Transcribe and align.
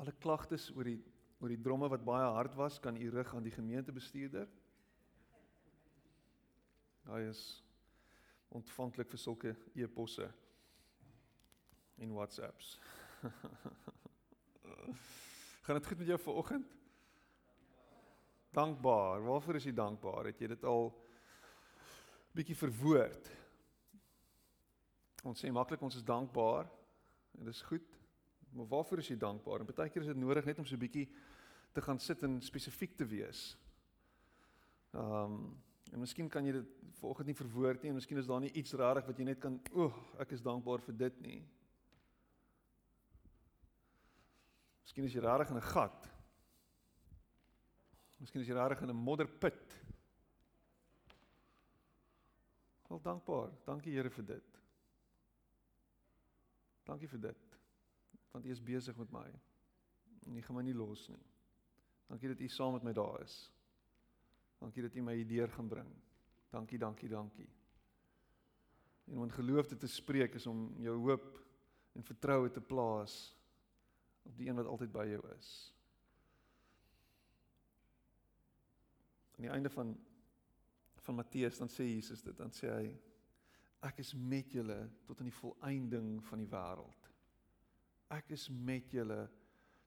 Alle 0.00 0.12
klagtes 0.16 0.70
oor 0.72 0.88
die 0.88 1.00
oor 1.40 1.48
die 1.48 1.60
dromme 1.60 1.88
wat 1.88 2.04
baie 2.04 2.26
hard 2.34 2.54
was, 2.56 2.76
kan 2.84 2.96
u 3.00 3.08
rig 3.08 3.30
aan 3.34 3.44
die 3.46 3.52
gemeentebestuurder. 3.54 4.48
Hy 7.08 7.20
is 7.30 7.40
ontvanklik 8.52 9.08
vir 9.08 9.20
sulke 9.22 9.54
e-posse 9.72 10.26
en 12.00 12.12
WhatsApps. 12.12 12.74
Gaan 15.64 15.78
dit 15.78 15.86
goed 15.86 15.98
met 16.02 16.12
jou 16.12 16.18
vanoggend? 16.26 16.76
Dankbaar. 18.52 19.22
Waarvoor 19.24 19.60
is 19.60 19.68
jy 19.68 19.74
dankbaar? 19.76 20.28
Het 20.28 20.44
jy 20.44 20.50
dit 20.52 20.64
al 20.68 20.90
bietjie 22.36 22.58
verwoord? 22.58 23.32
Ons 25.24 25.40
sê 25.40 25.52
maklik 25.52 25.80
ons 25.84 25.96
is 25.96 26.04
dankbaar 26.04 26.68
en 27.38 27.48
dis 27.48 27.64
goed. 27.68 27.99
Maar 28.50 28.66
waarvoor 28.66 28.98
is 28.98 29.08
jy 29.08 29.16
dankbaar? 29.16 29.60
En 29.60 29.68
baie 29.74 29.90
keer 29.90 30.02
is 30.02 30.12
dit 30.12 30.16
nodig 30.16 30.44
net 30.44 30.58
om 30.58 30.66
so 30.66 30.74
'n 30.74 30.84
bietjie 30.86 31.08
te 31.72 31.82
gaan 31.82 31.98
sit 31.98 32.22
en 32.22 32.40
spesifiek 32.42 32.96
te 32.96 33.06
wees. 33.06 33.56
Ehm 34.92 35.32
um, 35.32 35.62
en 35.90 35.98
miskien 35.98 36.28
kan 36.28 36.44
jy 36.46 36.52
dit 36.52 36.66
vanoggend 37.00 37.26
nie 37.26 37.34
verwoord 37.34 37.82
nie 37.82 37.88
en 37.90 37.94
miskien 37.94 38.18
is 38.18 38.26
daar 38.26 38.40
nie 38.40 38.52
iets 38.52 38.72
rarig 38.78 39.06
wat 39.06 39.18
jy 39.18 39.24
net 39.24 39.40
kan, 39.42 39.60
o, 39.72 39.84
oh, 39.84 39.96
ek 40.22 40.30
is 40.36 40.42
dankbaar 40.42 40.80
vir 40.80 40.96
dit 40.96 41.20
nie. 41.20 41.40
Miskien 44.84 45.04
is 45.04 45.14
jy 45.14 45.20
rarig 45.20 45.50
in 45.50 45.56
'n 45.56 45.70
gat. 45.72 46.08
Miskien 48.18 48.40
is 48.40 48.48
jy 48.48 48.54
rarig 48.54 48.80
in 48.82 48.90
'n 48.90 48.96
modderput. 48.96 49.76
Wel 52.88 53.00
dankbaar. 53.00 53.50
Dankie 53.64 53.92
Here 53.92 54.10
vir 54.10 54.24
dit. 54.24 54.60
Dankie 56.84 57.08
vir 57.08 57.20
dit. 57.20 57.49
Want 58.30 58.44
U 58.44 58.50
is 58.50 58.62
besig 58.62 58.96
met 58.96 59.10
my. 59.10 59.26
En 60.26 60.36
U 60.36 60.42
gaan 60.42 60.56
my 60.56 60.62
nie 60.62 60.74
los 60.74 61.08
nie. 61.08 61.24
Dankie 62.06 62.28
dat 62.28 62.40
U 62.40 62.48
saam 62.48 62.72
met 62.72 62.82
my 62.82 62.92
daar 62.92 63.22
is. 63.22 63.52
Dankie 64.58 64.82
dat 64.82 64.94
U 64.94 65.02
my 65.02 65.14
hierdeur 65.14 65.48
gaan 65.48 65.68
bring. 65.68 65.90
Dankie, 66.50 66.78
dankie, 66.78 67.08
dankie. 67.08 67.48
En 69.04 69.16
om 69.16 69.22
in 69.22 69.32
geloof 69.32 69.66
te 69.66 69.86
spreek 69.86 70.34
is 70.34 70.46
om 70.46 70.74
jou 70.78 70.96
hoop 70.98 71.38
en 71.92 72.04
vertroue 72.04 72.50
te 72.50 72.60
plaas 72.60 73.36
op 74.22 74.36
die 74.36 74.48
een 74.48 74.58
wat 74.58 74.66
altyd 74.66 74.92
by 74.92 75.06
jou 75.10 75.22
is. 75.34 75.50
Aan 79.36 79.46
die 79.48 79.54
einde 79.54 79.70
van 79.70 79.96
van 81.00 81.14
Matteus 81.14 81.56
dan 81.58 81.70
sê 81.72 81.86
Jesus 81.88 82.20
dit, 82.22 82.36
dan 82.36 82.52
sê 82.52 82.68
hy 82.68 82.88
ek 83.88 84.02
is 84.02 84.12
met 84.14 84.52
julle 84.52 84.76
tot 85.08 85.22
aan 85.22 85.30
die 85.30 85.38
volëinding 85.38 86.10
van 86.28 86.42
die 86.42 86.50
wêreld. 86.52 86.99
Ek 88.10 88.32
is 88.34 88.48
met 88.50 88.90
julle 88.90 89.28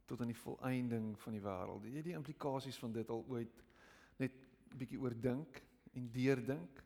tot 0.07 0.21
aan 0.21 0.31
die 0.31 0.39
volëinding 0.43 1.13
van 1.19 1.35
die 1.35 1.43
wêreld. 1.43 1.83
Het 1.87 1.99
jy 1.99 2.05
die 2.09 2.17
implikasies 2.17 2.79
van 2.79 2.95
dit 2.95 3.09
al 3.11 3.23
ooit 3.31 3.63
net 4.21 4.35
bietjie 4.73 4.99
oordink 5.01 5.59
en 5.93 6.09
deurdink 6.11 6.81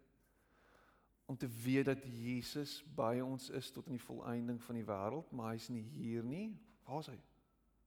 om 1.27 1.37
te 1.37 1.47
weet 1.47 1.85
dat 1.85 2.05
Jesus 2.07 2.79
by 2.95 3.17
ons 3.19 3.49
is 3.49 3.71
tot 3.71 3.87
aan 3.87 3.97
die 3.97 4.05
volëinding 4.05 4.61
van 4.63 4.79
die 4.79 4.85
wêreld, 4.87 5.31
maar 5.35 5.51
hy's 5.53 5.67
nie 5.69 5.83
hier 5.97 6.23
nie. 6.23 6.53
Waar 6.87 7.03
is 7.03 7.11
hy? 7.11 7.17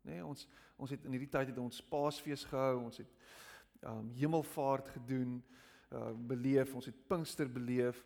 Nee, 0.04 0.24
ons 0.24 0.46
ons 0.80 0.92
het 0.92 1.04
in 1.04 1.12
hierdie 1.16 1.32
tyd 1.32 1.50
het 1.52 1.58
ons 1.60 1.82
Paasfees 1.92 2.44
gehou, 2.48 2.84
ons 2.86 3.00
het 3.02 3.10
ehm 3.80 4.04
um, 4.04 4.10
hemelvaart 4.16 4.92
gedoen, 4.96 5.38
uh 5.96 6.12
beleef, 6.28 6.74
ons 6.76 6.88
het 6.88 7.06
Pinkster 7.08 7.48
beleef. 7.52 8.04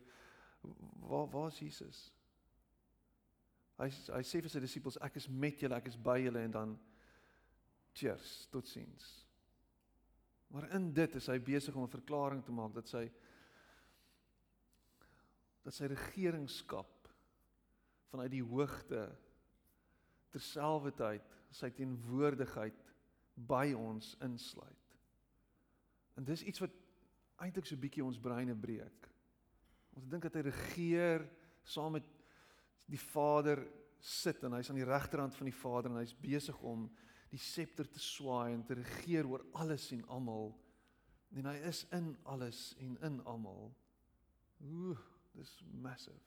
Waar 1.03 1.29
waar 1.31 1.51
is 1.51 1.59
Jesus? 1.59 2.14
Hy 3.79 3.89
hy 3.91 4.23
sê 4.23 4.41
vir 4.41 4.53
sy 4.53 4.63
disippels 4.63 4.99
ek 5.03 5.19
is 5.19 5.29
met 5.29 5.61
julle, 5.61 5.77
ek 5.77 5.91
is 5.91 5.99
by 5.99 6.19
julle 6.23 6.45
en 6.47 6.55
dan 6.55 6.75
cheers, 7.95 8.47
totsiens. 8.51 9.27
Maar 10.55 10.69
in 10.77 10.93
dit 10.95 11.17
is 11.19 11.27
hy 11.31 11.39
besig 11.43 11.75
om 11.75 11.83
'n 11.83 11.97
verklaring 11.97 12.45
te 12.45 12.53
maak 12.53 12.75
dat 12.75 12.89
sy 12.89 13.11
dat 15.65 15.75
sy 15.75 15.87
regeringskap 15.87 17.09
vanuit 18.13 18.31
die 18.31 18.45
hoogte 18.45 19.09
terselfdertyd 20.31 21.25
sy 21.51 21.71
teenwoordigheid 21.71 22.93
by 23.35 23.73
ons 23.73 24.15
insluit. 24.23 24.99
En 26.15 26.25
dis 26.25 26.43
iets 26.43 26.63
wat 26.63 26.75
eintlik 27.43 27.67
so 27.67 27.81
bietjie 27.81 28.05
ons 28.05 28.21
breine 28.21 28.55
breek. 28.55 29.09
Ons 29.99 30.07
dink 30.11 30.23
dat 30.23 30.35
hy 30.39 30.45
regeer 30.47 31.25
saam 31.65 31.97
met 31.97 32.07
die 32.91 33.01
Vader 33.01 33.63
sit 34.05 34.43
en 34.45 34.59
hy's 34.59 34.69
aan 34.71 34.79
die 34.79 34.89
regterhand 34.89 35.35
van 35.37 35.49
die 35.49 35.57
Vader 35.57 35.91
en 35.91 36.03
hy's 36.03 36.17
besig 36.21 36.59
om 36.61 36.87
die 37.33 37.41
scepter 37.41 37.89
te 37.91 38.03
swaai 38.03 38.53
en 38.53 38.63
te 38.67 38.77
regeer 38.79 39.27
oor 39.27 39.43
alles 39.59 39.89
en 39.97 40.05
almal. 40.13 40.53
En 41.35 41.49
hy 41.51 41.57
is 41.67 41.83
in 41.97 42.13
alles 42.31 42.75
en 42.83 42.95
in 43.09 43.19
almal. 43.27 43.73
Ooh, 44.69 45.01
dis 45.35 45.57
massive. 45.83 46.21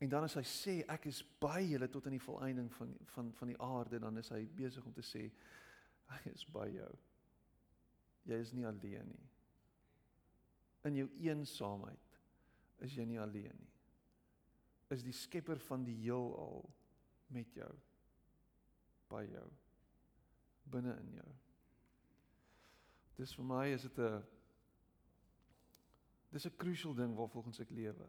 En 0.00 0.08
dan 0.12 0.26
as 0.26 0.36
hy 0.36 0.44
sê 0.44 0.74
ek 0.92 1.08
is 1.08 1.22
by 1.40 1.62
julle 1.64 1.88
tot 1.88 2.06
aan 2.08 2.16
die 2.16 2.24
volëinding 2.24 2.68
van 2.76 2.92
van 3.14 3.30
van 3.38 3.52
die 3.52 3.60
aarde, 3.64 4.00
dan 4.00 4.20
is 4.20 4.28
hy 4.32 4.42
besig 4.58 4.84
om 4.84 4.92
te 4.96 5.04
sê 5.04 5.24
hy 6.12 6.18
is 6.32 6.44
by 6.52 6.66
jou. 6.68 6.90
Jy 8.28 8.40
is 8.42 8.52
nie 8.52 8.66
alleen 8.68 9.08
nie. 9.08 9.30
In 10.86 11.00
jou 11.00 11.08
eensaamheid 11.24 12.20
is 12.84 12.96
jy 12.96 13.06
nie 13.08 13.20
alleen 13.22 13.56
nie. 13.56 13.65
Is 14.94 15.02
die 15.02 15.12
skepper 15.12 15.58
van 15.58 15.84
die 15.84 15.96
heelal 16.04 16.62
met 17.34 17.54
jou 17.54 17.72
by 19.10 19.24
jou 19.26 19.46
binne 20.70 20.94
in 21.00 21.12
jou. 21.20 21.28
Dis 23.16 23.32
vir 23.38 23.46
my 23.48 23.64
is 23.72 23.82
dit 23.86 23.98
'n 23.98 24.22
dis 26.32 26.46
'n 26.46 26.56
crucial 26.56 26.94
ding 26.94 27.14
waar 27.16 27.28
volgens 27.28 27.60
ek 27.60 27.70
lewe. 27.70 28.08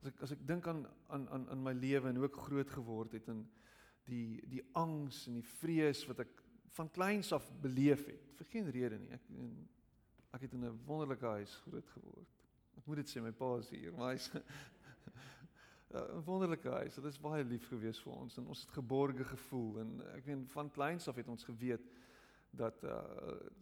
As 0.00 0.06
ek 0.06 0.22
as 0.22 0.32
ek 0.32 0.46
dink 0.46 0.66
aan 0.66 0.86
aan 1.08 1.28
aan 1.28 1.48
in 1.50 1.62
my 1.62 1.72
lewe 1.72 2.08
en 2.08 2.16
hoe 2.16 2.26
ek 2.26 2.36
groot 2.46 2.70
geword 2.70 3.12
het 3.12 3.28
en 3.28 3.50
die 4.04 4.40
die 4.48 4.62
angs 4.72 5.26
en 5.26 5.34
die 5.34 5.50
vrees 5.60 6.06
wat 6.06 6.20
ek 6.20 6.42
van 6.72 6.90
kleins 6.90 7.32
af 7.32 7.50
beleef 7.60 8.06
het 8.06 8.32
vir 8.38 8.46
geen 8.46 8.70
rede 8.70 8.98
nie. 8.98 9.12
Ek 9.12 9.22
ek 10.34 10.40
het 10.40 10.52
in 10.52 10.64
'n 10.64 10.84
wonderlike 10.86 11.26
huis 11.26 11.54
groot 11.56 11.88
geword. 11.88 12.41
Ek 12.78 12.86
moet 12.86 13.02
dit 13.02 13.12
sê 13.12 13.22
my 13.22 13.32
pa 13.36 13.56
is 13.60 13.70
hier, 13.70 13.92
maar 13.96 14.14
hy's 14.14 14.30
'n 15.92 16.22
wonderlike 16.24 16.68
huis. 16.68 16.94
Dit 16.94 17.04
is 17.04 17.20
baie 17.20 17.44
lief 17.44 17.66
gewees 17.68 18.00
vir 18.00 18.12
ons 18.12 18.38
en 18.40 18.46
ons 18.46 18.60
het 18.64 18.70
geborge 18.78 19.24
gevoel 19.24 19.80
en 19.82 19.90
ek 20.16 20.26
meen 20.26 20.46
van 20.54 20.70
kleins 20.72 21.08
af 21.08 21.18
het 21.20 21.28
ons 21.28 21.44
geweet 21.44 21.84
dat 22.50 22.84
uh 22.84 23.00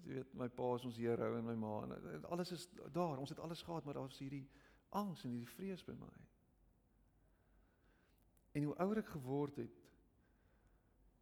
jy 0.06 0.14
weet 0.18 0.34
my 0.38 0.48
pa 0.48 0.74
is 0.74 0.86
ons 0.86 0.98
hero 0.98 1.36
en 1.38 1.46
my 1.46 1.56
ma 1.58 1.74
en 1.86 2.24
alles 2.30 2.52
is 2.52 2.68
daar. 2.92 3.18
Ons 3.18 3.34
het 3.34 3.42
alles 3.42 3.62
gehad, 3.62 3.84
maar 3.84 3.94
daar 3.94 4.06
was 4.06 4.18
hierdie 4.18 4.46
angs 4.88 5.24
en 5.24 5.34
hierdie 5.34 5.54
vrees 5.54 5.84
by 5.86 5.94
my. 5.98 6.14
En 8.52 8.66
hoe 8.66 8.76
ouer 8.82 9.02
ek 9.02 9.12
geword 9.14 9.60
het 9.62 9.76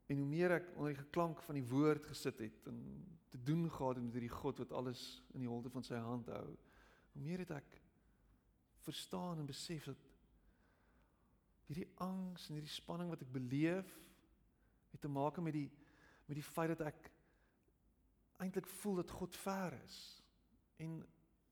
en 0.08 0.16
hoe 0.16 0.28
meer 0.28 0.56
ek 0.56 0.70
onder 0.76 0.94
die 0.94 1.02
geklank 1.02 1.42
van 1.44 1.58
die 1.58 1.68
woord 1.68 2.06
gesit 2.08 2.40
het 2.40 2.68
en 2.70 2.78
te 3.28 3.40
doen 3.44 3.66
gehad 3.70 3.96
het 3.96 4.04
met 4.04 4.16
hierdie 4.16 4.32
God 4.32 4.64
wat 4.64 4.72
alles 4.72 5.02
in 5.36 5.44
die 5.44 5.50
holte 5.50 5.72
van 5.72 5.84
sy 5.84 6.00
hand 6.00 6.30
hou, 6.32 6.46
hoe 7.12 7.22
meer 7.22 7.44
het 7.44 7.52
ek 7.58 7.77
verstaan 8.88 9.38
en 9.38 9.48
besef 9.48 9.84
dat 9.90 10.06
hierdie 11.68 11.88
angs 12.04 12.48
en 12.48 12.56
hierdie 12.56 12.72
spanning 12.72 13.10
wat 13.12 13.22
ek 13.24 13.32
beleef 13.32 13.92
het 14.94 15.02
te 15.04 15.12
maak 15.12 15.40
met 15.44 15.56
die 15.56 15.68
met 16.28 16.36
die 16.36 16.44
feit 16.44 16.72
dat 16.74 16.84
ek 16.90 17.10
eintlik 18.44 18.68
voel 18.80 19.00
dat 19.00 19.12
God 19.16 19.36
ver 19.36 19.76
is 19.84 19.98
en 20.84 20.98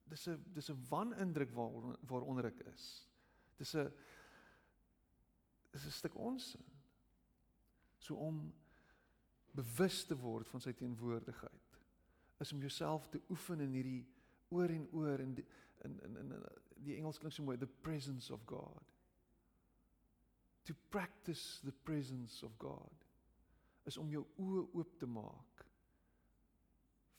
dis 0.09 0.27
'n 0.29 0.43
dis 0.53 0.69
'n 0.71 0.85
wanindruk 0.89 1.51
waar 1.51 1.97
waaronder 2.11 2.45
ek 2.45 2.59
is. 2.73 3.07
Dis 3.57 3.75
'n 3.75 3.91
dis 5.71 5.85
'n 5.85 5.91
stuk 5.91 6.15
onsin. 6.15 6.65
So 7.97 8.15
om 8.15 8.53
bewus 9.51 10.05
te 10.05 10.17
word 10.17 10.47
van 10.47 10.61
sy 10.61 10.73
teenwoordigheid 10.73 11.79
is 12.37 12.53
om 12.53 12.59
jouself 12.59 13.09
te 13.09 13.21
oefen 13.29 13.59
in 13.59 13.73
hierdie 13.73 14.05
oor 14.49 14.69
en 14.69 14.87
oor 14.91 15.19
in 15.19 15.33
in 15.83 15.99
in 16.03 16.17
in 16.17 16.33
die 16.85 16.97
Engels 16.97 17.19
klink 17.21 17.33
so 17.33 17.43
mooi 17.43 17.57
the 17.57 17.69
presence 17.83 18.31
of 18.33 18.45
God. 18.45 18.93
To 20.67 20.75
practice 20.89 21.61
the 21.63 21.71
presence 21.71 22.43
of 22.45 22.57
God 22.59 23.05
is 23.87 23.97
om 23.97 24.09
jou 24.11 24.25
oë 24.43 24.65
oop 24.75 24.97
te 24.99 25.07
maak 25.07 25.63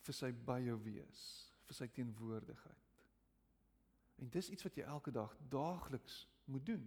vir 0.04 0.16
sy 0.16 0.30
by 0.32 0.58
jou 0.64 0.76
wees 0.84 1.24
vir 1.68 1.76
sy 1.76 1.88
teenwoordigheid. 1.92 2.84
En 4.18 4.30
dis 4.32 4.48
iets 4.50 4.64
wat 4.66 4.76
jy 4.76 4.86
elke 4.88 5.12
dag 5.14 5.34
daagliks 5.52 6.22
moet 6.48 6.64
doen. 6.66 6.84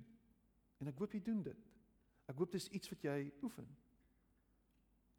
En 0.81 0.89
ek 0.89 0.97
hoop 0.99 1.13
jy 1.15 1.21
doen 1.23 1.43
dit. 1.45 1.69
Ek 2.29 2.37
hoop 2.41 2.51
dis 2.53 2.67
iets 2.73 2.89
wat 2.91 3.05
jy 3.05 3.17
oefen. 3.45 3.67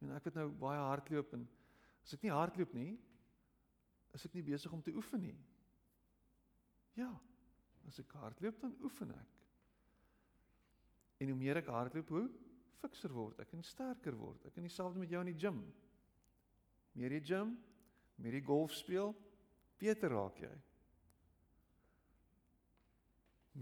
En 0.02 0.14
ek 0.16 0.26
het 0.28 0.38
nou 0.38 0.48
baie 0.60 0.82
hardloop 0.82 1.34
en 1.38 1.46
as 2.02 2.14
ek 2.16 2.24
nie 2.26 2.34
hardloop 2.34 2.74
nie, 2.74 2.96
is 4.12 4.26
ek 4.26 4.34
nie 4.36 4.44
besig 4.44 4.72
om 4.74 4.82
te 4.82 4.94
oefen 4.98 5.22
nie. 5.22 5.36
Ja. 6.98 7.08
As 7.88 7.98
ek 8.02 8.14
hardloop 8.20 8.60
dan 8.60 8.74
oefen 8.86 9.12
ek. 9.14 9.38
En 11.22 11.30
hoe 11.30 11.38
meer 11.38 11.60
ek 11.60 11.70
hardloop, 11.70 12.08
hoe 12.08 12.26
fikser 12.82 13.12
word, 13.14 13.38
ek 13.42 13.52
kan 13.52 13.62
sterker 13.62 14.16
word. 14.18 14.46
Ek 14.46 14.56
kan 14.56 14.66
dieselfde 14.66 14.98
met 14.98 15.12
jou 15.12 15.20
in 15.22 15.30
die 15.30 15.38
gym. 15.38 15.60
Meer 16.98 17.14
jy 17.16 17.20
gym, 17.32 17.54
meer 18.22 18.38
jy 18.38 18.42
golf 18.46 18.74
speel, 18.76 19.14
beter 19.80 20.12
raak 20.12 20.40
jy. 20.42 20.52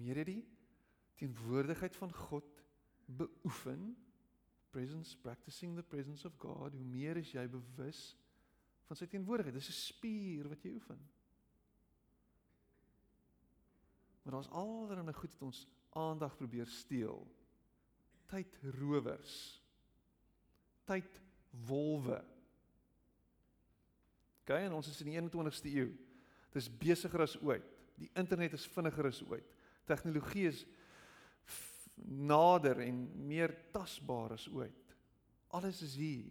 Meer 0.00 0.22
jy 0.22 0.26
die 0.31 0.40
teenwoordigheid 1.20 1.96
van 2.00 2.14
God 2.17 2.49
beoefen, 3.20 3.90
presence 4.70 5.17
practicing 5.19 5.75
the 5.76 5.84
presence 5.84 6.25
of 6.25 6.37
God, 6.38 6.76
hoe 6.78 6.87
meer 6.87 7.19
is 7.20 7.32
jy 7.34 7.44
bewus 7.50 8.14
van 8.88 8.99
sy 8.99 9.08
teenwoordigheid. 9.11 9.58
Dis 9.58 9.69
'n 9.69 9.78
spier 9.78 10.49
wat 10.49 10.62
jy 10.64 10.75
oefen. 10.78 11.00
Maar 14.31 14.43
daar's 14.43 14.55
allerlei 14.55 15.12
goed 15.12 15.32
wat 15.32 15.43
ons 15.43 15.69
aandag 15.88 16.37
probeer 16.37 16.67
steel. 16.67 17.27
Tydrowers. 18.27 19.62
Tydwolwe. 20.85 22.25
OK, 24.41 24.53
en 24.55 24.73
ons 24.73 24.88
is 24.88 25.00
in 25.03 25.11
die 25.11 25.19
21ste 25.19 25.73
eeu. 25.73 25.88
Dis 26.55 26.71
besigger 26.79 27.25
as 27.27 27.35
ooit. 27.43 27.67
Die 27.99 28.11
internet 28.15 28.55
is 28.55 28.69
vinniger 28.71 29.11
as 29.11 29.19
ooit. 29.27 29.50
Tegnologie 29.91 30.47
is 30.53 30.62
nader 32.06 32.79
en 32.87 33.03
meer 33.27 33.56
tasbaar 33.75 34.37
as 34.38 34.47
ooit. 34.55 34.94
Alles 35.59 35.82
is 35.82 35.99
hier. 35.99 36.31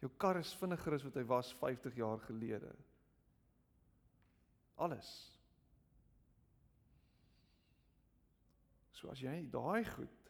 Jou 0.00 0.14
kar 0.16 0.40
is 0.40 0.56
vinniger 0.56 0.96
as 0.96 1.04
wat 1.04 1.20
hy 1.20 1.28
was 1.28 1.52
50 1.60 2.00
jaar 2.00 2.24
gelede. 2.24 2.72
Alles. 4.80 5.33
So 8.94 9.10
as 9.10 9.20
jy 9.22 9.42
daai 9.50 9.84
goed 9.84 10.20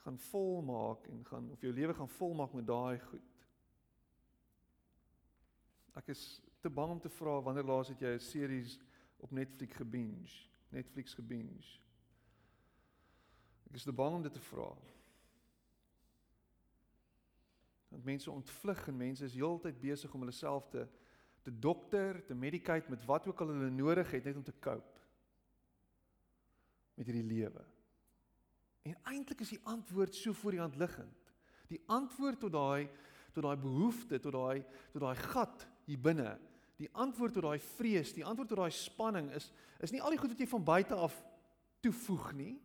gaan 0.00 0.18
volmaak 0.18 1.06
en 1.12 1.24
gaan 1.24 1.50
of 1.50 1.60
jou 1.60 1.72
lewe 1.72 1.94
gaan 1.94 2.08
volmaak 2.08 2.52
met 2.52 2.66
daai 2.66 3.00
goed. 3.00 3.40
Ek 6.00 6.08
is 6.12 6.40
te 6.60 6.70
bang 6.70 6.94
om 6.96 7.00
te 7.00 7.12
vra 7.12 7.40
wanneer 7.44 7.68
laas 7.68 7.88
het 7.92 8.00
jy 8.00 8.14
'n 8.14 8.20
series 8.20 8.78
op 9.16 9.30
Netflix 9.30 9.76
gebinge? 9.76 10.48
Netflix 10.68 11.14
gebinge. 11.14 11.80
Ek 13.68 13.74
is 13.74 13.84
te 13.84 13.92
bang 13.92 14.14
om 14.14 14.22
dit 14.22 14.32
te 14.32 14.40
vra. 14.40 14.76
Want 17.88 18.04
mense 18.04 18.30
ontvlug 18.30 18.88
en 18.88 18.96
mense 18.96 19.24
is 19.24 19.34
heeltyd 19.34 19.80
besig 19.80 20.14
om 20.14 20.20
hulle 20.20 20.32
self 20.32 20.68
te 20.68 20.88
te 21.42 21.58
dokter, 21.58 22.24
te 22.24 22.34
medicate 22.34 22.90
met 22.90 23.04
wat 23.04 23.26
ook 23.26 23.40
al 23.40 23.48
hulle 23.48 23.70
nodig 23.70 24.10
het 24.10 24.24
net 24.24 24.36
om 24.36 24.42
te 24.42 24.58
cope 24.60 24.99
met 27.00 27.08
hierdie 27.08 27.24
lewe. 27.24 27.62
En 28.84 28.96
eintlik 29.08 29.40
is 29.40 29.54
die 29.54 29.62
antwoord 29.68 30.14
so 30.16 30.36
voor 30.36 30.56
die 30.56 30.60
hand 30.60 30.76
liggend. 30.76 31.32
Die 31.72 31.80
antwoord 31.88 32.40
tot 32.42 32.52
daai 32.52 32.90
tot 33.30 33.44
daai 33.46 33.56
behoefte, 33.62 34.18
tot 34.18 34.34
daai 34.34 34.64
tot 34.92 35.04
daai 35.04 35.16
gat 35.16 35.66
hier 35.86 36.00
binne. 36.02 36.34
Die 36.80 36.88
antwoord 36.98 37.36
tot 37.36 37.46
daai 37.46 37.60
vrees, 37.76 38.12
die 38.16 38.24
antwoord 38.26 38.50
tot 38.52 38.60
daai 38.60 38.74
spanning 38.74 39.30
is 39.36 39.48
is 39.80 39.94
nie 39.94 40.02
al 40.02 40.12
die 40.12 40.18
goed 40.20 40.34
wat 40.34 40.42
jy 40.42 40.48
van 40.50 40.64
buite 40.66 40.98
af 40.98 41.14
toevoeg 41.80 42.32
nie. 42.36 42.56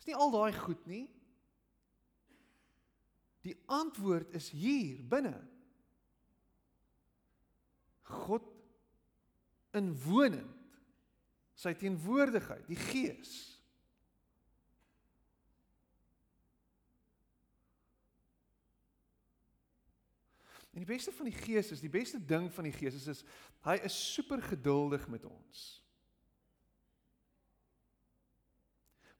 Is 0.00 0.08
nie 0.08 0.16
al 0.16 0.32
daai 0.32 0.52
goed 0.56 0.86
nie. 0.88 1.04
Die 3.44 3.56
antwoord 3.66 4.32
is 4.38 4.48
hier 4.54 5.02
binne. 5.12 5.34
God 8.08 8.48
inwonend. 9.76 10.61
Sy 11.62 11.74
teenwoordigheid, 11.78 12.64
die 12.66 12.78
Gees. 12.90 13.52
En 20.72 20.80
die 20.80 20.88
beste 20.88 21.12
van 21.12 21.28
die 21.28 21.36
Gees 21.36 21.70
is, 21.70 21.84
die 21.84 21.92
beste 21.92 22.18
ding 22.18 22.48
van 22.52 22.64
die 22.64 22.72
Gees 22.74 22.96
is, 22.96 23.06
is 23.12 23.22
hy 23.66 23.76
is 23.84 23.96
super 24.14 24.40
geduldig 24.42 25.04
met 25.12 25.26
ons. 25.28 25.66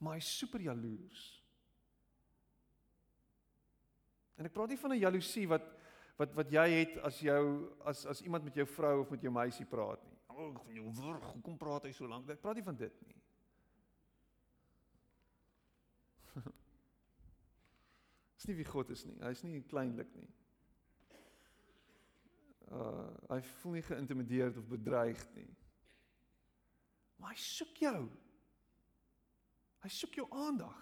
Maar 0.02 0.16
hy 0.16 0.22
is 0.24 0.32
super 0.38 0.64
jaloers. 0.64 1.26
En 4.40 4.48
ek 4.48 4.54
praat 4.56 4.72
nie 4.72 4.80
van 4.80 4.96
'n 4.96 5.04
jaloesie 5.04 5.46
wat 5.46 5.68
wat 6.16 6.34
wat 6.34 6.50
jy 6.50 6.66
het 6.70 6.96
as 7.06 7.20
jou 7.20 7.44
as 7.84 8.06
as 8.06 8.22
iemand 8.22 8.44
met 8.44 8.54
jou 8.54 8.66
vrou 8.66 9.00
of 9.00 9.10
met 9.10 9.22
jou 9.22 9.32
meisie 9.32 9.66
praat 9.66 10.02
nie. 10.04 10.11
Oh, 10.32 10.52
van 10.56 10.74
jou 10.74 10.92
wurg, 10.96 11.24
hoekom 11.32 11.56
praat 11.60 11.84
hy 11.88 11.92
so 11.96 12.08
lank? 12.08 12.28
Ek 12.32 12.40
praat 12.40 12.56
nie 12.58 12.66
van 12.66 12.76
dit 12.80 13.00
nie. 13.06 13.18
Dis 18.36 18.48
nie 18.48 18.56
wie 18.60 18.68
God 18.68 18.90
is 18.94 19.04
nie. 19.08 19.18
Hy's 19.24 19.44
nie 19.44 19.60
kleinlik 19.68 20.10
nie 20.16 20.30
uh 22.72 23.08
hy 23.32 23.40
voel 23.60 23.78
nie 23.78 23.86
geïntimideerd 23.86 24.58
of 24.60 24.68
bedreig 24.68 25.20
nie. 25.36 25.48
Maar 27.20 27.32
hy 27.32 27.40
soek 27.40 27.78
jou. 27.80 28.00
Hy 29.82 29.90
soek 29.92 30.18
jou 30.20 30.26
aandag. 30.36 30.78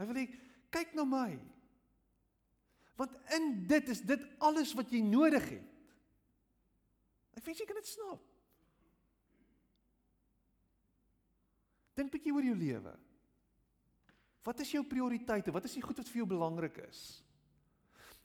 Hy 0.00 0.06
wil 0.08 0.20
hê 0.20 0.26
kyk 0.72 0.94
na 0.96 1.04
my. 1.08 1.30
Want 2.96 3.16
in 3.36 3.50
dit 3.68 3.92
is 3.92 4.00
dit 4.08 4.24
alles 4.44 4.72
wat 4.78 4.92
jy 4.92 5.02
nodig 5.04 5.44
het. 5.58 5.75
Ek 7.36 7.44
weet 7.44 7.60
jy 7.60 7.66
kan 7.68 7.78
dit 7.78 7.86
snap. 7.86 8.22
Dink 11.96 12.08
'n 12.08 12.16
bietjie 12.16 12.32
oor 12.32 12.44
jou 12.44 12.56
lewe. 12.56 12.96
Wat 14.46 14.60
is 14.60 14.70
jou 14.70 14.84
prioriteite? 14.84 15.52
Wat 15.52 15.64
is 15.64 15.74
die 15.74 15.82
goed 15.82 15.96
wat 15.96 16.08
vir 16.08 16.22
jou 16.22 16.26
belangrik 16.26 16.76
is? 16.88 17.22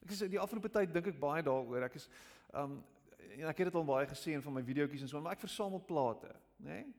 Ek 0.05 0.11
sê 0.17 0.27
die 0.29 0.39
afgelope 0.41 0.69
tyd 0.69 0.93
dink 0.93 1.07
ek 1.07 1.19
baie 1.19 1.43
daaroor. 1.45 1.85
Ek 1.87 1.95
is 1.95 2.09
um 2.53 2.83
en 3.31 3.47
ek 3.47 3.61
het 3.61 3.69
dit 3.69 3.75
al 3.79 3.87
baie 3.87 4.07
gesien 4.09 4.41
van 4.43 4.53
my 4.53 4.61
videoetjies 4.65 5.05
en 5.05 5.07
so, 5.07 5.21
maar 5.21 5.37
ek 5.37 5.45
versamel 5.45 5.79
plate, 5.87 6.33
nê? 6.59 6.81
Nee? 6.81 6.89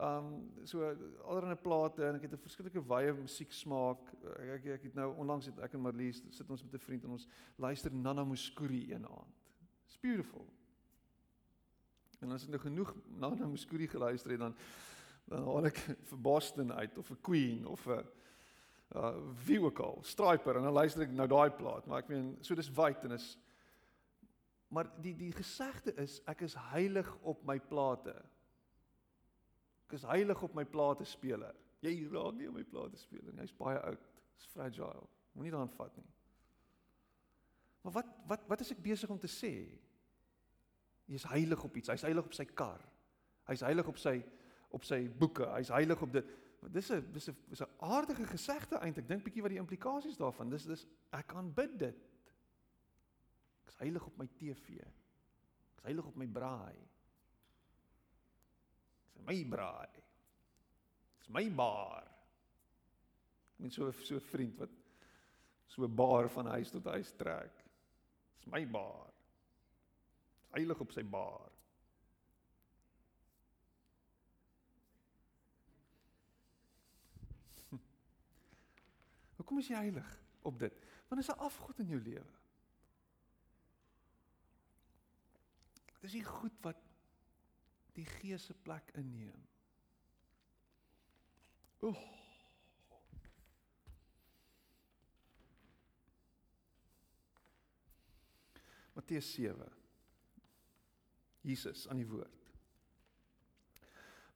Um 0.00 0.66
so 0.68 0.84
allerlei 1.24 1.56
plate 1.56 2.04
en 2.04 2.18
ek 2.18 2.22
het 2.28 2.32
'n 2.32 2.44
verskillike 2.44 2.84
wye 2.84 3.12
musiek 3.12 3.52
smaak. 3.52 4.00
Ek, 4.36 4.48
ek 4.60 4.66
ek 4.76 4.82
het 4.82 4.94
nou 4.94 5.14
onlangs 5.16 5.46
het 5.46 5.58
ek 5.58 5.74
en 5.74 5.80
Marlies 5.80 6.22
sit 6.30 6.50
ons 6.50 6.62
met 6.62 6.74
'n 6.74 6.78
vriend 6.78 7.04
en 7.04 7.10
ons 7.10 7.28
luister 7.56 7.92
Nana 7.92 8.24
Muskuri 8.24 8.92
een 8.92 9.06
aand. 9.06 9.34
It's 9.86 9.96
beautiful. 9.96 10.46
En 12.20 12.32
as 12.36 12.44
ek 12.44 12.54
nou 12.54 12.60
genoeg 12.60 12.94
Nana 13.20 13.48
Muskuri 13.48 13.88
geluister 13.88 14.34
het 14.34 14.40
dan 14.46 14.56
dan 15.30 15.44
haal 15.46 15.68
ek 15.68 15.76
vir 16.10 16.18
Boston 16.18 16.72
uit 16.72 16.96
of 16.98 17.06
vir 17.06 17.18
Queen 17.22 17.66
of 17.70 17.84
vir 17.86 18.02
uh 18.98 19.12
wie 19.46 19.60
ook 19.62 19.78
al, 19.78 20.00
Striper 20.02 20.58
en 20.58 20.66
dan 20.66 20.74
luister 20.74 21.04
ek 21.04 21.12
nou 21.14 21.28
daai 21.30 21.52
plaat, 21.54 21.86
maar 21.86 22.02
ek 22.02 22.08
meen 22.10 22.32
so 22.42 22.58
dis 22.58 22.72
wyd 22.74 23.04
en 23.06 23.14
is 23.14 23.28
maar 24.70 24.90
die 25.02 25.14
die 25.18 25.32
gesegde 25.34 25.94
is 26.02 26.18
ek 26.30 26.42
is 26.46 26.54
heilig 26.70 27.08
op 27.26 27.42
my 27.46 27.58
plate. 27.58 28.14
Ek 29.86 29.96
is 29.98 30.06
heilig 30.06 30.42
op 30.46 30.54
my 30.54 30.64
plate 30.64 31.06
speler. 31.10 31.56
Jy 31.82 32.06
raak 32.12 32.36
nie 32.38 32.46
op 32.50 32.54
my 32.54 32.62
plate 32.66 32.98
speler 33.00 33.32
nie. 33.32 33.42
Hy's 33.42 33.56
baie 33.58 33.80
oud. 33.82 34.04
Dis 34.38 34.50
fragile. 34.52 35.06
Moenie 35.34 35.50
daaraan 35.54 35.72
vat 35.74 35.96
nie. 35.98 36.06
Maar 37.82 37.96
wat 37.98 38.12
wat 38.30 38.46
wat 38.52 38.62
is 38.62 38.70
ek 38.74 38.82
besig 38.84 39.10
om 39.10 39.18
te 39.18 39.30
sê? 39.30 39.54
Hy 41.10 41.18
is 41.18 41.26
heilig 41.26 41.62
op 41.66 41.76
iets. 41.76 41.90
Hy's 41.90 42.06
heilig 42.06 42.28
op 42.28 42.34
sy 42.36 42.44
kar. 42.54 42.82
Hy's 43.50 43.64
heilig 43.66 43.88
op 43.90 43.98
sy 43.98 44.20
op 44.70 44.84
sy 44.86 45.00
boeke. 45.18 45.48
Hy's 45.56 45.72
heilig 45.74 46.02
op 46.06 46.12
dit 46.14 46.28
dis 46.68 46.90
'n 46.92 47.12
dis 47.12 47.28
'n 47.28 47.36
is 47.50 47.62
'n 47.62 47.70
aardige 47.78 48.26
gesegde 48.26 48.78
eintlik. 48.78 49.08
Dink 49.08 49.24
bietjie 49.24 49.42
wat 49.42 49.50
die 49.50 49.58
implikasies 49.58 50.16
daarvan. 50.16 50.50
Dis 50.50 50.64
dis 50.64 50.86
ek 51.10 51.34
aanbid 51.34 51.78
dit. 51.78 51.96
Ek 53.62 53.68
is 53.68 53.76
heilig 53.76 54.06
op 54.06 54.16
my 54.16 54.28
TV. 54.36 54.78
Ek 54.78 55.76
is 55.76 55.82
heilig 55.82 56.06
op 56.06 56.16
my 56.16 56.26
braai. 56.26 56.78
Dis 59.12 59.22
my 59.26 59.44
braai. 59.44 60.02
Dis 61.18 61.28
my 61.28 61.50
bar. 61.50 62.06
Net 63.56 63.72
so 63.72 63.90
so 63.90 64.14
'n 64.14 64.20
vriend 64.20 64.58
wat 64.58 64.70
so 65.66 65.82
'n 65.82 65.94
bar 65.94 66.28
van 66.28 66.46
huis 66.46 66.70
tot 66.70 66.84
huis 66.84 67.12
trek. 67.12 67.64
Dis 68.36 68.46
my 68.46 68.66
bar. 68.66 69.09
Heilig 70.50 70.80
op 70.82 70.92
sy 70.92 71.04
bar. 71.06 71.50
Hoekom 79.38 79.58
is 79.58 79.70
jy 79.70 79.78
heilig 79.78 80.10
op 80.46 80.58
dit? 80.58 80.74
Want 81.08 81.22
is 81.22 81.30
'n 81.30 81.38
afgod 81.38 81.78
in 81.78 81.88
jou 81.88 82.00
lewe. 82.02 82.38
Dis 86.00 86.12
die 86.12 86.24
goed 86.24 86.56
wat 86.60 86.76
die 87.92 88.04
Gees 88.04 88.44
se 88.44 88.54
plek 88.54 88.90
inneem. 88.94 89.48
Oeg. 91.82 92.00
Matteus 98.92 99.32
7. 99.32 99.79
Jesus 101.46 101.86
aan 101.88 102.00
die 102.00 102.08
woord. 102.08 102.48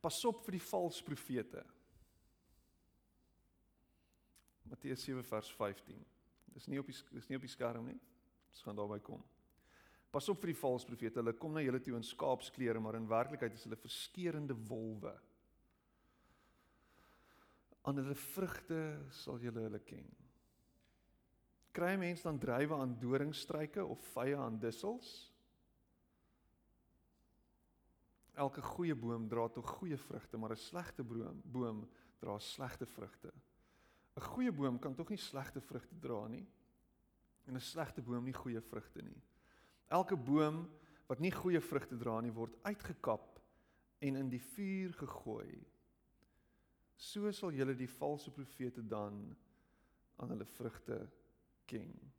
Pas 0.04 0.18
op 0.28 0.42
vir 0.44 0.58
die 0.58 0.64
valse 0.64 1.04
profete. 1.04 1.62
Matteus 4.68 5.04
7 5.04 5.24
vers 5.24 5.50
15. 5.56 6.00
Dis 6.54 6.66
nie 6.70 6.80
op 6.80 6.88
die 6.88 6.96
dis 7.14 7.28
nie 7.28 7.38
op 7.38 7.44
die 7.44 7.52
skerm 7.52 7.88
nie. 7.88 8.00
Ons 8.52 8.64
gaan 8.64 8.78
daarby 8.78 9.00
kom. 9.04 9.22
Pas 10.14 10.28
op 10.30 10.40
vir 10.42 10.52
die 10.52 10.60
valse 10.60 10.86
profete. 10.86 11.20
Hulle 11.20 11.34
kom 11.36 11.56
na 11.56 11.64
julle 11.64 11.80
toe 11.82 11.96
in 11.98 12.06
skaapsklere, 12.06 12.80
maar 12.80 12.98
in 12.98 13.08
werklikheid 13.10 13.56
is 13.56 13.64
hulle 13.66 13.80
verskeurende 13.80 14.56
wolwe. 14.68 15.14
Aan 17.84 18.00
hulle 18.00 18.16
vrugte 18.32 18.80
sal 19.24 19.42
julle 19.42 19.66
hulle 19.66 19.82
ken. 19.84 20.06
Kry 21.74 21.96
mense 21.98 22.22
dan 22.22 22.38
drywe 22.38 22.76
aan 22.78 22.94
doringstruike 23.00 23.82
of 23.82 24.02
vye 24.14 24.36
aan 24.38 24.60
dussels? 24.62 25.33
Elke 28.34 28.62
goeie 28.62 28.94
boom 28.94 29.28
dra 29.28 29.48
tog 29.48 29.68
goeie 29.78 29.96
vrugte, 29.96 30.36
maar 30.36 30.50
'n 30.50 30.56
slegte 30.56 31.04
boom 31.04 31.42
boom 31.44 31.88
dra 32.18 32.38
slegte 32.38 32.86
vrugte. 32.86 33.32
'n 34.16 34.20
Goeie 34.20 34.52
boom 34.52 34.78
kan 34.78 34.94
tog 34.94 35.08
nie 35.08 35.18
slegte 35.18 35.60
vrugte 35.60 35.98
dra 35.98 36.26
nie. 36.28 36.46
En 37.46 37.54
'n 37.54 37.60
slegte 37.60 38.02
boom 38.02 38.24
nie 38.24 38.32
goeie 38.34 38.60
vrugte 38.60 39.02
nie. 39.02 39.22
Elke 39.88 40.16
boom 40.16 40.70
wat 41.06 41.20
nie 41.20 41.32
goeie 41.32 41.60
vrugte 41.60 41.96
dra 41.96 42.20
nie, 42.20 42.32
word 42.32 42.56
uitgekap 42.62 43.40
en 43.98 44.16
in 44.16 44.28
die 44.28 44.40
vuur 44.40 44.92
gegooi. 44.92 45.66
So 46.96 47.30
sal 47.30 47.52
julle 47.52 47.74
die 47.74 47.88
valse 47.88 48.30
profete 48.30 48.82
dan 48.82 49.36
aan 50.16 50.28
hulle 50.28 50.44
vrugte 50.44 51.10
ken. 51.66 52.12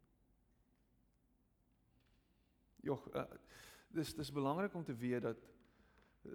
Jog, 2.86 3.08
uh, 3.16 3.24
dis 3.90 4.14
dis 4.14 4.32
belangrik 4.32 4.74
om 4.76 4.84
te 4.84 4.96
weet 4.96 5.22
dat 5.22 5.38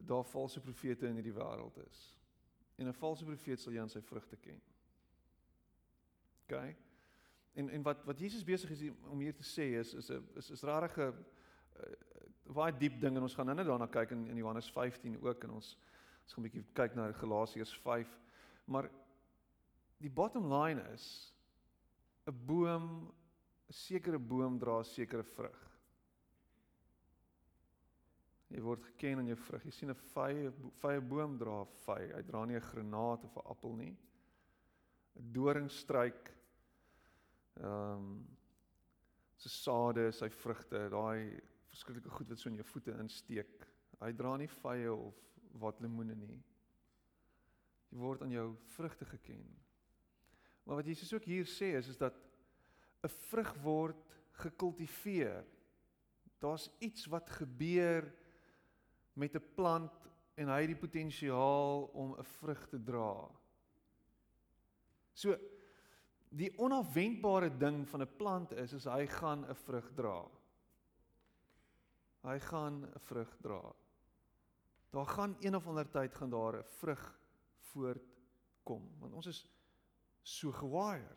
daar 0.01 0.25
valse 0.25 0.61
profete 0.61 1.07
in 1.07 1.15
hierdie 1.15 1.35
wêreld 1.35 1.77
is. 1.87 2.17
En 2.77 2.87
'n 2.87 2.93
valse 2.93 3.25
profeet 3.25 3.61
sal 3.61 3.73
jy 3.73 3.81
aan 3.81 3.91
sy 3.91 4.01
vrugte 4.01 4.37
ken. 4.37 4.61
OK. 6.45 6.77
En 7.53 7.69
en 7.69 7.83
wat 7.83 8.05
wat 8.05 8.19
Jesus 8.19 8.45
besig 8.45 8.71
is 8.71 8.91
om 9.09 9.19
hier 9.19 9.35
te 9.35 9.45
sê 9.45 9.79
is 9.79 9.95
is 9.95 10.11
'n 10.11 10.29
is 10.35 10.51
is 10.51 10.63
rarige 10.63 11.15
uh, 11.77 11.93
baie 12.43 12.77
diep 12.77 13.01
ding 13.01 13.17
en 13.17 13.23
ons 13.23 13.35
gaan 13.35 13.47
nou 13.47 13.57
net 13.57 13.67
daarna 13.67 13.87
kyk 13.87 14.11
in 14.11 14.27
in 14.27 14.37
Johannes 14.37 14.71
15 14.71 15.23
ook 15.23 15.45
en 15.45 15.51
ons 15.51 15.79
ons 16.23 16.33
gaan 16.33 16.45
'n 16.45 16.49
bietjie 16.49 16.73
kyk 16.73 16.95
na 16.95 17.13
Galasiërs 17.13 17.75
5. 17.79 18.19
Maar 18.65 18.91
die 19.99 20.11
bottom 20.11 20.53
line 20.53 20.83
is 20.93 21.35
'n 22.27 22.47
boom 22.47 23.13
'n 23.69 23.73
sekere 23.73 24.19
boom 24.19 24.59
dra 24.59 24.79
'n 24.79 24.85
sekere 24.85 25.25
vrug. 25.25 25.70
Jy 28.51 28.61
word 28.67 28.83
geken 28.83 29.19
aan 29.23 29.31
jou 29.31 29.37
vrug. 29.37 29.65
Jy 29.65 29.71
sien 29.71 29.91
'n 29.91 29.95
vye 30.15 30.51
vye 30.83 31.01
boom 31.01 31.39
dra 31.39 31.65
vy. 31.87 32.01
Hy 32.15 32.23
dra 32.23 32.45
nie 32.45 32.57
'n 32.57 32.69
granaat 32.73 33.25
of 33.25 33.37
'n 33.37 33.47
appel 33.47 33.77
nie. 33.77 33.97
'n 35.17 35.33
Doringstruik 35.33 36.31
ehm 37.61 37.97
um, 37.97 38.29
sy 39.37 39.49
sade, 39.49 40.13
sy 40.13 40.29
vrugte, 40.29 40.89
daai 40.93 41.41
verskriklike 41.71 42.11
goed 42.11 42.29
wat 42.29 42.39
so 42.39 42.51
in 42.51 42.57
jou 42.57 42.67
voete 42.73 42.93
insteek. 43.01 43.67
Hy 44.01 44.13
dra 44.13 44.37
nie 44.37 44.49
vye 44.49 44.93
of 44.93 45.17
wat 45.61 45.81
lemoene 45.81 46.15
nie. 46.15 46.43
Jy 47.91 47.99
word 47.99 48.23
aan 48.23 48.35
jou 48.35 48.57
vrugte 48.77 49.05
geken. 49.05 49.47
Maar 50.65 50.77
wat 50.77 50.87
Jesus 50.87 51.13
ook 51.13 51.25
hier 51.25 51.49
sê 51.49 51.75
is 51.79 51.89
is 51.89 51.99
dat 51.99 52.15
'n 53.03 53.09
vrug 53.09 53.55
word 53.63 54.05
gekultiveer. 54.33 55.45
Daar's 56.39 56.71
iets 56.81 57.07
wat 57.07 57.31
gebeur 57.31 58.13
met 59.13 59.35
'n 59.35 59.55
plant 59.55 59.93
en 60.35 60.49
hy 60.49 60.61
het 60.61 60.73
die 60.73 60.87
potensiaal 60.89 61.85
om 61.93 62.15
'n 62.19 62.25
vrug 62.25 62.69
te 62.69 62.83
dra. 62.83 63.29
So 65.13 65.37
die 66.31 66.59
onafwendbare 66.59 67.51
ding 67.57 67.89
van 67.89 68.03
'n 68.03 68.17
plant 68.17 68.53
is 68.53 68.73
is 68.73 68.85
hy 68.85 69.07
gaan 69.07 69.45
'n 69.45 69.55
vrug 69.55 69.93
dra. 69.95 70.29
Hy 72.23 72.39
gaan 72.39 72.85
'n 72.85 72.99
vrug 72.99 73.37
dra. 73.41 73.75
Daar 74.91 75.07
gaan 75.07 75.37
een 75.41 75.57
of 75.57 75.67
ander 75.67 75.91
tyd 75.91 76.15
gaan 76.15 76.31
daar 76.31 76.57
'n 76.59 76.65
vrug 76.65 77.21
voortkom 77.59 78.91
want 78.99 79.15
ons 79.15 79.27
is 79.27 79.47
so 80.23 80.53
gewire. 80.53 81.17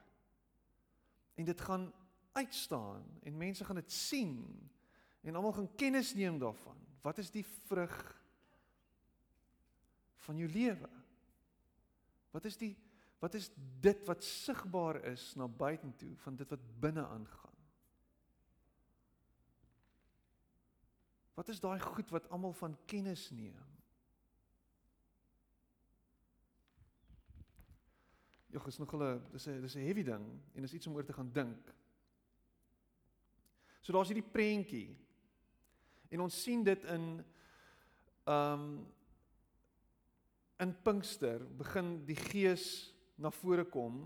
En 1.35 1.45
dit 1.45 1.61
gaan 1.61 1.93
uitstaan 2.31 3.19
en 3.21 3.37
mense 3.37 3.65
gaan 3.65 3.75
dit 3.75 3.91
sien 3.91 4.69
en 5.21 5.35
almal 5.35 5.53
gaan 5.53 5.75
kennis 5.75 6.13
neem 6.13 6.39
daarvan. 6.39 6.77
Wat 7.03 7.17
is 7.19 7.31
die 7.31 7.43
vrug 7.67 7.95
van 10.23 10.37
jou 10.39 10.49
lewe? 10.49 10.89
Wat 12.31 12.47
is 12.47 12.57
die 12.57 12.73
wat 13.23 13.37
is 13.39 13.45
dit 13.79 14.01
wat 14.03 14.23
sigbaar 14.23 14.97
is 15.07 15.29
na 15.39 15.45
buitentoe 15.47 16.11
van 16.25 16.35
dit 16.35 16.49
wat 16.51 16.63
binne 16.83 17.05
aangaan? 17.07 17.59
Wat 21.33 21.47
is 21.47 21.61
daai 21.63 21.79
goed 21.79 22.11
wat 22.11 22.27
almal 22.29 22.51
van 22.53 22.75
kennis 22.85 23.29
neem? 23.31 23.71
Jogg 28.51 28.67
is 28.67 28.77
nog 28.77 28.93
'n 28.93 29.23
dis 29.31 29.47
'n 29.47 29.61
dis 29.61 29.75
'n 29.75 29.87
heavy 29.87 30.03
ding 30.03 30.25
en 30.53 30.63
is 30.63 30.73
iets 30.73 30.87
om 30.87 30.95
oor 30.95 31.05
te 31.05 31.13
gaan 31.13 31.31
dink. 31.31 31.73
So 33.81 33.91
daar's 33.91 34.07
hierdie 34.07 34.31
prentjie. 34.31 35.02
En 36.13 36.21
ons 36.27 36.41
sien 36.43 36.63
dit 36.65 36.89
in 36.93 37.07
ehm 38.23 38.67
um, 38.67 38.75
in 40.63 40.69
Pinkster 40.85 41.41
begin 41.57 42.05
die 42.07 42.15
Gees 42.15 42.93
na 43.19 43.31
vore 43.33 43.65
kom. 43.67 43.97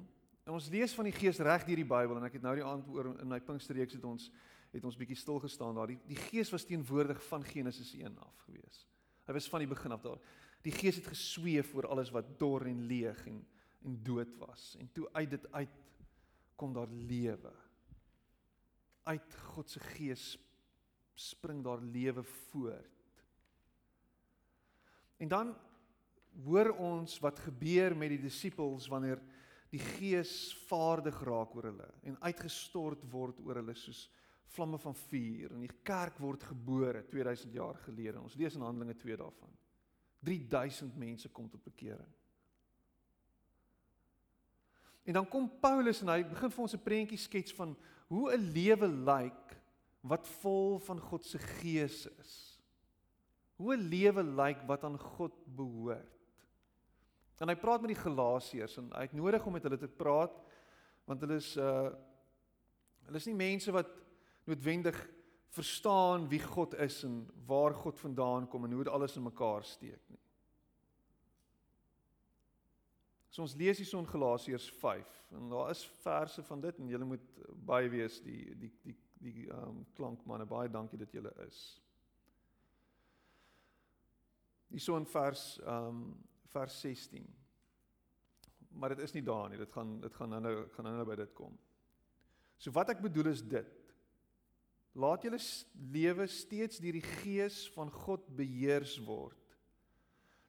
En 0.48 0.56
ons 0.56 0.70
lees 0.74 0.94
van 0.96 1.06
die 1.06 1.14
Gees 1.14 1.38
reg 1.44 1.66
deur 1.68 1.78
die 1.78 1.86
Bybel 1.86 2.18
en 2.18 2.26
ek 2.26 2.40
het 2.40 2.46
nou 2.46 2.56
die 2.58 2.66
aand 2.66 2.88
oor 2.90 3.12
in 3.12 3.30
my 3.30 3.38
Pinksterreeks 3.44 3.98
het 4.00 4.08
ons 4.08 4.32
het 4.72 4.84
ons 4.88 4.98
bietjie 4.98 5.20
stil 5.20 5.38
gestaan 5.44 5.78
daar. 5.78 5.92
Die, 5.92 6.00
die 6.08 6.18
Gees 6.18 6.50
was 6.52 6.66
teenwoordig 6.68 7.20
van 7.28 7.46
Genesis 7.46 7.94
1 8.00 8.18
af 8.24 8.42
gewees. 8.48 8.82
Hy 9.28 9.36
was 9.38 9.50
van 9.52 9.64
die 9.64 9.70
begin 9.70 9.94
af 9.96 10.02
daar. 10.04 10.18
Die 10.66 10.74
Gees 10.74 10.98
het 11.00 11.12
gesweef 11.12 11.76
oor 11.76 11.88
alles 11.92 12.12
wat 12.16 12.34
dor 12.40 12.66
en 12.66 12.88
leeg 12.90 13.22
en 13.28 13.44
en 13.86 14.00
dood 14.04 14.34
was 14.42 14.76
en 14.80 14.90
toe 14.92 15.06
uit 15.14 15.30
dit 15.30 15.52
uit 15.52 15.76
kom 16.56 16.74
daar 16.74 16.90
lewe. 16.90 17.54
Uit 19.04 19.36
God 19.54 19.70
se 19.70 19.80
gees 19.94 20.34
spring 21.18 21.64
daar 21.66 21.82
lewe 21.82 22.24
voort. 22.24 23.24
En 25.18 25.28
dan 25.28 25.56
hoor 26.46 26.70
ons 26.78 27.18
wat 27.20 27.40
gebeur 27.40 27.96
met 27.98 28.14
die 28.14 28.22
disippels 28.22 28.86
wanneer 28.88 29.22
die 29.74 29.82
gees 29.82 30.54
vaardig 30.68 31.18
raak 31.26 31.56
oor 31.58 31.72
hulle 31.72 31.88
en 32.08 32.20
uitgestort 32.22 33.02
word 33.12 33.42
oor 33.44 33.60
hulle 33.60 33.76
soos 33.76 34.06
vlamme 34.56 34.78
van 34.80 34.96
vuur 34.96 35.56
en 35.56 35.66
die 35.66 35.74
kerk 35.84 36.22
word 36.24 36.46
gebore 36.48 37.02
2000 37.10 37.58
jaar 37.58 37.82
gelede. 37.84 38.22
Ons 38.22 38.38
lees 38.40 38.56
in 38.56 38.64
Handelinge 38.64 38.96
2 39.02 39.18
daarvan. 39.20 39.52
3000 40.24 40.96
mense 40.98 41.30
kom 41.30 41.50
tot 41.50 41.64
bekering. 41.66 42.14
En 45.08 45.14
dan 45.14 45.28
kom 45.28 45.50
Paulus 45.62 46.02
en 46.04 46.12
hy 46.12 46.24
begin 46.28 46.52
vir 46.52 46.64
ons 46.64 46.74
'n 46.76 46.84
prentjie 46.84 47.18
skets 47.18 47.54
van 47.54 47.76
hoe 48.08 48.32
'n 48.32 48.52
lewe 48.54 48.88
lyk 48.88 49.57
wat 50.08 50.28
vol 50.42 50.78
van 50.80 51.00
God 51.00 51.26
se 51.26 51.40
gees 51.40 52.06
is. 52.20 52.34
Hoe 53.58 53.76
'n 53.76 53.90
lewe 53.90 54.24
lyk 54.24 54.62
wat 54.68 54.84
aan 54.84 55.00
God 55.00 55.34
behoort. 55.46 56.14
En 57.38 57.50
hy 57.50 57.56
praat 57.56 57.82
met 57.82 57.94
die 57.94 58.02
Galasiërs 58.02 58.78
en 58.78 58.92
hy 58.94 59.02
het 59.02 59.14
nodig 59.14 59.46
om 59.46 59.54
met 59.54 59.64
hulle 59.64 59.78
te 59.78 59.88
praat 59.88 60.34
want 61.06 61.22
hulle 61.22 61.36
is 61.36 61.56
uh 61.58 61.94
hulle 63.08 63.22
is 63.22 63.28
nie 63.30 63.38
mense 63.40 63.72
wat 63.72 63.88
noodwendig 64.44 64.98
verstaan 65.56 66.28
wie 66.28 66.42
God 66.44 66.74
is 66.74 67.04
en 67.08 67.22
waar 67.48 67.74
God 67.74 68.00
vandaan 68.00 68.48
kom 68.48 68.66
en 68.66 68.72
hoe 68.72 68.84
dit 68.84 68.94
alles 68.94 69.16
in 69.16 69.24
mekaar 69.24 69.64
steek 69.64 70.02
nie. 70.12 70.20
So 73.30 73.46
ons 73.46 73.56
lees 73.56 73.78
hier 73.78 73.88
son 73.88 74.08
Galasiërs 74.08 74.68
5 74.82 75.16
en 75.38 75.50
daar 75.50 75.72
is 75.72 75.86
verse 76.02 76.44
van 76.44 76.62
dit 76.62 76.80
en 76.82 76.88
julle 76.90 77.06
moet 77.06 77.42
baie 77.70 77.90
wees 77.90 78.20
die 78.26 78.56
die 78.58 78.72
die 78.84 78.96
die 79.24 79.48
ehm 79.48 79.70
um, 79.70 79.84
klankmanne 79.98 80.46
baie 80.46 80.70
dankie 80.70 81.00
dat 81.00 81.12
julle 81.12 81.34
is. 81.48 81.62
Hier 84.68 84.84
son 84.84 85.06
vers 85.06 85.60
ehm 85.64 85.88
um, 85.88 86.06
vers 86.48 86.82
16. 86.82 87.26
Maar 88.70 88.96
dit 88.96 89.00
is 89.04 89.14
nie 89.14 89.24
daar 89.24 89.50
nie. 89.50 89.58
Dit 89.58 89.72
gaan 89.72 90.00
dit 90.02 90.14
gaan 90.16 90.30
nou 90.30 90.56
gaan 90.76 90.90
nou 90.90 91.06
by 91.06 91.16
dit 91.16 91.34
kom. 91.34 91.58
So 92.58 92.72
wat 92.72 92.90
ek 92.90 93.02
bedoel 93.02 93.34
is 93.34 93.44
dit. 93.44 93.74
Laat 94.98 95.24
julle 95.24 95.40
lewe 95.94 96.26
steeds 96.28 96.80
deur 96.82 96.98
die 96.98 97.10
gees 97.22 97.68
van 97.76 97.92
God 97.94 98.26
beheers 98.36 98.98
word 99.06 99.48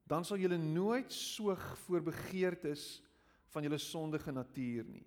dan 0.08 0.24
sal 0.24 0.40
julle 0.40 0.56
nooit 0.56 1.12
soog 1.12 1.60
voor 1.84 2.02
begeertes 2.02 3.02
van 3.52 3.62
julle 3.66 3.78
sondige 3.78 4.32
natuur 4.32 4.86
nie. 4.88 5.04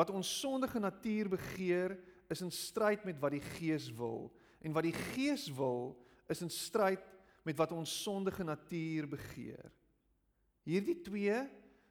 Wat 0.00 0.12
ons 0.16 0.28
sondige 0.40 0.80
natuur 0.80 1.28
begeer 1.36 1.98
is 2.32 2.40
in 2.40 2.52
stryd 2.54 3.04
met 3.04 3.18
wat 3.20 3.34
die 3.36 3.44
Gees 3.58 3.90
wil 3.92 4.30
en 4.64 4.72
wat 4.72 4.86
die 4.86 4.96
Gees 4.96 5.48
wil 5.52 5.92
is 6.30 6.40
in 6.44 6.52
stryd 6.52 7.04
met 7.44 7.58
wat 7.58 7.72
ons 7.76 7.92
sondige 8.02 8.44
natuur 8.44 9.08
begeer. 9.10 9.68
Hierdie 10.64 11.00
twee 11.04 11.36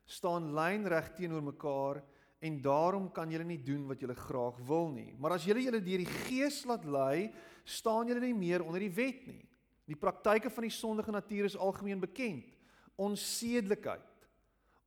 staan 0.10 0.50
lynreg 0.58 1.12
teenoor 1.18 1.44
mekaar 1.52 2.02
en 2.40 2.62
daarom 2.64 3.10
kan 3.14 3.30
julle 3.30 3.46
nie 3.46 3.60
doen 3.62 3.84
wat 3.90 4.02
julle 4.02 4.16
graag 4.18 4.58
wil 4.66 4.90
nie. 4.94 5.12
Maar 5.20 5.36
as 5.36 5.46
julle 5.46 5.62
julle 5.66 5.82
deur 5.84 6.02
die 6.02 6.20
Gees 6.30 6.62
laat 6.70 6.86
lei, 6.88 7.30
staan 7.68 8.10
julle 8.10 8.24
nie 8.24 8.38
meer 8.38 8.64
onder 8.64 8.82
die 8.82 8.94
wet 8.96 9.26
nie. 9.28 9.44
Die 9.90 9.98
praktyke 10.00 10.52
van 10.54 10.66
die 10.66 10.74
sondige 10.74 11.14
natuur 11.14 11.50
is 11.50 11.58
algemeen 11.58 12.00
bekend. 12.02 12.56
Onsedelikheid, 13.00 14.30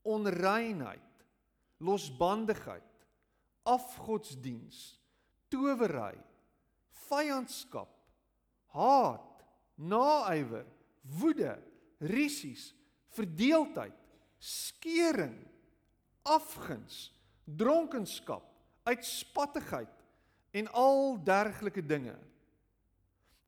onreinheid, 0.06 1.26
losbandigheid, 1.82 2.86
afgodsdiens, 3.68 4.98
towery, 5.52 6.16
vyandskap, 7.08 7.90
haat, 8.74 9.44
naaiwer, 9.76 10.66
woede, 11.18 11.56
rissies, 12.00 12.72
verdeeldheid, 13.16 13.96
skering, 14.42 15.36
afguns, 16.22 17.10
dronkenskap, 17.44 18.44
uitspattigheid 18.88 20.04
en 20.52 20.68
al 20.72 21.16
dergelike 21.24 21.82
dinge. 21.86 22.16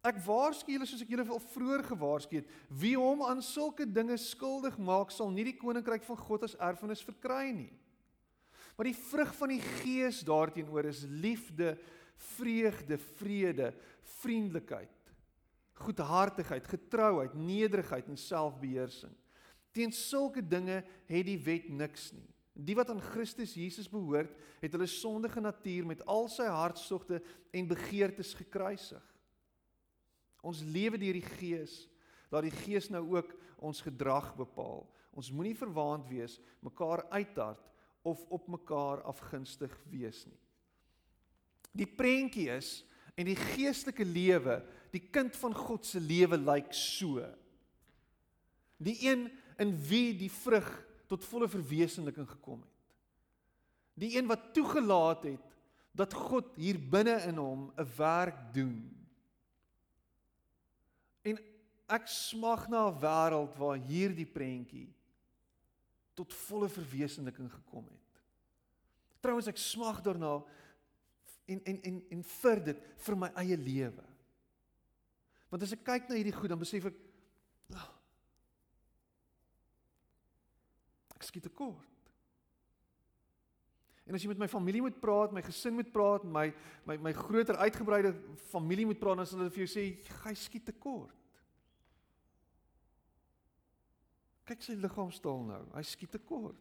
Ek 0.04 0.18
waarsku 0.26 0.74
julle 0.74 0.86
soos 0.86 1.00
ek 1.00 1.14
julle 1.14 1.24
al 1.32 1.40
vroeër 1.54 1.86
gewaarsku 1.88 2.36
het, 2.36 2.50
wie 2.68 2.92
hom 3.00 3.22
aan 3.24 3.40
sulke 3.42 3.86
dinge 3.88 4.18
skuldig 4.20 4.76
maak, 4.76 5.14
sal 5.14 5.30
nie 5.32 5.46
die 5.48 5.56
koninkryk 5.56 6.04
van 6.04 6.20
God 6.26 6.44
as 6.44 6.58
erfenis 6.60 7.04
verkry 7.06 7.48
nie. 7.56 7.70
Maar 8.74 8.90
die 8.90 8.98
vrug 8.98 9.34
van 9.38 9.52
die 9.54 9.62
Gees 9.62 10.20
daarteenoor 10.26 10.88
is 10.90 11.04
liefde, 11.06 11.76
vreugde, 12.34 12.98
vrede, 12.98 13.70
vriendelikheid, 14.20 14.90
goedhartigheid, 15.84 16.66
getrouheid, 16.68 17.34
nederigheid 17.34 18.08
en 18.10 18.18
selfbeheersing. 18.18 19.14
Teen 19.74 19.92
sulke 19.92 20.42
dinge 20.42 20.82
het 21.06 21.26
die 21.26 21.38
wet 21.42 21.68
niks 21.68 22.12
nie. 22.14 22.28
Die 22.54 22.76
wat 22.78 22.90
aan 22.90 23.02
Christus 23.02 23.56
Jesus 23.58 23.88
behoort, 23.90 24.30
het 24.62 24.74
hulle 24.74 24.86
sondige 24.86 25.42
natuur 25.42 25.86
met 25.90 26.04
al 26.06 26.28
sy 26.30 26.46
hartstogte 26.46 27.18
en 27.50 27.70
begeertes 27.70 28.30
gekruisig. 28.38 29.02
Ons 30.44 30.62
lewe 30.62 31.00
deur 31.00 31.18
die 31.18 31.26
Gees. 31.38 31.88
Laat 32.30 32.46
die 32.46 32.54
Gees 32.62 32.90
nou 32.94 33.02
ook 33.16 33.34
ons 33.58 33.82
gedrag 33.82 34.30
bepaal. 34.38 34.84
Ons 35.14 35.32
moenie 35.34 35.56
verwaand 35.58 36.06
wees, 36.10 36.38
mekaar 36.62 37.04
uithard 37.10 37.73
of 38.04 38.20
op 38.32 38.48
mekaar 38.52 39.02
afgunstig 39.08 39.72
wees 39.90 40.24
nie. 40.28 40.40
Die 41.74 41.88
prentjie 41.88 42.50
is 42.54 42.84
en 43.18 43.26
die 43.26 43.38
geestelike 43.38 44.04
lewe, 44.06 44.60
die 44.94 45.02
kind 45.10 45.34
van 45.40 45.54
God 45.56 45.86
se 45.86 46.02
lewe 46.02 46.38
lyk 46.38 46.70
so. 46.76 47.24
Die 48.78 48.98
een 49.08 49.26
in 49.58 49.72
wie 49.88 50.12
die 50.18 50.30
vrug 50.30 50.68
tot 51.10 51.26
volle 51.26 51.48
verwesenliking 51.48 52.28
gekom 52.28 52.60
het. 52.62 52.70
Die 53.94 54.16
een 54.18 54.28
wat 54.30 54.52
toegelaat 54.54 55.26
het 55.30 55.50
dat 55.94 56.14
God 56.14 56.56
hier 56.58 56.78
binne 56.78 57.20
in 57.28 57.38
hom 57.38 57.70
'n 57.78 57.90
werk 57.96 58.52
doen 58.54 59.04
En 61.24 61.40
ek 61.96 62.08
smag 62.08 62.68
na 62.68 62.88
'n 62.88 63.00
wêreld 63.00 63.56
waar 63.56 63.80
hierdie 63.90 64.28
prentjie 64.28 64.88
tot 66.14 66.34
volle 66.46 66.68
verwesenliking 66.70 67.50
gekom 67.52 67.86
het. 67.90 68.20
Trouwens 69.24 69.48
ek 69.50 69.60
smag 69.60 70.02
daarna 70.04 70.36
en 71.50 71.64
en 71.64 71.80
en 71.82 72.02
en 72.16 72.22
vir 72.34 72.62
dit 72.70 72.84
vir 73.06 73.18
my 73.18 73.30
eie 73.42 73.56
lewe. 73.60 74.04
Want 75.50 75.66
as 75.66 75.74
ek 75.76 75.84
kyk 75.86 76.08
na 76.08 76.18
hierdie 76.18 76.34
goed 76.34 76.52
dan 76.52 76.60
besef 76.60 76.88
ek 76.90 77.00
oh, 77.74 77.90
ek 81.16 81.26
skiet 81.28 81.46
tekort. 81.48 81.90
En 84.04 84.16
as 84.16 84.20
jy 84.20 84.28
met 84.28 84.42
my 84.42 84.48
familie 84.52 84.82
moet 84.84 84.96
praat, 85.00 85.32
my 85.32 85.40
gesin 85.44 85.78
moet 85.78 85.92
praat, 85.92 86.24
my 86.28 86.50
my 86.84 86.98
my 87.08 87.12
groter 87.16 87.56
uitgebreide 87.56 88.12
familie 88.52 88.84
moet 88.90 89.00
praat, 89.00 89.22
dan 89.22 89.28
sal 89.28 89.40
hulle 89.40 89.54
vir 89.54 89.64
jou 89.64 89.70
sê 89.78 89.86
jy 89.88 90.34
skiet 90.36 90.66
tekort. 90.68 91.23
Kyk 94.44 94.62
sy 94.62 94.76
liggaamstaal 94.76 95.42
nou, 95.48 95.62
hy 95.72 95.82
skiet 95.88 96.12
tekort. 96.12 96.60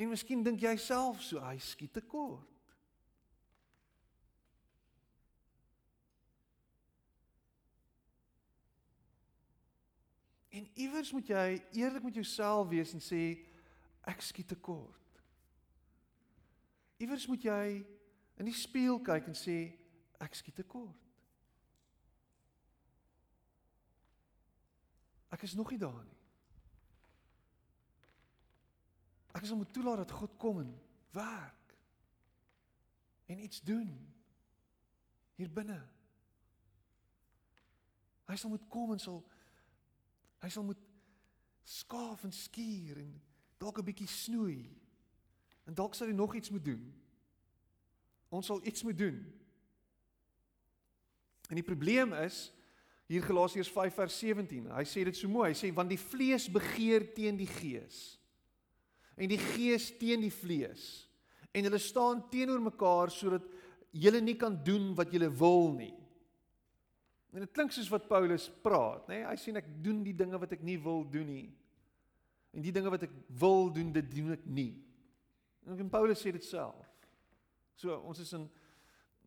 En 0.00 0.10
miskien 0.10 0.42
dink 0.42 0.64
jy 0.64 0.74
self 0.80 1.20
so, 1.22 1.38
hy 1.44 1.58
skiet 1.62 1.92
tekort. 1.94 2.50
En 10.54 10.66
iewers 10.74 11.12
moet 11.12 11.26
jy 11.26 11.46
eerlik 11.72 12.02
met 12.02 12.14
jouself 12.14 12.68
wees 12.68 12.92
en 12.94 13.02
sê 13.02 13.22
ek 14.06 14.20
skiet 14.22 14.48
tekort. 14.48 15.22
Iewers 17.02 17.26
moet 17.26 17.42
jy 17.42 17.64
in 18.38 18.46
die 18.48 18.54
spieël 18.54 19.00
kyk 19.02 19.30
en 19.30 19.38
sê 19.38 19.58
ek 20.22 20.38
skiet 20.38 20.62
tekort. 20.62 21.03
Ek 25.34 25.42
is 25.42 25.56
nog 25.58 25.70
nie 25.72 25.80
daar 25.82 26.02
nie. 26.04 26.18
Ek 29.34 29.42
is 29.42 29.50
om 29.50 29.64
te 29.64 29.74
toelaat 29.74 30.04
dat 30.04 30.14
God 30.14 30.36
kom 30.38 30.60
en 30.62 30.70
werk 31.16 31.74
en 33.26 33.42
iets 33.42 33.62
doen 33.66 33.90
hier 35.34 35.50
binne. 35.50 35.80
Hy 38.30 38.36
sal 38.38 38.52
moet 38.54 38.68
kom 38.70 38.94
en 38.94 39.02
sal 39.02 39.24
Hy 40.44 40.50
sal 40.52 40.66
moet 40.68 40.80
skaaf 41.64 42.26
en 42.26 42.32
skuur 42.36 42.98
en 43.00 43.12
dalk 43.56 43.78
'n 43.80 43.84
bietjie 43.84 44.08
snoei. 44.08 44.76
En 45.64 45.74
dalk 45.74 45.94
sal 45.94 46.06
hy 46.06 46.12
nog 46.12 46.34
iets 46.34 46.50
moet 46.50 46.64
doen. 46.64 46.84
Ons 48.28 48.46
sal 48.46 48.60
iets 48.66 48.82
moet 48.82 48.98
doen. 48.98 49.24
En 51.48 51.54
die 51.54 51.64
probleem 51.64 52.12
is 52.12 52.52
hier 53.10 53.24
Galasiërs 53.24 53.70
5 53.72 53.98
vers 53.98 54.18
17. 54.18 54.70
Hy 54.72 54.84
sê 54.88 55.04
dit 55.04 55.16
so 55.16 55.28
mooi. 55.28 55.50
Hy 55.52 55.58
sê 55.58 55.70
want 55.76 55.92
die 55.92 56.00
vlees 56.00 56.46
begeer 56.52 57.06
teen 57.16 57.36
die 57.40 57.48
gees. 57.50 58.16
En 59.20 59.30
die 59.30 59.40
gees 59.40 59.90
teen 60.00 60.24
die 60.24 60.32
vlees. 60.32 61.04
En 61.54 61.68
hulle 61.68 61.78
staan 61.78 62.24
teenoor 62.32 62.62
mekaar 62.64 63.12
sodat 63.14 63.44
julle 63.94 64.22
nie 64.24 64.36
kan 64.40 64.56
doen 64.66 64.90
wat 64.98 65.12
julle 65.14 65.28
wil 65.30 65.70
nie. 65.76 65.92
En 67.34 67.42
dit 67.42 67.52
klink 67.54 67.74
soos 67.74 67.90
wat 67.90 68.08
Paulus 68.10 68.46
praat, 68.62 69.06
nê? 69.10 69.20
Nee? 69.20 69.28
Hy 69.28 69.36
sê 69.42 69.54
ek 69.58 69.70
doen 69.82 70.02
die 70.06 70.14
dinge 70.14 70.38
wat 70.38 70.54
ek 70.54 70.62
nie 70.66 70.78
wil 70.82 71.02
doen 71.10 71.26
nie. 71.26 71.46
En 72.54 72.62
die 72.62 72.72
dinge 72.74 72.90
wat 72.94 73.06
ek 73.06 73.14
wil 73.40 73.72
doen, 73.74 73.90
dit 73.94 74.10
doen 74.14 74.36
ek 74.36 74.44
nie. 74.46 74.72
En 75.66 75.90
Paulus 75.90 76.20
sê 76.22 76.30
dit 76.34 76.46
self. 76.46 76.86
So 77.78 77.96
ons 78.06 78.20
is 78.22 78.30
in 78.38 78.46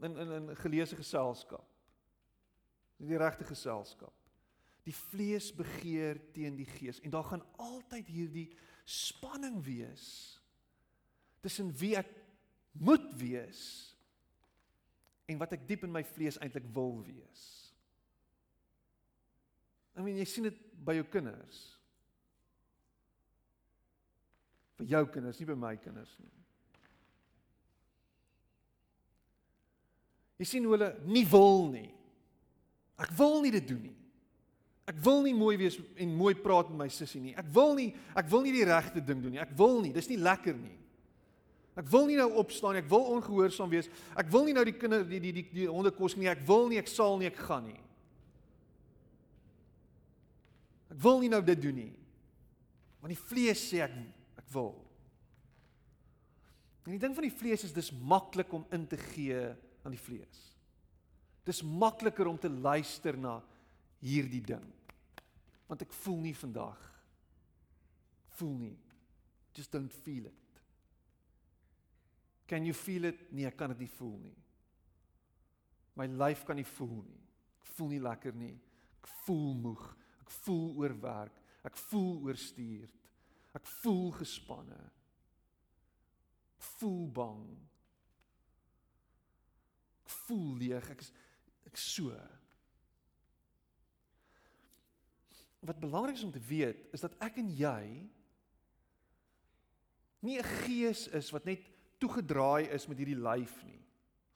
in 0.05 0.17
in 0.17 0.29
'n 0.51 0.55
geleese 0.55 0.95
geselskap. 0.95 1.65
Dis 2.97 3.11
die 3.11 3.19
regte 3.19 3.45
geselskap. 3.47 4.13
Die 4.87 4.95
vlees 4.95 5.51
begeer 5.55 6.19
teen 6.33 6.55
die 6.57 6.69
gees 6.77 7.01
en 7.03 7.11
daar 7.13 7.27
gaan 7.27 7.43
altyd 7.59 8.07
hierdie 8.07 8.47
spanning 8.87 9.59
wees 9.65 10.07
tussen 11.43 11.73
wie 11.79 11.93
ek 11.99 12.09
moet 12.79 13.05
wees 13.19 13.61
en 15.27 15.39
wat 15.41 15.57
ek 15.57 15.67
diep 15.67 15.83
in 15.83 15.91
my 15.91 16.03
vlees 16.07 16.39
eintlik 16.39 16.69
wil 16.73 17.01
wees. 17.03 17.43
I 19.97 20.05
mean, 20.05 20.19
jy 20.21 20.27
sien 20.29 20.47
dit 20.47 20.57
by 20.87 20.95
jou 20.99 21.07
kinders. 21.11 21.61
Vir 24.77 24.91
jou 24.93 25.03
kinders, 25.11 25.39
nie 25.41 25.49
by 25.49 25.57
my 25.57 25.73
kinders 25.81 26.13
nie. 26.21 26.33
Jy 30.37 30.45
sien 30.45 30.67
hoe 30.69 30.75
hulle 30.75 30.91
nie 31.09 31.25
wil 31.27 31.65
nie. 31.73 31.89
Ek 32.97 33.13
wil 33.17 33.41
nie 33.43 33.53
dit 33.53 33.67
doen 33.69 33.83
nie. 33.89 33.95
Ek 34.87 34.99
wil 35.03 35.21
nie 35.25 35.35
mooi 35.35 35.57
wees 35.59 35.75
en 35.99 36.15
mooi 36.15 36.33
praat 36.39 36.69
met 36.71 36.85
my 36.85 36.87
sussie 36.91 37.19
nie. 37.21 37.35
Ek 37.37 37.49
wil 37.53 37.75
nie 37.77 37.89
ek 38.17 38.29
wil 38.31 38.45
nie 38.45 38.55
die 38.55 38.67
regte 38.67 39.03
ding 39.03 39.19
doen 39.23 39.35
nie. 39.35 39.43
Ek 39.43 39.51
wil 39.59 39.81
nie. 39.83 39.91
Dis 39.95 40.07
nie 40.09 40.19
lekker 40.21 40.55
nie. 40.55 40.77
Ek 41.77 41.89
wil 41.91 42.07
nie 42.09 42.17
nou 42.17 42.29
opstaan 42.41 42.73
nie. 42.73 42.81
Ek 42.85 42.89
wil 42.89 43.05
ongehoorsaam 43.17 43.69
wees. 43.69 43.91
Ek 44.17 44.31
wil 44.33 44.47
nie 44.47 44.55
nou 44.55 44.63
die 44.65 44.77
kinders 44.79 45.05
die 45.09 45.19
die 45.21 45.35
die, 45.41 45.45
die 45.59 45.67
honde 45.69 45.91
kos 45.93 46.15
nie. 46.17 46.29
Ek 46.31 46.41
wil 46.47 46.71
nie, 46.71 46.79
ek 46.81 46.89
sal 46.89 47.19
nie, 47.19 47.29
ek 47.29 47.37
gaan 47.49 47.67
nie. 47.67 47.77
Ek 50.95 50.97
wil 51.03 51.21
nie 51.21 51.29
nou 51.35 51.43
dit 51.45 51.61
doen 51.67 51.77
nie. 51.83 51.91
Want 53.03 53.13
die 53.13 53.25
vlees 53.27 53.61
sê 53.67 53.83
ek 53.85 53.93
ek 54.39 54.47
wil. 54.55 54.73
En 56.87 56.95
die 56.95 57.01
ding 57.03 57.13
van 57.13 57.27
die 57.27 57.35
vlees 57.35 57.67
is 57.67 57.75
dis 57.75 57.91
maklik 57.91 58.55
om 58.55 58.63
in 58.73 58.87
te 58.87 58.97
gee 59.11 59.43
aan 59.83 59.93
die 59.93 60.01
vlees. 60.01 60.45
Dis 61.47 61.63
makliker 61.63 62.27
om 62.27 62.39
te 62.39 62.51
luister 62.51 63.15
na 63.17 63.37
hierdie 64.03 64.43
ding. 64.43 64.65
Want 65.67 65.83
ek 65.85 65.95
voel 66.03 66.19
nie 66.25 66.35
vandag. 66.35 66.81
Voel 68.37 68.57
nie. 68.65 68.77
Just 69.55 69.71
don't 69.73 69.93
feel 70.03 70.27
it. 70.27 70.43
Can 72.47 72.67
you 72.67 72.75
feel 72.75 73.09
it? 73.09 73.23
Nee, 73.31 73.47
ek 73.47 73.57
kan 73.59 73.71
dit 73.73 73.85
nie 73.85 73.93
voel 73.97 74.17
nie. 74.21 74.35
My 75.97 76.05
lyf 76.07 76.43
kan 76.47 76.59
nie 76.59 76.67
voel 76.77 76.99
nie. 77.01 77.23
Ek 77.63 77.71
voel 77.75 77.95
nie 77.95 78.03
lekker 78.03 78.35
nie. 78.37 78.53
Ek 79.01 79.09
voel 79.25 79.55
moeg 79.63 79.87
Ek 80.27 80.33
voel 80.43 80.75
oorwerk. 80.75 81.39
Ek 81.63 81.77
voel 81.87 82.17
oorstuurd. 82.27 83.11
Ek 83.55 83.69
voel 83.79 84.11
gespanne. 84.19 84.79
Ek 86.57 86.67
voel 86.81 87.05
bang. 87.15 87.45
Ek 90.03 90.11
voel 90.25 90.49
leeg. 90.59 90.91
Ek 90.91 91.05
is 91.05 91.13
ek 91.67 91.77
so. 91.77 92.11
Wat 95.67 95.79
belangrik 95.79 96.15
is 96.15 96.23
om 96.23 96.31
te 96.31 96.43
weet 96.47 96.87
is 96.95 97.03
dat 97.03 97.15
ek 97.23 97.39
en 97.41 97.49
jy 97.51 97.83
nie 100.21 100.39
'n 100.39 100.51
gees 100.63 101.07
is 101.07 101.31
wat 101.31 101.45
net 101.45 101.63
toegedraai 101.99 102.69
is 102.73 102.87
met 102.87 102.97
hierdie 102.97 103.19
lyf 103.19 103.63
nie. 103.65 103.81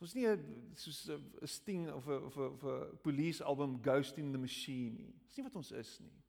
Ons 0.02 0.16
nie 0.16 0.26
'n 0.28 0.74
soos 0.76 1.10
'n 1.10 1.48
Sting 1.48 1.90
of 1.92 2.08
'n 2.08 2.24
of 2.24 2.38
'n 2.38 2.52
of 2.54 2.64
'n 2.64 2.98
police 3.04 3.44
album 3.44 3.82
Ghost 3.82 4.18
in 4.18 4.32
the 4.32 4.38
Machine 4.38 4.98
nie. 4.98 5.14
Dis 5.28 5.38
nie 5.38 5.44
wat 5.44 5.56
ons 5.56 5.72
is 5.72 6.00
nie. 6.00 6.22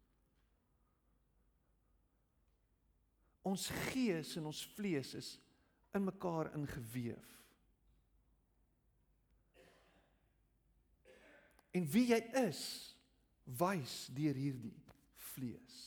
Ons 3.43 3.71
gees 3.91 4.37
en 4.37 4.47
ons 4.47 4.67
vlees 4.77 5.15
is 5.15 5.41
in 5.95 6.05
mekaar 6.05 6.55
ingeweef. 6.55 7.42
En 11.73 11.87
wie 11.89 12.05
jy 12.11 12.21
is, 12.45 12.63
wys 13.59 14.07
deur 14.15 14.37
hierdie 14.37 14.77
vlees. 15.33 15.79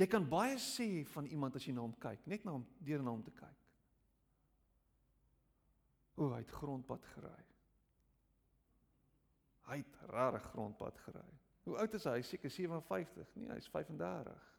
Jy 0.00 0.08
kan 0.10 0.26
baie 0.28 0.56
sê 0.60 1.04
van 1.12 1.28
iemand 1.30 1.56
as 1.56 1.66
jy 1.66 1.74
na 1.76 1.84
hom 1.84 1.94
kyk, 2.02 2.24
net 2.28 2.44
na 2.44 2.56
hom 2.56 2.64
deur 2.84 3.04
na 3.04 3.14
hom 3.14 3.22
te 3.24 3.32
kyk. 3.36 3.58
O, 6.18 6.28
hy 6.34 6.42
het 6.42 6.52
grondpad 6.52 7.06
gery. 7.14 7.44
Hy 9.70 9.78
het 9.80 10.00
rare 10.10 10.40
grondpad 10.50 10.98
gery. 11.06 11.28
Hoe 11.64 11.78
oud 11.78 11.94
is 11.94 12.06
hy? 12.10 12.18
Seker 12.26 12.50
57. 12.50 13.36
Nee, 13.38 13.52
hy's 13.54 13.70
35. 13.72 14.51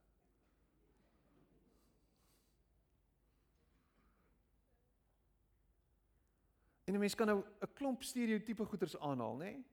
En 6.93 6.99
'n 6.99 7.01
mens 7.01 7.15
kan 7.15 7.27
nou 7.27 7.43
'n 7.59 7.73
klomp 7.73 8.03
stereotipe 8.03 8.65
goeters 8.65 8.97
aanhaal, 8.97 9.35
nê? 9.35 9.37
Nee? 9.37 9.65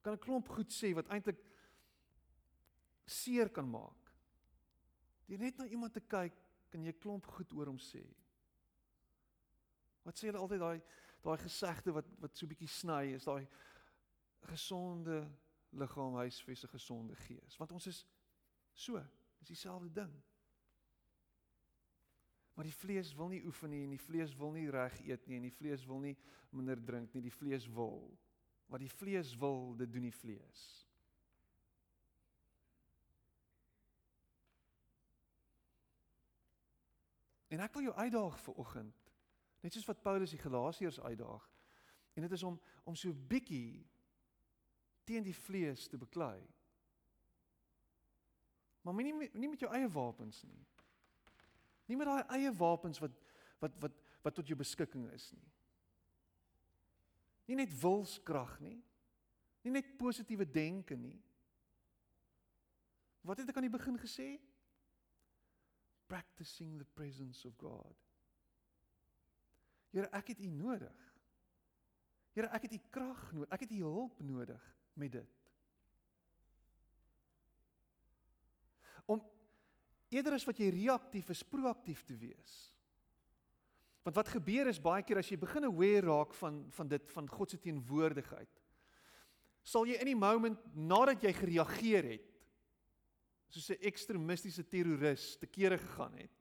Kan 0.00 0.12
'n 0.12 0.18
klomp 0.18 0.48
goed 0.48 0.72
sê 0.72 0.94
wat 0.94 1.08
eintlik 1.08 1.44
seer 3.04 3.50
kan 3.50 3.70
maak. 3.70 4.12
Deur 5.24 5.38
net 5.38 5.56
na 5.56 5.66
iemand 5.66 5.92
te 5.92 6.00
kyk, 6.00 6.32
kan 6.68 6.84
jy 6.84 6.92
klomp 6.92 7.26
goed 7.26 7.52
oor 7.52 7.66
hom 7.66 7.78
sê. 7.78 8.14
Wat 10.02 10.18
sê 10.18 10.26
hulle 10.26 10.38
altyd 10.38 10.60
daai 10.60 10.82
daai 11.22 11.38
gesegde 11.38 11.92
wat 11.92 12.06
wat 12.18 12.36
so 12.36 12.46
bietjie 12.46 12.68
sny 12.68 13.12
is 13.12 13.24
daai 13.24 13.48
gesonde 14.40 15.28
liggaam 15.70 16.14
huisves 16.14 16.64
'n 16.64 16.68
gesonde 16.68 17.14
gees. 17.14 17.56
Want 17.56 17.72
ons 17.72 17.86
is 17.86 18.06
so, 18.72 18.96
is 19.40 19.48
dieselfde 19.48 19.92
ding. 19.92 20.22
Maar 22.60 22.68
die 22.68 22.76
vlees 22.76 23.14
wil 23.16 23.30
nie 23.32 23.44
oefen 23.48 23.70
nie 23.72 23.86
en 23.86 23.92
die 23.94 24.02
vlees 24.04 24.34
wil 24.36 24.50
nie 24.52 24.66
reg 24.68 24.98
eet 25.00 25.22
nie 25.24 25.38
en 25.38 25.46
die 25.46 25.54
vlees 25.56 25.80
wil 25.88 26.02
nie 26.02 26.12
minder 26.52 26.76
drink 26.84 27.14
nie. 27.16 27.22
Die 27.24 27.32
vlees 27.32 27.64
wil. 27.72 28.02
Wat 28.68 28.82
die 28.82 28.90
vlees 28.92 29.30
wil, 29.40 29.70
dit 29.80 29.88
doen 29.88 30.04
die 30.04 30.12
vlees. 30.12 30.64
En 37.48 37.64
ek 37.64 37.78
wil 37.78 37.86
jou 37.88 37.94
uitdaag 37.96 38.36
vir 38.44 38.60
oggend. 38.60 39.08
Net 39.64 39.72
soos 39.72 39.88
wat 39.88 40.04
Paulus 40.04 40.36
die 40.36 40.42
Galasiërs 40.42 41.00
uitdaag. 41.00 41.46
En 42.12 42.28
dit 42.28 42.36
is 42.36 42.44
om 42.44 42.60
om 42.84 42.92
so 42.92 43.16
bietjie 43.32 43.86
teen 45.08 45.24
die 45.24 45.38
vlees 45.46 45.88
te 45.88 45.96
beklei. 45.96 46.44
Maar 48.84 49.00
nie 49.00 49.16
nie 49.16 49.48
met 49.48 49.64
jou 49.64 49.72
eie 49.72 49.88
wapens 49.96 50.44
nie. 50.44 50.60
Nie 51.90 51.98
met 51.98 52.06
daai 52.06 52.38
eie 52.38 52.52
wapens 52.54 53.02
wat 53.02 53.16
wat 53.60 53.74
wat 53.82 53.96
wat 54.24 54.36
tot 54.36 54.48
jou 54.48 54.56
beskikking 54.56 55.08
is 55.10 55.26
nie. 55.34 55.48
Nie 57.50 57.58
net 57.64 57.74
wilskrag 57.82 58.54
nie. 58.62 58.78
Nie 59.66 59.74
net 59.74 59.96
positiewe 59.98 60.46
denke 60.46 60.96
nie. 60.96 61.18
Wat 63.26 63.42
het 63.42 63.50
ek 63.50 63.58
aan 63.58 63.66
die 63.66 63.74
begin 63.74 63.98
gesê? 64.00 64.36
practicing 66.10 66.76
the 66.78 66.84
presence 66.84 67.44
of 67.46 67.56
God. 67.56 67.94
Here, 69.94 70.08
ek 70.10 70.34
het 70.34 70.40
U 70.42 70.48
nodig. 70.50 71.06
Here, 72.34 72.50
ek 72.50 72.66
het 72.66 72.74
U 72.74 72.80
krag 72.90 73.20
nodig. 73.30 73.52
Ek 73.54 73.62
het 73.62 73.74
U 73.78 73.82
hulp 73.84 74.18
nodig 74.26 74.64
met 74.98 75.14
dit. 75.14 75.36
Om 79.06 79.22
eerder 80.10 80.36
as 80.36 80.46
wat 80.48 80.58
jy 80.58 80.70
reaktief 80.74 81.30
is, 81.30 81.42
proaktief 81.46 82.02
te 82.06 82.16
wees. 82.18 82.54
Want 84.02 84.16
wat 84.16 84.32
gebeur 84.32 84.70
is 84.70 84.80
baie 84.82 85.04
keer 85.06 85.20
as 85.20 85.28
jy 85.30 85.36
begin 85.40 85.68
aware 85.68 86.06
raak 86.08 86.34
van 86.40 86.62
van 86.74 86.88
dit 86.88 87.12
van 87.14 87.28
God 87.28 87.52
se 87.52 87.60
teenwoordigheid, 87.60 88.50
sal 89.62 89.86
jy 89.86 89.98
in 90.00 90.10
die 90.10 90.18
moment 90.18 90.60
nadat 90.74 91.22
jy 91.22 91.32
gereageer 91.36 92.08
het, 92.16 92.28
soos 93.50 93.70
'n 93.70 93.82
ekstremistiese 93.82 94.64
terroris 94.64 95.36
te 95.36 95.46
kere 95.46 95.78
gegaan 95.78 96.14
het. 96.14 96.36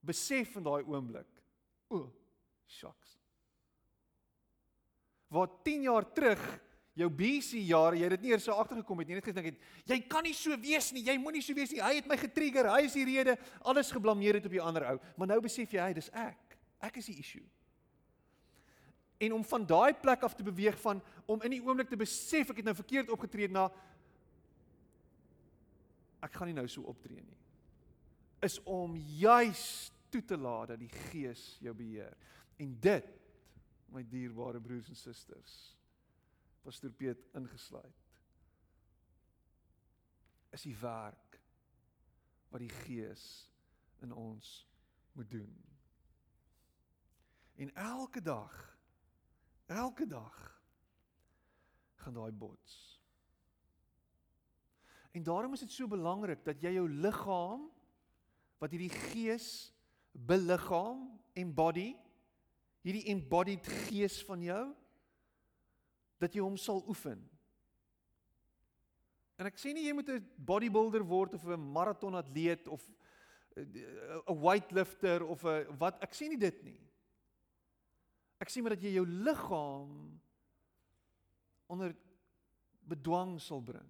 Besef 0.00 0.56
in 0.56 0.64
daai 0.64 0.84
oomblik, 0.84 1.42
o, 1.88 2.12
shucks. 2.66 3.18
Wat 5.28 5.64
10 5.64 5.82
jaar 5.82 6.12
terug 6.12 6.40
jou 6.98 7.08
BC 7.08 7.62
jare, 7.64 7.96
jy 7.96 8.04
het 8.04 8.14
dit 8.18 8.26
nie 8.26 8.34
eers 8.34 8.44
so 8.44 8.56
agtergekom 8.60 9.00
het 9.00 9.08
nie, 9.08 9.16
net 9.16 9.28
gedink 9.28 9.48
het, 9.52 9.68
jy 9.88 9.98
kan 10.12 10.26
nie 10.26 10.34
so 10.36 10.56
wees 10.60 10.90
nie, 10.92 11.04
jy 11.06 11.16
moenie 11.20 11.42
so 11.44 11.56
wees 11.56 11.72
nie. 11.72 11.80
Hy 11.80 11.94
het 12.00 12.08
my 12.10 12.18
getrigger, 12.20 12.68
hy 12.68 12.82
is 12.88 12.96
die 12.98 13.06
rede, 13.08 13.38
alles 13.68 13.92
geblameer 13.94 14.38
het 14.38 14.48
op 14.48 14.56
die 14.56 14.62
ander 14.62 14.86
ou. 14.90 14.98
Maar 15.16 15.32
nou 15.32 15.40
besef 15.46 15.72
jy, 15.72 15.80
hy, 15.80 15.96
dis 15.96 16.10
ek. 16.12 16.58
Ek 16.84 16.98
is 17.00 17.08
die 17.08 17.16
issue. 17.22 17.46
En 19.22 19.38
om 19.38 19.44
van 19.46 19.64
daai 19.66 19.94
plek 19.94 20.24
af 20.26 20.34
te 20.34 20.44
beweeg 20.44 20.76
van 20.82 21.00
om 21.30 21.42
in 21.46 21.54
die 21.54 21.62
oomblik 21.62 21.88
te 21.88 21.98
besef 21.98 22.50
ek 22.50 22.58
het 22.60 22.68
nou 22.68 22.74
verkeerd 22.74 23.12
opgetree 23.14 23.48
na 23.48 23.68
ek 26.22 26.34
gaan 26.34 26.50
nie 26.50 26.56
nou 26.58 26.66
so 26.70 26.82
optree 26.90 27.22
nie. 27.22 27.38
Is 28.42 28.58
om 28.66 28.96
juis 29.18 29.92
toe 30.12 30.24
te 30.26 30.36
laat 30.36 30.74
dat 30.74 30.82
die 30.82 30.90
Gees 31.08 31.56
jou 31.62 31.74
beheer. 31.74 32.12
En 32.60 32.74
dit, 32.82 33.06
my 33.94 34.02
dierbare 34.10 34.60
broers 34.62 34.90
en 34.90 34.98
susters, 34.98 35.54
Pastor 36.62 36.90
Piet 36.90 37.26
ingesluit, 37.34 38.10
is 40.52 40.66
die 40.66 40.76
werk 40.78 41.40
wat 42.52 42.60
die 42.62 42.72
Gees 42.82 43.26
in 44.04 44.12
ons 44.12 44.54
moet 45.16 45.30
doen. 45.30 45.52
En 47.56 47.74
elke 47.74 48.22
dag 48.22 48.60
elke 49.72 50.04
dag 50.06 50.36
gaan 52.02 52.16
daai 52.16 52.32
bots 52.32 52.92
En 55.12 55.22
daarom 55.22 55.52
is 55.52 55.60
dit 55.60 55.72
so 55.72 55.88
belangrik 55.88 56.44
dat 56.44 56.62
jy 56.64 56.72
jou 56.78 56.86
liggaam 56.88 57.66
wat 58.62 58.72
hierdie 58.72 58.92
gees 59.12 59.68
beliggaam, 60.12 61.04
embody, 61.36 61.90
hierdie 62.84 63.04
embodied 63.12 63.66
gees 63.88 64.22
van 64.24 64.40
jou 64.44 64.62
dat 66.22 66.34
jy 66.34 66.42
hom 66.44 66.56
sal 66.60 66.82
oefen. 66.88 67.20
En 69.40 69.48
ek 69.48 69.58
sê 69.58 69.72
nie 69.74 69.88
jy 69.88 69.94
moet 69.96 70.08
'n 70.08 70.26
bodybuilder 70.36 71.02
word 71.02 71.34
of 71.34 71.44
'n 71.46 71.72
maratonatleet 71.72 72.68
of 72.68 72.82
'n 73.56 74.38
weightlifter 74.40 75.26
of 75.26 75.44
'n 75.44 75.66
wat 75.78 75.98
ek 76.02 76.14
sê 76.14 76.28
nie 76.28 76.38
dit 76.38 76.62
nie. 76.64 76.80
Ek 78.40 78.50
sê 78.50 78.62
maar 78.62 78.74
dat 78.74 78.82
jy 78.82 78.94
jou 78.94 79.06
liggaam 79.06 80.20
onder 81.66 81.94
bedwang 82.86 83.40
sal 83.40 83.60
bring. 83.60 83.88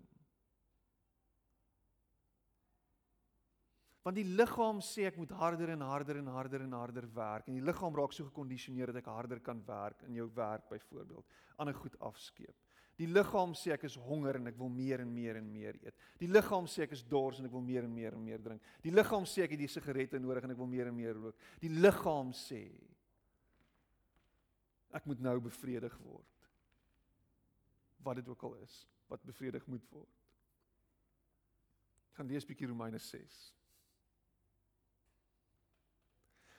Want 4.02 4.18
die 4.18 4.26
liggaam 4.26 4.80
sê 4.82 5.06
ek 5.06 5.18
moet 5.20 5.30
harder 5.38 5.70
en 5.76 5.84
harder 5.86 6.18
en 6.18 6.30
harder 6.34 6.64
en 6.64 6.74
harder 6.74 7.06
werk 7.14 7.46
en 7.46 7.54
die 7.54 7.62
liggaam 7.62 7.94
raak 7.94 8.14
so 8.16 8.26
gekondisioneer 8.26 8.90
dat 8.90 8.98
ek 9.04 9.10
harder 9.12 9.40
kan 9.40 9.62
werk 9.66 10.02
in 10.08 10.16
jou 10.18 10.26
werk 10.34 10.66
byvoorbeeld, 10.72 11.36
ander 11.62 11.76
goed 11.78 11.94
afskeep. 12.02 12.56
Die 12.98 13.06
liggaam 13.08 13.54
sê 13.56 13.72
ek 13.76 13.86
is 13.88 13.96
honger 13.96 14.36
en 14.40 14.50
ek 14.50 14.58
wil 14.58 14.68
meer 14.70 15.00
en 15.04 15.12
meer 15.14 15.38
en 15.38 15.46
meer 15.48 15.78
eet. 15.80 15.94
Die 16.20 16.28
liggaam 16.28 16.66
sê 16.70 16.84
ek 16.84 16.96
is 16.98 17.04
dors 17.08 17.38
en 17.40 17.46
ek 17.48 17.54
wil 17.54 17.64
meer 17.64 17.86
en 17.86 17.94
meer 17.94 18.18
en 18.18 18.24
meer 18.26 18.42
drink. 18.42 18.66
Die 18.84 18.92
liggaam 18.92 19.24
sê 19.26 19.46
ek 19.46 19.54
het 19.54 19.62
die 19.62 19.70
sigarette 19.70 20.20
nodig 20.20 20.44
en 20.44 20.54
ek 20.54 20.60
wil 20.60 20.70
meer 20.70 20.90
en 20.90 20.98
meer 20.98 21.16
rook. 21.16 21.38
Die 21.62 21.70
liggaam 21.72 22.34
sê 22.36 22.66
ek 24.92 25.06
moet 25.08 25.22
nou 25.24 25.38
bevredig 25.46 25.94
word. 26.04 26.28
Wat 28.02 28.18
dit 28.18 28.28
ook 28.28 28.50
al 28.50 28.58
is 28.66 28.82
wat 29.12 29.24
bevredig 29.28 29.66
moet 29.68 29.84
word. 29.92 30.20
Ek 32.12 32.20
gaan 32.20 32.30
lees 32.32 32.46
bietjie 32.48 32.70
Romeine 32.70 32.96
6. 32.96 33.40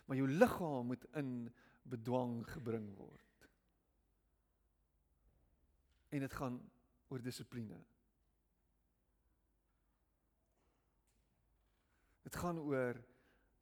Maar 0.05 0.17
jou 0.19 0.27
liggaam 0.27 0.89
moet 0.91 1.05
in 1.19 1.31
bedwang 1.83 2.41
gebring 2.51 2.89
word. 2.97 3.47
En 6.13 6.19
dit 6.19 6.33
gaan 6.33 6.59
oor 7.09 7.21
dissipline. 7.23 7.79
Dit 12.23 12.35
gaan 12.35 12.59
oor 12.59 12.99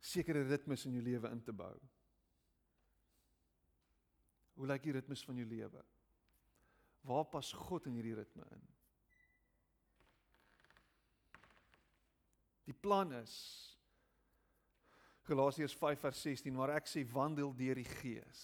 sekere 0.02 0.44
ritmes 0.50 0.86
in 0.86 0.98
jou 0.98 1.04
lewe 1.06 1.30
in 1.30 1.42
te 1.46 1.54
bou. 1.54 1.74
Hoe 4.58 4.68
lyk 4.70 4.84
die 4.86 4.94
ritmes 4.98 5.24
van 5.26 5.40
jou 5.40 5.48
lewe? 5.48 5.82
Waar 7.08 7.26
pas 7.34 7.54
God 7.58 7.88
in 7.90 7.98
hierdie 7.98 8.18
ritme 8.18 8.46
in? 8.54 8.68
Die 12.70 12.78
plan 12.78 13.14
is 13.18 13.36
Galasiërs 15.32 15.76
5 15.80 16.02
vers 16.04 16.24
16 16.28 16.58
waar 16.60 16.76
ek 16.76 16.90
sê 16.92 17.06
wandel 17.08 17.54
deur 17.56 17.80
die 17.80 17.88
gees. 17.88 18.42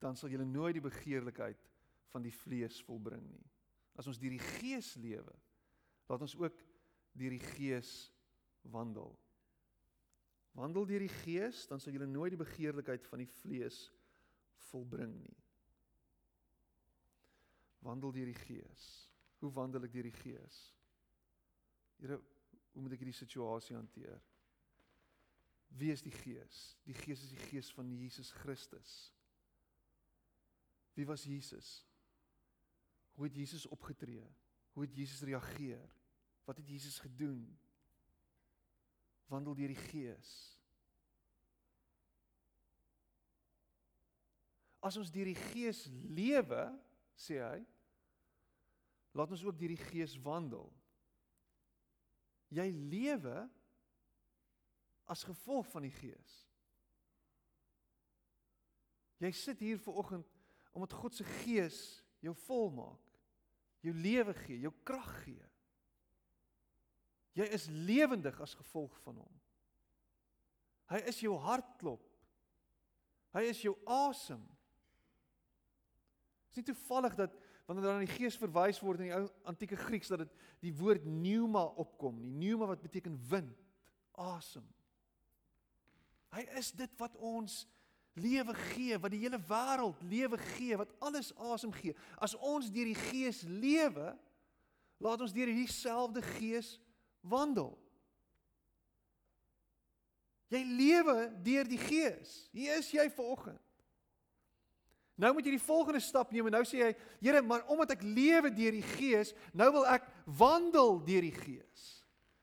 Dan 0.00 0.16
sal 0.16 0.32
jy 0.32 0.40
nooit 0.44 0.76
die 0.76 0.84
begeerlikheid 0.84 1.60
van 2.12 2.24
die 2.24 2.34
vlees 2.34 2.80
volbring 2.84 3.24
nie. 3.24 3.46
As 3.96 4.08
ons 4.08 4.20
deur 4.20 4.32
die 4.32 4.46
gees 4.60 4.94
lewe, 5.00 5.34
laat 6.08 6.24
ons 6.24 6.36
ook 6.36 6.56
deur 7.16 7.34
die 7.34 7.52
gees 7.56 8.10
wandel. 8.72 9.12
Wandel 10.56 10.86
deur 10.88 11.04
die 11.04 11.16
gees, 11.20 11.66
dan 11.70 11.80
sal 11.80 11.94
jy 11.94 12.08
nooit 12.08 12.34
die 12.34 12.40
begeerlikheid 12.40 13.06
van 13.08 13.22
die 13.22 13.30
vlees 13.40 13.84
volbring 14.70 15.14
nie. 15.20 15.36
Wandel 17.86 18.12
deur 18.12 18.28
die 18.28 18.42
gees. 18.42 18.88
Hoe 19.40 19.52
wandel 19.56 19.86
ek 19.86 19.94
deur 19.94 20.08
die 20.10 20.18
gees? 20.18 20.58
Here, 22.00 22.18
hoe 22.74 22.82
moet 22.82 22.96
ek 22.96 23.04
hierdie 23.04 23.16
situasie 23.16 23.76
hanteer? 23.76 24.20
Wie 25.78 25.92
is 25.92 26.02
die 26.02 26.14
gees? 26.14 26.60
Die 26.84 26.94
gees 26.94 27.22
is 27.22 27.30
die 27.30 27.44
gees 27.50 27.70
van 27.72 27.90
Jesus 27.94 28.32
Christus. 28.42 29.12
Wie 30.98 31.06
was 31.06 31.24
Jesus? 31.24 31.86
Hoe 33.14 33.24
het 33.24 33.36
Jesus 33.36 33.66
opgetree? 33.66 34.26
Hoe 34.72 34.84
het 34.84 34.94
Jesus 34.94 35.22
reageer? 35.22 35.96
Wat 36.44 36.56
het 36.56 36.68
Jesus 36.68 36.98
gedoen? 36.98 37.58
Wandel 39.30 39.54
deur 39.54 39.70
die 39.70 39.84
gees. 39.90 40.30
As 44.80 44.96
ons 44.96 45.12
deur 45.12 45.28
die 45.28 45.38
gees 45.52 45.84
lewe, 46.08 46.64
sê 47.14 47.38
hy, 47.44 47.60
laat 49.14 49.32
ons 49.36 49.44
ook 49.44 49.58
deur 49.60 49.74
die 49.74 49.88
gees 49.90 50.16
wandel. 50.24 50.70
Jy 52.50 52.66
lewe 52.72 53.44
as 55.10 55.26
gevolg 55.26 55.66
van 55.72 55.86
die 55.86 55.94
gees. 55.94 56.34
Jy 59.20 59.30
sit 59.36 59.60
hier 59.60 59.80
ver 59.82 59.98
oggend 60.00 60.28
omdat 60.70 60.94
God 60.94 61.16
se 61.16 61.26
gees 61.42 61.78
jou 62.22 62.34
volmaak. 62.46 63.02
Jou 63.82 63.94
lewe 63.96 64.34
gee, 64.44 64.60
jou 64.62 64.72
krag 64.86 65.08
gee. 65.24 65.46
Jy 67.36 67.46
is 67.56 67.66
lewendig 67.70 68.38
as 68.42 68.54
gevolg 68.58 68.94
van 69.04 69.18
hom. 69.22 69.36
Hy 70.90 71.00
is 71.10 71.20
jou 71.22 71.36
hartklop. 71.40 72.02
Hy 73.34 73.44
is 73.50 73.60
jou 73.62 73.76
asem. 73.88 74.40
Dit 76.50 76.64
is 76.64 76.72
toevallig 76.72 77.14
dat 77.18 77.36
wanneer 77.66 77.86
daar 77.86 78.00
aan 78.00 78.06
die 78.06 78.16
gees 78.18 78.38
verwys 78.38 78.80
word 78.82 78.98
in 78.98 79.10
die 79.10 79.14
ou 79.14 79.28
antieke 79.46 79.78
Grieks 79.78 80.10
dat 80.10 80.24
dit 80.24 80.32
die 80.66 80.72
woord 80.74 81.04
pneuma 81.06 81.62
opkom. 81.78 82.18
Die 82.18 82.32
pneuma 82.32 82.72
wat 82.72 82.82
beteken 82.82 83.14
wind, 83.30 83.54
asem. 84.18 84.66
Hy 86.34 86.46
is 86.60 86.70
dit 86.78 86.92
wat 87.00 87.16
ons 87.16 87.64
lewe 88.18 88.54
gee, 88.72 88.98
wat 89.00 89.14
die 89.14 89.22
hele 89.22 89.38
wêreld 89.48 90.02
lewe 90.06 90.38
gee, 90.54 90.76
wat 90.78 90.92
alles 91.02 91.32
asem 91.50 91.72
gee. 91.74 91.94
As 92.18 92.36
ons 92.36 92.70
deur 92.72 92.90
die 92.90 92.98
gees 93.10 93.42
lewe, 93.46 94.12
laat 95.00 95.22
ons 95.24 95.34
deur 95.34 95.50
dieselfde 95.50 96.22
gees 96.36 96.74
wandel. 97.20 97.72
Jy 100.50 100.62
lewe 100.66 101.16
deur 101.46 101.68
die 101.70 101.78
gees. 101.78 102.40
Hier 102.54 102.80
is 102.80 102.90
jy 102.90 103.06
vanoggend. 103.14 103.60
Nou 105.20 105.34
moet 105.36 105.46
jy 105.46 105.52
die 105.58 105.62
volgende 105.62 106.00
stap 106.00 106.30
neem 106.32 106.48
en 106.48 106.54
nou 106.56 106.62
sê 106.64 106.80
jy, 106.80 106.90
Here, 107.20 107.42
maar 107.44 107.66
omdat 107.70 107.92
ek 107.98 108.04
lewe 108.06 108.48
deur 108.56 108.72
die 108.72 108.86
Gees, 108.96 109.34
nou 109.52 109.68
wil 109.74 109.84
ek 109.92 110.06
wandel 110.24 110.96
deur 111.04 111.26
die 111.26 111.34
Gees. 111.36 111.99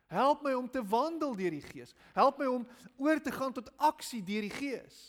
Help 0.07 0.41
my 0.41 0.53
om 0.55 0.69
te 0.71 0.83
wandel 0.87 1.35
deur 1.35 1.51
die 1.51 1.63
Gees. 1.63 1.91
Help 2.15 2.37
my 2.39 2.47
om 2.47 2.67
oor 2.95 3.19
te 3.21 3.31
gaan 3.31 3.53
tot 3.53 3.71
aksie 3.75 4.23
deur 4.23 4.45
die 4.47 4.53
Gees. 4.53 5.01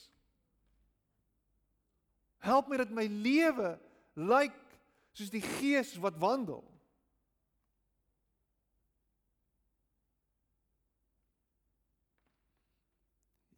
Help 2.43 2.71
my 2.71 2.81
dat 2.81 2.91
my 2.95 3.07
lewe 3.07 3.77
lyk 4.19 4.57
soos 5.15 5.31
die 5.31 5.43
Gees 5.43 5.95
wat 6.03 6.19
wandel. 6.19 6.65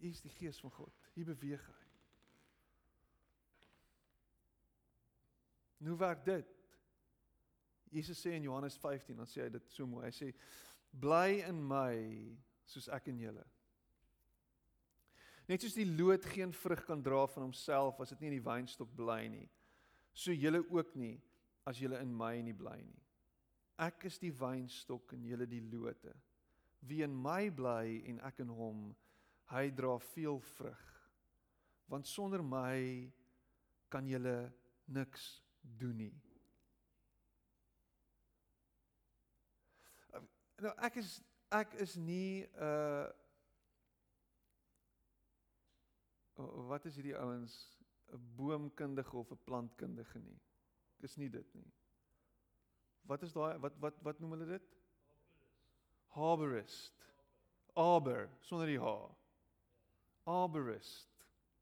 Hier 0.00 0.12
is 0.12 0.24
die 0.24 0.32
Gees 0.32 0.60
van 0.60 0.72
God. 0.72 0.92
Hier 1.16 1.28
beweeg 1.28 1.64
hy. 1.64 1.80
Hoe 5.88 5.96
werk 5.96 6.24
dit? 6.24 6.56
Jesus 7.90 8.20
sê 8.20 8.36
in 8.36 8.42
Johannes 8.42 8.76
15, 8.78 9.16
dan 9.16 9.28
sê 9.28 9.44
hy 9.44 9.52
dit 9.56 9.72
so 9.74 9.88
mooi. 9.88 10.04
Hy 10.06 10.12
sê 10.14 10.28
bly 10.92 11.42
in 11.46 11.62
my 11.62 11.94
soos 12.66 12.88
ek 12.92 13.10
in 13.12 13.20
julle. 13.22 13.44
Net 15.50 15.64
soos 15.64 15.74
die 15.74 15.88
loot 15.88 16.26
geen 16.30 16.52
vrug 16.54 16.84
kan 16.86 17.02
dra 17.02 17.24
van 17.26 17.48
homself 17.48 17.98
as 18.00 18.12
dit 18.14 18.22
nie 18.22 18.30
in 18.30 18.38
die 18.38 18.46
wynstok 18.46 18.92
bly 18.94 19.24
nie, 19.32 19.48
so 20.14 20.34
julle 20.34 20.62
ook 20.70 20.94
nie 20.98 21.16
as 21.66 21.80
julle 21.82 21.98
in 22.02 22.12
my 22.14 22.36
nie 22.44 22.54
bly 22.56 22.78
nie. 22.82 23.02
Ek 23.80 24.04
is 24.06 24.18
die 24.20 24.32
wynstok 24.36 25.14
en 25.16 25.24
julle 25.24 25.48
die 25.48 25.62
lote. 25.72 26.12
Wie 26.86 27.02
in 27.04 27.14
my 27.16 27.48
bly 27.50 28.00
en 28.10 28.20
ek 28.28 28.42
in 28.44 28.52
hom, 28.52 28.90
hy 29.50 29.70
dra 29.74 29.96
veel 30.12 30.38
vrug. 30.54 30.82
Want 31.90 32.06
sonder 32.06 32.44
my 32.44 33.10
kan 33.90 34.06
julle 34.06 34.52
niks 34.86 35.40
doen 35.62 35.96
nie. 36.04 36.14
Nou 40.60 40.72
ek 40.86 41.00
is 41.00 41.16
ek 41.50 41.74
is 41.82 41.96
nie 41.96 42.44
'n 42.44 42.62
uh, 42.62 43.08
wat 46.68 46.84
is 46.84 46.94
hierdie 46.96 47.16
ouens 47.16 47.54
'n 48.12 48.20
boomkundige 48.36 49.16
of 49.16 49.30
'n 49.30 49.44
plantkundige 49.44 50.18
nie. 50.18 50.40
Ek 50.98 51.04
is 51.08 51.16
nie 51.16 51.30
dit 51.30 51.54
nie. 51.54 51.72
Wat 53.02 53.22
is 53.22 53.32
daai 53.32 53.58
wat 53.58 53.78
wat 53.80 54.02
wat 54.02 54.20
noem 54.20 54.36
hulle 54.36 54.46
dit? 54.46 54.76
Arborist. 56.10 57.08
Arbor 57.74 58.28
sonder 58.40 58.66
die 58.66 58.80
h. 58.80 59.14
Arborist. 60.24 61.08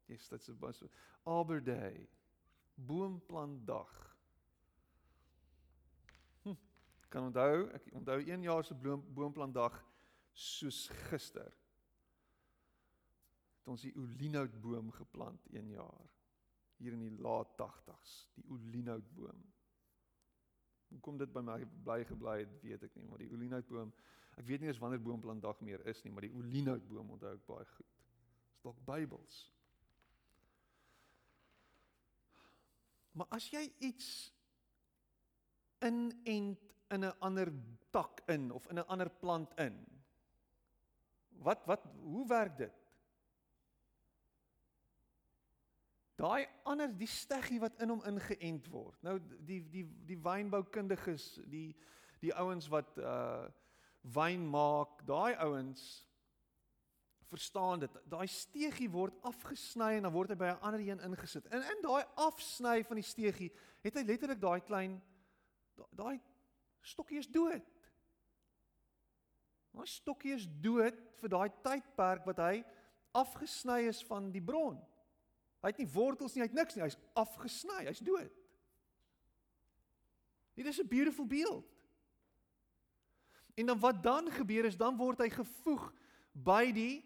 Yes, 0.06 0.28
that's 0.28 0.48
a 0.48 0.52
bunch 0.52 0.82
of 0.82 0.90
Arbor 1.24 1.60
Day 1.60 2.08
boomplantdag. 2.74 4.07
Kan 7.12 7.28
onthou, 7.28 7.68
ek 7.76 7.88
onthou 7.96 8.18
1 8.20 8.42
jaar 8.44 8.64
se 8.64 8.76
boomplantdag 8.76 9.76
soos 10.32 10.86
gister. 11.08 11.52
Het 13.58 13.72
ons 13.72 13.84
die 13.84 13.94
olienhoutboom 13.96 14.92
geplant 14.96 15.48
1 15.52 15.70
jaar 15.74 16.06
hier 16.78 16.94
in 16.94 17.02
die 17.02 17.16
laat 17.22 17.56
80s, 17.58 18.12
die 18.38 18.44
olienhoutboom. 18.54 19.40
Hoe 20.88 21.00
kom 21.04 21.18
dit 21.18 21.32
by 21.32 21.42
my 21.44 21.58
bly 21.84 22.04
gebly 22.06 22.38
het, 22.44 22.54
weet 22.62 22.86
ek 22.86 22.94
nie, 22.96 23.04
maar 23.08 23.20
die 23.20 23.30
olienhoutboom, 23.34 23.90
ek 24.38 24.46
weet 24.46 24.62
nie 24.62 24.70
eens 24.70 24.80
wanneer 24.80 25.02
boomplantdag 25.02 25.60
meer 25.66 25.82
is 25.90 26.00
nie, 26.04 26.12
maar 26.14 26.28
die 26.28 26.34
olienhoutboom 26.38 27.16
onthou 27.16 27.34
ek 27.34 27.46
baie 27.48 27.66
goed. 27.74 27.94
Dis 28.52 28.62
dalk 28.64 28.78
Bybels. 28.86 29.42
Maar 33.18 33.26
as 33.34 33.48
jy 33.50 33.64
iets 33.82 34.08
inent 35.82 36.62
in 36.90 37.04
'n 37.04 37.18
ander 37.18 37.52
tak 37.90 38.20
in 38.26 38.50
of 38.52 38.66
in 38.66 38.78
'n 38.78 38.86
ander 38.86 39.10
plant 39.10 39.54
in. 39.58 39.86
Wat 41.28 41.64
wat 41.66 41.84
hoe 42.02 42.26
werk 42.26 42.56
dit? 42.56 42.72
Daai 46.18 46.48
ander 46.62 46.96
die 46.98 47.06
steggie 47.06 47.60
wat 47.60 47.78
in 47.78 47.88
hom 47.88 48.02
ingeënt 48.02 48.66
word. 48.68 49.02
Nou 49.02 49.20
die 49.46 49.60
die 49.70 49.84
die 50.06 50.18
wynboukundiges, 50.18 51.40
die 51.46 51.76
die 52.20 52.34
ouens 52.34 52.68
wat 52.68 52.98
uh 52.98 53.46
wyn 54.14 54.46
maak, 54.50 55.06
daai 55.06 55.34
ouens 55.36 56.08
verstaan 57.28 57.78
dit. 57.78 57.96
Daai 58.08 58.26
steegie 58.26 58.88
word 58.90 59.14
afgesny 59.28 59.98
en 59.98 60.06
dan 60.08 60.12
word 60.12 60.32
hy 60.32 60.38
by 60.40 60.48
'n 60.54 60.60
ander 60.60 60.80
een 60.80 61.04
ingesit. 61.10 61.46
En 61.46 61.62
in 61.62 61.82
daai 61.82 62.04
afsny 62.14 62.84
van 62.84 62.96
die 62.96 63.04
steegie 63.04 63.52
het 63.82 63.94
hy 63.94 64.02
letterlik 64.02 64.40
daai 64.40 64.60
klein 64.60 65.02
daai 65.90 66.20
stokkie 66.82 67.18
is 67.18 67.28
dood. 67.30 67.64
Daai 69.72 69.86
stokkie 69.86 70.34
is 70.34 70.46
dood 70.62 70.96
vir 71.20 71.32
daai 71.32 71.48
tydperk 71.62 72.26
wat 72.26 72.40
hy 72.42 72.64
afgesny 73.18 73.86
is 73.88 74.02
van 74.06 74.30
die 74.32 74.42
bron. 74.42 74.78
Hy 75.62 75.72
het 75.72 75.80
nie 75.82 75.90
wortels 75.90 76.34
nie, 76.34 76.42
hy 76.42 76.48
het 76.48 76.56
niks 76.56 76.76
nie, 76.76 76.84
hy's 76.84 76.98
afgesny, 77.18 77.84
hy's 77.88 78.02
dood. 78.04 78.32
Dit 80.58 80.66
is 80.66 80.80
'n 80.80 80.88
beautiful 80.88 81.26
beeld. 81.26 81.66
En 83.54 83.66
dan 83.66 83.78
wat 83.78 84.02
dan 84.02 84.30
gebeur 84.30 84.64
is 84.64 84.76
dan 84.76 84.96
word 84.96 85.18
hy 85.18 85.28
gevoeg 85.30 85.92
by 86.32 86.72
die 86.72 87.04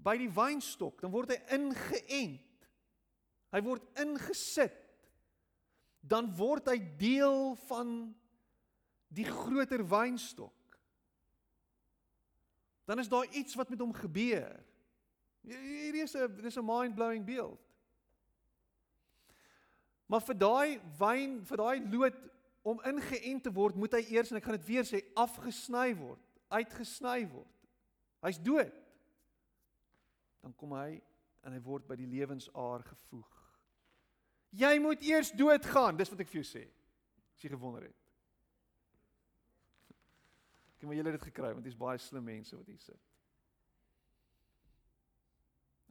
by 0.00 0.16
die 0.16 0.30
wynstok, 0.32 1.00
dan 1.00 1.10
word 1.10 1.34
hy 1.34 1.38
ingeënt. 1.52 2.68
Hy 3.52 3.60
word 3.60 3.84
ingesit. 4.00 4.76
Dan 6.00 6.30
word 6.36 6.70
hy 6.72 6.78
deel 6.96 7.54
van 7.68 8.14
die 9.10 9.26
groter 9.26 9.82
wynstok. 9.86 10.78
Dan 12.86 12.98
is 12.98 13.10
daar 13.10 13.26
iets 13.34 13.54
wat 13.58 13.70
met 13.70 13.82
hom 13.82 13.92
gebeur. 13.94 14.54
Hierdie 15.46 16.02
is 16.02 16.14
'n 16.14 16.40
dis 16.42 16.58
'n 16.58 16.64
mind-blowing 16.64 17.24
beeld. 17.24 17.60
Maar 20.06 20.20
vir 20.20 20.38
daai 20.38 20.80
wyn, 20.98 21.44
vir 21.46 21.56
daai 21.56 21.90
lood 21.90 22.16
om 22.62 22.80
ingeënt 22.82 23.42
te 23.42 23.52
word, 23.52 23.76
moet 23.76 23.92
hy 23.92 24.02
eers 24.10 24.30
en 24.30 24.36
ek 24.36 24.44
gaan 24.44 24.58
dit 24.58 24.66
weer 24.66 24.84
sê, 24.84 25.04
afgesny 25.14 25.94
word, 25.96 26.20
uitgesny 26.48 27.28
word. 27.30 27.68
Hy's 28.20 28.40
dood. 28.42 28.74
Dan 30.42 30.54
kom 30.54 30.72
hy 30.72 31.00
en 31.46 31.52
hy 31.52 31.60
word 31.60 31.86
by 31.86 31.96
die 31.96 32.10
lewensaar 32.10 32.82
gevoeg. 32.82 33.36
Jy 34.50 34.72
moet 34.82 35.02
eers 35.06 35.30
doodgaan, 35.30 35.96
dis 35.96 36.10
wat 36.10 36.20
ek 36.24 36.28
vir 36.32 36.42
jou 36.42 36.48
sê. 36.48 36.64
As 37.36 37.44
jy 37.44 37.52
gewonder 37.54 37.86
het. 37.86 37.99
Ek 40.80 40.86
maar 40.88 40.96
julle 40.96 41.12
dit 41.12 41.24
gekry 41.28 41.50
want 41.52 41.66
dis 41.68 41.76
baie 41.76 41.98
slim 42.00 42.24
mense 42.24 42.56
wat 42.56 42.68
hier 42.72 42.80
sit. 42.80 43.00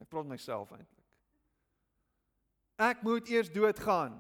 Ek 0.02 0.10
praat 0.10 0.26
myself 0.26 0.72
eintlik. 0.74 1.06
Ek 2.82 3.04
moet 3.06 3.30
eers 3.30 3.52
doodgaan. 3.54 4.16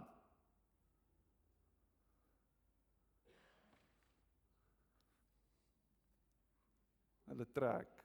Hulle 7.32 7.50
trek. 7.58 8.00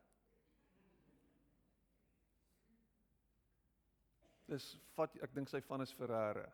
Dis 4.48 4.72
vat 4.96 5.20
ek 5.20 5.37
dink 5.37 5.53
sy 5.53 5.61
van 5.68 5.85
is 5.85 5.92
Ferreira. 5.92 6.48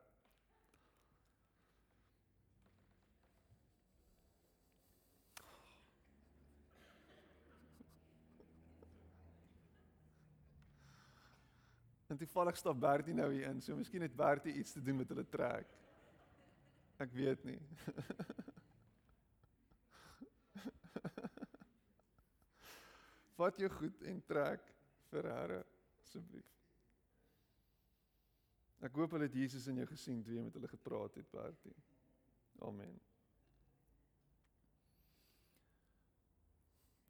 Toevallig 12.20 12.56
staan 12.56 12.78
Bertie 12.80 13.14
nou 13.16 13.32
hier 13.32 13.48
in, 13.48 13.62
so 13.64 13.76
miskien 13.76 14.02
het 14.04 14.16
Bertie 14.16 14.52
iets 14.60 14.72
te 14.76 14.82
doen 14.84 14.96
met 15.00 15.08
hulle 15.08 15.24
trek. 15.28 15.66
Ek 17.00 17.12
weet 17.16 17.44
nie. 17.48 17.60
Vat 23.40 23.56
jou 23.56 23.70
goed 23.72 24.02
en 24.04 24.18
trek 24.28 24.60
vir 25.08 25.24
Here 25.32 25.60
asseblief. 26.04 26.50
Ek 28.84 28.92
hoop 29.00 29.12
hulle 29.16 29.28
het 29.28 29.36
Jesus 29.40 29.68
in 29.72 29.80
jou 29.80 29.88
gesien 29.88 30.20
toe 30.24 30.34
jy 30.36 30.42
met 30.44 30.56
hulle 30.56 30.68
gepraat 30.68 31.16
het, 31.16 31.28
Bertie. 31.32 31.76
Amen. 32.68 33.00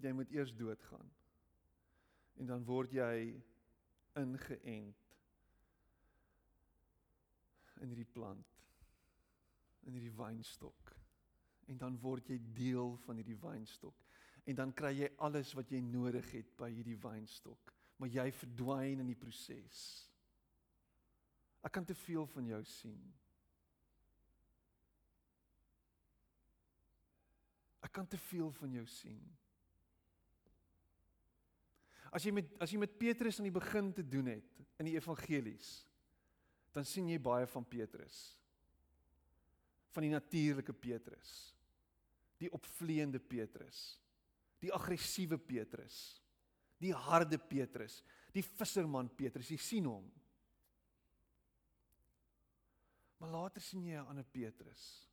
Jy 0.01 0.13
moet 0.15 0.31
eers 0.35 0.55
doodgaan. 0.55 1.11
En 2.39 2.47
dan 2.47 2.63
word 2.65 2.95
jy 2.95 3.15
ingeënt 4.19 5.00
in 7.81 7.93
hierdie 7.93 8.09
plant 8.09 8.61
in 9.89 9.97
hierdie 9.97 10.15
wynstok. 10.17 10.95
En 11.71 11.79
dan 11.79 11.97
word 12.03 12.31
jy 12.31 12.39
deel 12.57 12.97
van 13.07 13.21
hierdie 13.21 13.39
wynstok. 13.41 14.05
En 14.49 14.59
dan 14.59 14.73
kry 14.77 14.93
jy 14.97 15.11
alles 15.23 15.53
wat 15.59 15.71
jy 15.71 15.81
nodig 15.85 16.27
het 16.35 16.55
by 16.59 16.71
hierdie 16.73 16.99
wynstok. 17.01 17.73
Maar 18.01 18.13
jy 18.13 18.29
verdwyn 18.35 19.03
in 19.05 19.11
die 19.11 19.19
proses. 19.19 19.81
Ek 21.65 21.75
kan 21.77 21.85
te 21.85 21.97
veel 22.07 22.27
van 22.33 22.49
jou 22.49 22.61
sien. 22.67 23.03
Ek 27.85 27.93
kan 27.97 28.09
te 28.09 28.19
veel 28.31 28.51
van 28.57 28.73
jou 28.81 28.87
sien. 28.89 29.21
As 32.11 32.25
jy 32.27 32.33
met 32.35 32.49
as 32.59 32.73
jy 32.73 32.81
met 32.83 32.97
Petrus 32.99 33.39
aan 33.39 33.47
die 33.47 33.55
begin 33.55 33.93
te 33.95 34.03
doen 34.03 34.33
het 34.33 34.57
in 34.81 34.89
die 34.89 34.97
evangelies, 34.97 35.69
dan 36.73 36.87
sien 36.87 37.09
jy 37.11 37.19
baie 37.19 37.47
van 37.51 37.67
Petrus. 37.67 38.19
Van 39.91 40.07
die 40.07 40.13
natuurlike 40.13 40.73
Petrus. 40.73 41.31
Die 42.39 42.51
opvleende 42.53 43.19
Petrus. 43.19 43.99
Die 44.63 44.73
aggressiewe 44.73 45.39
Petrus. 45.39 46.21
Die 46.81 46.95
harde 46.97 47.37
Petrus, 47.39 47.99
die 48.33 48.43
visserman 48.43 49.11
Petrus, 49.13 49.51
jy 49.53 49.59
sien 49.61 49.89
hom. 49.91 50.07
Maar 53.21 53.35
later 53.35 53.61
sien 53.61 53.85
jy 53.85 53.99
'n 54.01 54.07
ander 54.09 54.25
Petrus. 54.25 55.07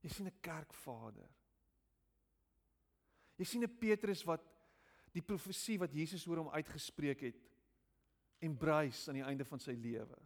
Jy 0.00 0.08
sien 0.08 0.26
'n 0.26 0.40
kerkvader. 0.40 1.28
Jy 3.36 3.44
sien 3.44 3.62
'n 3.62 3.78
Petrus 3.78 4.24
wat 4.24 4.40
die 5.12 5.22
profesie 5.22 5.78
wat 5.78 5.92
Jesus 5.92 6.26
oor 6.26 6.38
hom 6.38 6.48
uitgespreek 6.48 7.20
het 7.20 7.36
embrace 8.38 9.08
aan 9.08 9.20
die 9.20 9.26
einde 9.26 9.44
van 9.44 9.60
sy 9.62 9.74
lewe. 9.78 10.18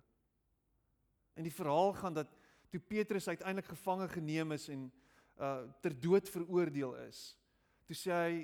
En 1.39 1.47
die 1.47 1.55
verhaal 1.55 1.93
gaan 1.99 2.15
dat 2.15 2.33
toe 2.71 2.81
Petrus 2.81 3.29
uiteindelik 3.29 3.71
gevange 3.71 4.09
geneem 4.09 4.53
is 4.53 4.69
en 4.69 4.89
uh 5.41 5.63
ter 5.81 5.95
dood 6.01 6.29
veroordeel 6.29 6.95
is, 7.07 7.21
toe 7.89 7.97
sê 7.97 8.11
hy 8.13 8.35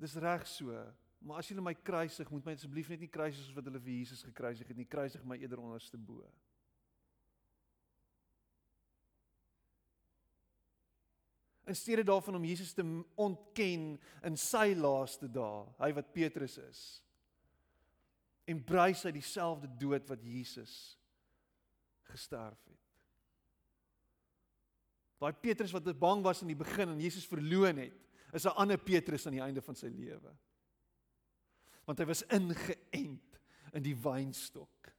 dis 0.00 0.16
reg 0.20 0.44
so, 0.48 0.74
maar 1.20 1.40
as 1.40 1.48
julle 1.48 1.64
my 1.64 1.72
kruisig, 1.74 2.28
moet 2.30 2.44
my 2.44 2.52
asseblief 2.56 2.90
net 2.92 3.00
nie 3.00 3.08
kruisig 3.08 3.40
soos 3.40 3.56
wat 3.56 3.66
hulle 3.68 3.80
vir 3.80 3.94
Jesus 4.02 4.22
gekruisig 4.24 4.68
het 4.68 4.76
nie, 4.76 4.88
kruisig 4.88 5.24
my 5.24 5.38
eerder 5.40 5.62
onderste 5.62 5.96
bo. 5.96 6.24
in 11.70 11.76
steede 11.76 12.02
daarvan 12.02 12.34
om 12.34 12.44
Jesus 12.44 12.72
te 12.72 13.04
ontken 13.14 14.00
in 14.22 14.36
sy 14.36 14.72
laaste 14.74 15.28
dae, 15.30 15.62
hy 15.78 15.92
wat 15.94 16.12
Petrus 16.12 16.56
is. 16.58 16.80
En 18.50 18.60
brys 18.66 19.04
hy 19.06 19.12
dieselfde 19.14 19.70
dood 19.78 20.08
wat 20.10 20.22
Jesus 20.26 20.74
gesterf 22.10 22.58
het. 22.66 22.78
Daai 25.20 25.36
Petrus 25.36 25.74
wat 25.76 25.88
bang 26.00 26.22
was 26.24 26.40
in 26.42 26.50
die 26.50 26.58
begin 26.58 26.94
en 26.94 27.02
Jesus 27.02 27.28
verloon 27.28 27.82
het, 27.84 27.96
is 28.32 28.46
'n 28.46 28.56
ander 28.56 28.78
Petrus 28.78 29.26
aan 29.26 29.36
die 29.36 29.42
einde 29.42 29.62
van 29.62 29.74
sy 29.74 29.86
lewe. 29.86 30.32
Want 31.84 31.98
hy 31.98 32.04
was 32.04 32.22
ingeënt 32.22 33.40
in 33.74 33.82
die 33.82 33.96
wynstok. 33.96 34.92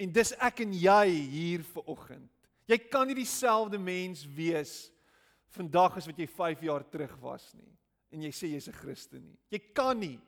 En 0.00 0.12
dis 0.12 0.32
ek 0.32 0.60
en 0.60 0.72
jy 0.72 1.06
hier 1.08 1.62
vir 1.62 1.82
oggend. 1.86 2.30
Jy 2.66 2.78
kan 2.78 3.06
nie 3.06 3.14
dieselfde 3.14 3.78
mens 3.78 4.24
wees 4.24 4.92
vandag 5.48 5.96
as 5.96 6.06
wat 6.06 6.18
jy 6.18 6.26
5 6.26 6.60
jaar 6.60 6.84
terug 6.88 7.16
was 7.20 7.54
nie. 7.54 7.78
En 8.10 8.22
jy 8.22 8.30
sê 8.30 8.46
jy's 8.46 8.68
'n 8.68 8.72
Christen 8.72 9.24
nie. 9.24 9.38
Jy 9.50 9.58
kan 9.74 9.98
nie. 9.98 10.20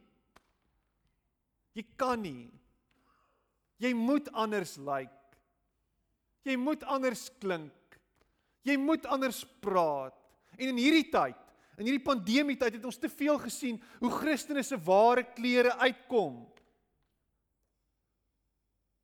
Jy 1.72 1.84
kan 1.96 2.20
nie. 2.20 2.50
Jy 3.82 3.92
moet 3.96 4.28
anders 4.32 4.76
lyk. 4.76 5.08
Like. 5.08 5.22
Jy 6.46 6.56
moet 6.58 6.82
anders 6.90 7.28
klink. 7.42 7.98
Jy 8.66 8.76
moet 8.78 9.06
anders 9.10 9.42
praat. 9.62 10.16
En 10.58 10.70
in 10.70 10.78
hierdie 10.78 11.08
tyd, 11.10 11.38
in 11.80 11.88
hierdie 11.88 12.04
pandemie 12.04 12.58
tyd 12.60 12.76
het 12.76 12.84
ons 12.86 12.98
te 13.00 13.10
veel 13.10 13.38
gesien 13.42 13.78
hoe 14.02 14.10
Christene 14.12 14.62
se 14.66 14.76
ware 14.86 15.24
klere 15.34 15.72
uitkom. 15.80 16.42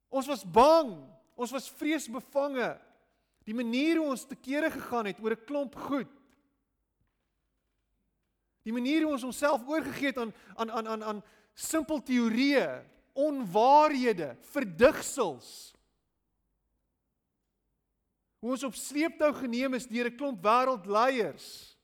Ons 0.09 0.29
was 0.31 0.45
bang. 0.45 0.93
Ons 1.39 1.55
was 1.55 1.71
vreesbevange. 1.79 2.75
Die 3.49 3.57
manier 3.57 4.01
hoe 4.01 4.11
ons 4.13 4.27
te 4.29 4.37
kere 4.37 4.71
gegaan 4.75 5.09
het 5.09 5.21
oor 5.23 5.33
'n 5.33 5.45
klomp 5.47 5.75
goed. 5.75 6.11
Die 8.67 8.73
manier 8.73 9.03
hoe 9.03 9.13
ons 9.13 9.25
onsself 9.25 9.63
oorgegee 9.67 10.11
het 10.13 10.19
aan 10.19 10.33
aan 10.57 10.71
aan 10.71 10.89
aan 10.89 11.05
aan 11.05 11.23
simpel 11.59 11.99
teorieë, 12.07 12.69
onwaarhede, 13.19 14.37
verdigsels. 14.53 15.73
Hoe 18.39 18.55
ons 18.55 18.63
op 18.69 18.77
sleeptou 18.79 19.33
geneem 19.35 19.75
is 19.75 19.89
deur 19.91 20.07
'n 20.07 20.17
klomp 20.17 20.45
wêreldleiers 20.45 21.75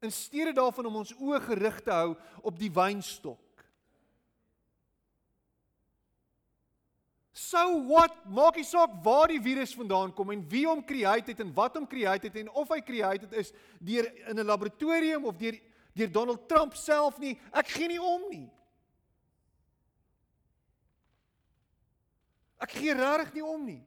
in 0.00 0.12
steede 0.12 0.52
daarvan 0.52 0.86
om 0.86 0.96
ons 0.96 1.12
oë 1.16 1.40
gerig 1.40 1.80
te 1.84 1.92
hou 1.92 2.16
op 2.42 2.58
die 2.58 2.72
wynstok. 2.72 3.40
So 7.32 7.86
what? 7.88 8.12
Maak 8.28 8.56
nie 8.56 8.64
saak 8.64 9.00
waar 9.04 9.28
die 9.28 9.40
virus 9.40 9.74
vandaan 9.74 10.12
kom 10.12 10.30
en 10.30 10.48
wie 10.48 10.66
hom 10.66 10.84
create 10.84 11.32
het 11.32 11.40
en 11.40 11.54
wat 11.54 11.76
hom 11.76 11.86
create 11.88 12.28
het 12.28 12.36
en 12.36 12.50
of 12.50 12.68
hy 12.68 12.80
create 12.84 13.24
het 13.26 13.32
is 13.32 13.52
deur 13.78 14.08
in 14.28 14.38
'n 14.38 14.46
laboratorium 14.46 15.24
of 15.24 15.36
deur 15.36 15.56
deur 15.94 16.12
Donald 16.12 16.48
Trump 16.48 16.74
self 16.74 17.18
nie. 17.18 17.38
Ek 17.52 17.68
gee 17.68 17.88
nie 17.88 18.00
om 18.00 18.28
nie. 18.30 18.48
Ek 22.60 22.74
gee 22.76 22.94
regtig 22.94 23.38
nie 23.38 23.44
om 23.46 23.62
nie. 23.64 23.80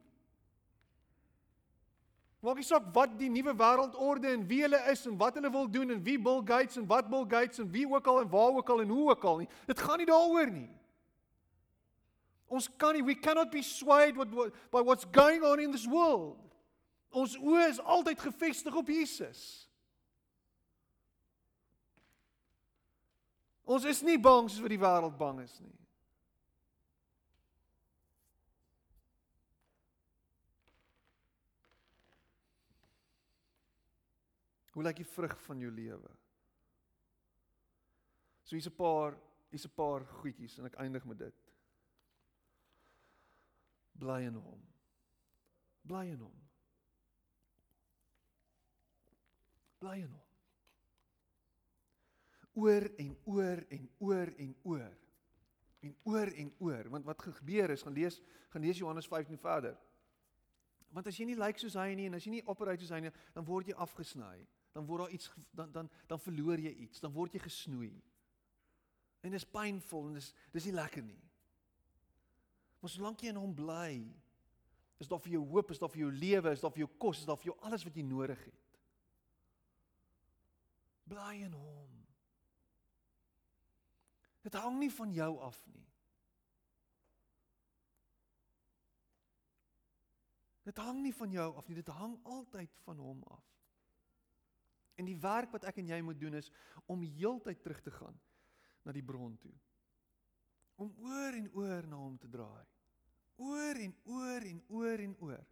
Maak 2.44 2.60
nie 2.60 2.66
saak 2.68 2.90
wat 2.92 3.14
die 3.16 3.30
nuwe 3.32 3.54
wêreldorde 3.56 4.34
en 4.34 4.42
wie 4.50 4.60
hulle 4.66 4.80
is 4.92 5.06
en 5.08 5.16
wat 5.20 5.38
hulle 5.40 5.52
wil 5.52 5.70
doen 5.72 5.96
en 5.96 6.02
wie 6.04 6.18
Bill 6.20 6.42
Gates 6.44 6.76
en 6.82 6.88
wat 6.90 7.08
Bill 7.12 7.24
Gates 7.30 7.62
en 7.64 7.70
wie 7.72 7.86
ook 7.88 8.08
al 8.12 8.20
en 8.26 8.32
waar 8.34 8.58
ook 8.58 8.70
al 8.70 8.82
en 8.84 8.90
hoe 8.92 9.10
ook 9.14 9.24
al 9.24 9.38
nie. 9.44 9.48
Dit 9.70 9.80
gaan 9.80 10.02
nie 10.02 10.10
daaroor 10.10 10.52
nie. 10.52 10.70
Ons 12.52 12.68
kan 12.78 12.94
nie 12.94 13.04
we 13.04 13.16
cannot 13.16 13.52
be 13.52 13.62
swayed 13.64 14.18
what, 14.20 14.34
what, 14.36 14.52
by 14.72 14.82
what's 14.82 15.06
going 15.06 15.44
on 15.44 15.60
in 15.60 15.72
this 15.72 15.88
world. 15.88 16.42
Ons 17.14 17.38
oë 17.40 17.70
is 17.70 17.80
altyd 17.80 18.20
gefestig 18.20 18.76
op 18.76 18.92
Jesus. 18.92 19.70
Ons 23.64 23.88
is 23.88 24.04
nie 24.04 24.20
bang 24.20 24.50
soos 24.50 24.66
wat 24.66 24.74
die 24.74 24.82
wêreld 24.82 25.16
bang 25.18 25.40
is 25.46 25.56
nie. 25.62 25.83
Hoe 34.74 34.84
lyk 34.84 35.04
die 35.04 35.06
vrug 35.06 35.36
van 35.46 35.60
jou 35.62 35.72
lewe? 35.72 36.10
So 38.44 38.56
hier's 38.56 38.68
'n 38.68 38.76
paar, 38.76 39.18
hier's 39.50 39.66
'n 39.66 39.74
paar 39.76 40.06
goedjies 40.06 40.58
en 40.58 40.66
ek 40.66 40.76
eindig 40.76 41.06
met 41.06 41.18
dit. 41.18 41.54
Bly 43.94 44.22
in 44.26 44.34
hom. 44.34 44.62
Bly 45.82 46.06
in 46.08 46.20
hom. 46.20 46.42
Bly 49.78 49.98
in 50.02 50.10
hom. 50.10 50.22
Oor 52.54 52.90
en 52.98 53.18
oor 53.24 53.66
en 53.70 53.90
oor 54.00 54.34
en 54.38 54.56
oor. 54.64 54.98
En 55.80 55.96
oor 56.04 56.28
en 56.28 56.56
oor, 56.60 56.90
want 56.90 57.06
wat 57.06 57.22
gebeur 57.22 57.70
is, 57.70 57.82
gaan 57.82 57.94
lees, 57.94 58.22
gaan 58.50 58.62
lees 58.62 58.78
Johannes 58.78 59.08
15 59.08 59.38
verder. 59.38 59.78
Want 60.90 61.08
as 61.08 61.18
jy 61.18 61.26
nie 61.26 61.36
lyk 61.36 61.46
like 61.46 61.60
soos 61.60 61.74
hy 61.74 61.94
nie 61.96 62.06
en 62.06 62.14
as 62.14 62.24
jy 62.24 62.32
nie 62.32 62.46
opereer 62.46 62.80
soos 62.80 62.90
hy 62.90 63.00
nie, 63.00 63.12
dan 63.34 63.46
word 63.46 63.68
jy 63.68 63.74
afgesny 63.74 64.48
dan 64.74 64.86
word 64.86 65.06
daar 65.06 65.14
iets 65.14 65.30
dan 65.52 65.72
dan 65.72 65.90
dan 66.08 66.20
verloor 66.20 66.60
jy 66.60 66.74
iets, 66.86 67.00
dan 67.00 67.14
word 67.14 67.34
jy 67.34 67.44
gesnoei. 67.46 67.94
En 69.22 69.32
dit 69.32 69.40
is 69.40 69.48
pynvol 69.48 70.10
en 70.10 70.18
dis 70.18 70.34
dis 70.52 70.68
nie 70.70 70.76
lekker 70.76 71.06
nie. 71.06 71.22
Maar 72.82 72.92
solank 72.92 73.22
jy 73.24 73.32
in 73.32 73.40
hom 73.40 73.54
bly, 73.56 74.02
is 75.00 75.08
daar 75.08 75.22
vir 75.24 75.38
jou 75.38 75.44
hoop, 75.54 75.72
is 75.72 75.80
daar 75.80 75.92
vir 75.94 76.02
jou 76.04 76.12
lewe, 76.12 76.52
is 76.52 76.64
daar 76.64 76.74
vir 76.74 76.84
jou 76.84 76.90
kos, 77.00 77.22
is 77.22 77.30
daar 77.30 77.40
vir 77.40 77.54
jou 77.54 77.58
alles 77.64 77.86
wat 77.88 77.96
jy 77.96 78.04
nodig 78.04 78.42
het. 78.44 78.80
Bly 81.14 81.38
in 81.46 81.56
hom. 81.56 82.02
Dit 84.44 84.60
hang 84.60 84.82
nie 84.82 84.92
van 84.92 85.14
jou 85.16 85.32
af 85.46 85.62
nie. 85.72 85.86
Dit 90.68 90.78
hang 90.80 91.02
nie 91.04 91.14
van 91.16 91.32
jou 91.32 91.50
af 91.60 91.68
nie, 91.68 91.80
dit 91.80 91.96
hang 91.96 92.18
altyd 92.24 92.84
van 92.84 93.00
hom 93.00 93.24
af. 93.32 93.53
En 94.96 95.06
die 95.06 95.18
werk 95.18 95.52
wat 95.52 95.66
ek 95.70 95.80
en 95.82 95.90
jy 95.94 96.02
moet 96.06 96.20
doen 96.20 96.38
is 96.38 96.52
om 96.86 97.02
heeltyd 97.02 97.62
terug 97.64 97.82
te 97.82 97.92
gaan 97.92 98.16
na 98.84 98.94
die 98.94 99.06
bron 99.06 99.38
toe. 99.42 99.54
Om 100.76 100.94
oor 101.06 101.40
en 101.40 101.50
oor 101.54 101.88
na 101.88 101.98
hom 101.98 102.18
te 102.18 102.30
draai. 102.30 102.66
Oor 103.42 103.82
en 103.82 103.96
oor 104.04 104.46
en 104.46 104.62
oor 104.70 105.04
en 105.08 105.18
oor. 105.20 105.44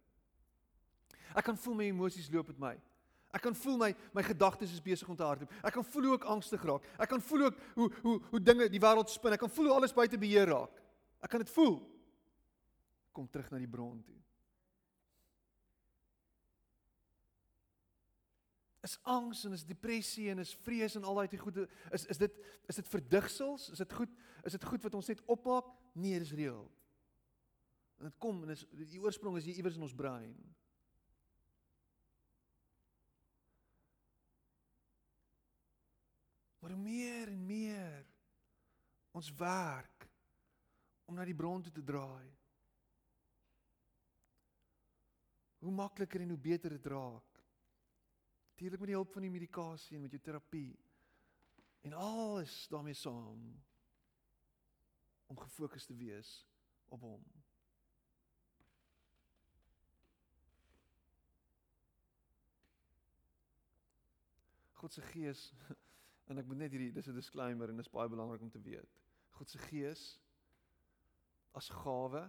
Ek 1.32 1.46
kan 1.46 1.58
voel 1.58 1.78
my 1.78 1.88
emosies 1.90 2.30
loop 2.30 2.52
met 2.52 2.60
my. 2.60 2.74
Ek 3.32 3.40
kan 3.46 3.54
voel 3.56 3.78
my 3.80 3.90
my 4.12 4.22
gedagtes 4.26 4.74
is 4.74 4.84
besig 4.84 5.08
om 5.08 5.16
te 5.16 5.24
hardloop. 5.24 5.52
Ek 5.64 5.72
kan 5.72 5.86
voel 5.94 6.10
hoe 6.10 6.16
ek 6.18 6.28
angstig 6.34 6.64
raak. 6.68 6.84
Ek 7.00 7.08
kan 7.08 7.22
voel 7.24 7.46
ook 7.48 7.62
hoe 7.78 7.88
hoe 8.02 8.16
hoe 8.34 8.42
dinge 8.44 8.68
die 8.68 8.82
wêreld 8.82 9.10
spin. 9.10 9.32
Ek 9.32 9.40
kan 9.40 9.52
voel 9.52 9.70
hoe 9.70 9.78
alles 9.78 9.96
buite 9.96 10.20
beheer 10.20 10.52
raak. 10.52 10.82
Ek 11.24 11.32
kan 11.32 11.40
dit 11.40 11.54
voel. 11.54 11.78
Kom 13.16 13.28
terug 13.32 13.48
na 13.50 13.60
die 13.62 13.70
bron 13.70 14.02
toe. 14.04 14.18
Is 18.82 18.98
angs 19.02 19.44
en 19.46 19.52
is 19.54 19.64
depressie 19.64 20.30
en 20.30 20.42
is 20.42 20.54
vrees 20.66 20.96
en 20.98 21.04
al 21.06 21.20
daai 21.20 21.38
goede 21.38 21.68
is 21.94 22.06
is 22.10 22.18
dit 22.18 22.38
is 22.68 22.80
dit 22.80 22.88
verdigsels? 22.88 23.70
Is 23.70 23.78
dit 23.78 23.92
goed 23.92 24.14
is 24.42 24.56
dit 24.58 24.64
goed 24.64 24.82
wat 24.82 24.94
ons 24.98 25.10
net 25.12 25.22
opmaak? 25.30 25.70
Nee 25.94 26.18
dis 26.18 26.34
reël 26.34 26.66
en 28.02 28.08
dit 28.10 28.18
kom 28.18 28.42
en 28.42 28.50
is 28.50 28.64
die 28.90 29.00
oorsprong 29.00 29.36
is 29.38 29.46
hier 29.46 29.60
iewers 29.60 29.76
in 29.78 29.86
ons 29.86 29.94
brein. 29.94 30.34
Maar 36.58 36.74
hoe 36.74 36.82
meer 36.82 37.30
en 37.30 37.46
meer 37.46 38.02
ons 39.14 39.30
werk 39.38 40.08
om 41.06 41.14
na 41.14 41.26
die 41.26 41.36
bron 41.36 41.62
toe 41.62 41.72
te 41.74 41.84
draai 41.86 42.26
hoe 45.62 45.74
makliker 45.74 46.24
en 46.24 46.34
hoe 46.34 46.42
beter 46.50 46.74
dit 46.74 46.86
raak 46.90 47.31
Natuurlik 48.62 48.86
met 48.86 48.94
die 48.94 49.00
hulp 49.02 49.12
van 49.12 49.22
die 49.22 49.30
medikasie 49.30 49.96
en 49.96 50.02
met 50.02 50.10
jou 50.10 50.22
terapie. 50.22 50.78
En 51.80 51.92
alles 51.92 52.68
daarmee 52.70 52.94
saam 52.94 53.62
om 55.26 55.38
gefokus 55.38 55.84
te 55.84 55.96
wees 55.96 56.46
op 56.88 57.00
hom. 57.00 57.24
God 64.72 64.92
se 64.92 65.02
gees 65.10 65.42
en 66.30 66.38
ek 66.38 66.46
moet 66.46 66.62
net 66.62 66.70
hierdie 66.70 66.92
dis 66.94 67.10
'n 67.10 67.18
disclaimer 67.18 67.68
en 67.68 67.82
dit 67.82 67.86
is 67.86 67.90
baie 67.90 68.14
belangrik 68.14 68.46
om 68.46 68.54
te 68.54 68.62
weet. 68.62 68.94
God 69.40 69.50
se 69.50 69.58
gees 69.58 70.06
as 71.50 71.68
gawe 71.82 72.22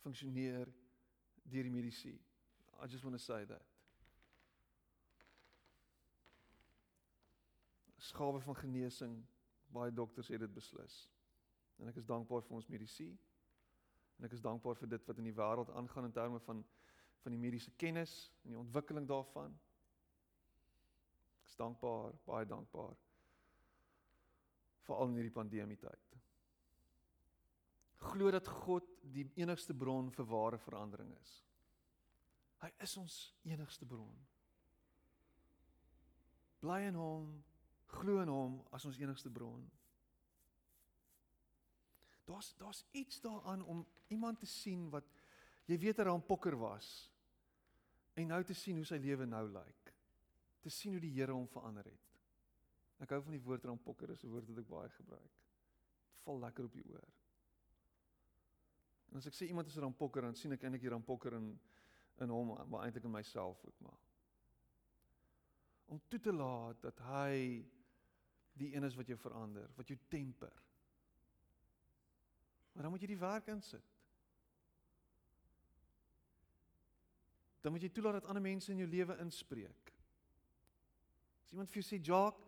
funksioneer 0.00 0.72
deur 1.42 1.62
die 1.62 1.76
medisyne. 1.76 2.24
I 2.80 2.88
just 2.88 3.04
want 3.04 3.20
to 3.20 3.24
say 3.24 3.44
that. 3.44 3.73
Skawe 8.10 8.40
van 8.44 8.56
genesing. 8.56 9.18
Baie 9.74 9.92
dokters 9.92 10.28
het 10.30 10.42
dit 10.44 10.54
beslis. 10.54 11.04
En 11.80 11.90
ek 11.90 11.98
is 12.02 12.06
dankbaar 12.06 12.44
vir 12.46 12.58
ons 12.58 12.70
medisy. 12.70 13.10
En 14.18 14.28
ek 14.28 14.36
is 14.36 14.44
dankbaar 14.44 14.78
vir 14.78 14.92
dit 14.94 15.06
wat 15.08 15.20
in 15.20 15.30
die 15.30 15.36
wêreld 15.36 15.72
aangaan 15.74 16.10
in 16.10 16.16
terme 16.16 16.40
van 16.46 16.64
van 17.24 17.32
die 17.32 17.40
mediese 17.40 17.70
kennis 17.80 18.12
en 18.42 18.52
die 18.52 18.58
ontwikkeling 18.60 19.06
daarvan. 19.08 19.54
Ek 21.40 21.48
is 21.48 21.56
dankbaar, 21.56 22.12
baie 22.28 22.44
dankbaar 22.44 22.92
veral 24.84 25.08
in 25.08 25.16
hierdie 25.16 25.32
pandemie 25.32 25.78
tyd. 25.80 26.18
Glo 28.04 28.28
dat 28.34 28.48
God 28.66 28.88
die 29.14 29.24
enigste 29.40 29.72
bron 29.72 30.10
vir 30.12 30.28
ware 30.28 30.58
verandering 30.60 31.14
is. 31.16 31.32
Hy 32.60 32.68
is 32.84 32.96
ons 33.00 33.16
enigste 33.48 33.88
bron. 33.88 34.12
Bly 36.60 36.82
in 36.90 37.00
hom 37.00 37.32
glo 38.00 38.20
in 38.22 38.30
hom 38.32 38.60
as 38.74 38.84
ons 38.88 38.98
enigste 39.00 39.30
bron. 39.30 39.64
Daar's 42.24 42.54
daar's 42.60 42.84
iets 42.92 43.20
daaraan 43.20 43.64
om 43.64 43.84
iemand 44.08 44.40
te 44.40 44.46
sien 44.46 44.88
wat 44.90 45.08
jy 45.68 45.78
weet 45.78 46.00
hy 46.00 46.06
raampokker 46.08 46.56
was 46.60 46.88
en 48.14 48.30
nou 48.30 48.40
te 48.44 48.56
sien 48.56 48.76
hoe 48.76 48.86
sy 48.88 49.00
lewe 49.02 49.26
nou 49.26 49.44
lyk. 49.50 49.92
Te 50.64 50.72
sien 50.72 50.94
hoe 50.96 51.02
die 51.02 51.12
Here 51.12 51.34
hom 51.34 51.48
verander 51.50 51.84
het. 51.84 52.12
Ek 53.04 53.12
hou 53.12 53.20
van 53.26 53.34
die 53.36 53.42
woord 53.42 53.66
raampokker, 53.68 54.08
dis 54.08 54.24
'n 54.24 54.32
woord 54.32 54.48
wat 54.48 54.58
ek 54.58 54.68
baie 54.68 54.90
gebruik. 54.96 55.32
Dit 56.12 56.22
val 56.24 56.40
lekker 56.40 56.64
op 56.64 56.72
die 56.72 56.86
oor. 56.88 57.08
En 59.10 59.16
as 59.16 59.26
ek 59.26 59.34
sê 59.34 59.48
iemand 59.48 59.66
is 59.66 59.76
'n 59.76 59.80
raampokker, 59.80 60.22
dan 60.22 60.34
sien 60.34 60.52
ek 60.52 60.62
eintlik 60.62 60.80
die 60.80 60.90
raampokker 60.90 61.32
in 61.34 61.58
in 62.22 62.28
hom, 62.28 62.68
maar 62.68 62.84
eintlik 62.84 63.04
in 63.04 63.10
myself 63.10 63.64
ook 63.64 63.80
maar. 63.80 63.98
Om 65.86 66.00
toe 66.08 66.20
te 66.20 66.32
laat 66.32 66.80
dat 66.82 66.98
hy 66.98 67.64
die 68.58 68.74
een 68.74 68.86
is 68.86 68.94
wat 68.94 69.10
jou 69.10 69.18
verander, 69.18 69.70
wat 69.76 69.88
jou 69.90 69.98
temper. 70.08 70.52
Maar 72.72 72.82
dan 72.82 72.92
moet 72.94 73.02
jy 73.02 73.10
die 73.12 73.18
werk 73.18 73.50
insit. 73.50 73.90
Dan 77.62 77.72
moet 77.72 77.82
jy 77.82 77.90
toelaat 77.90 78.20
dat 78.20 78.28
ander 78.28 78.42
mense 78.44 78.72
in 78.72 78.82
jou 78.82 78.88
lewe 78.88 79.16
inspreek. 79.24 79.92
As 81.44 81.54
iemand 81.54 81.70
vir 81.70 81.82
jou 81.82 81.86
sê, 81.88 82.02
"Jock, 82.02 82.42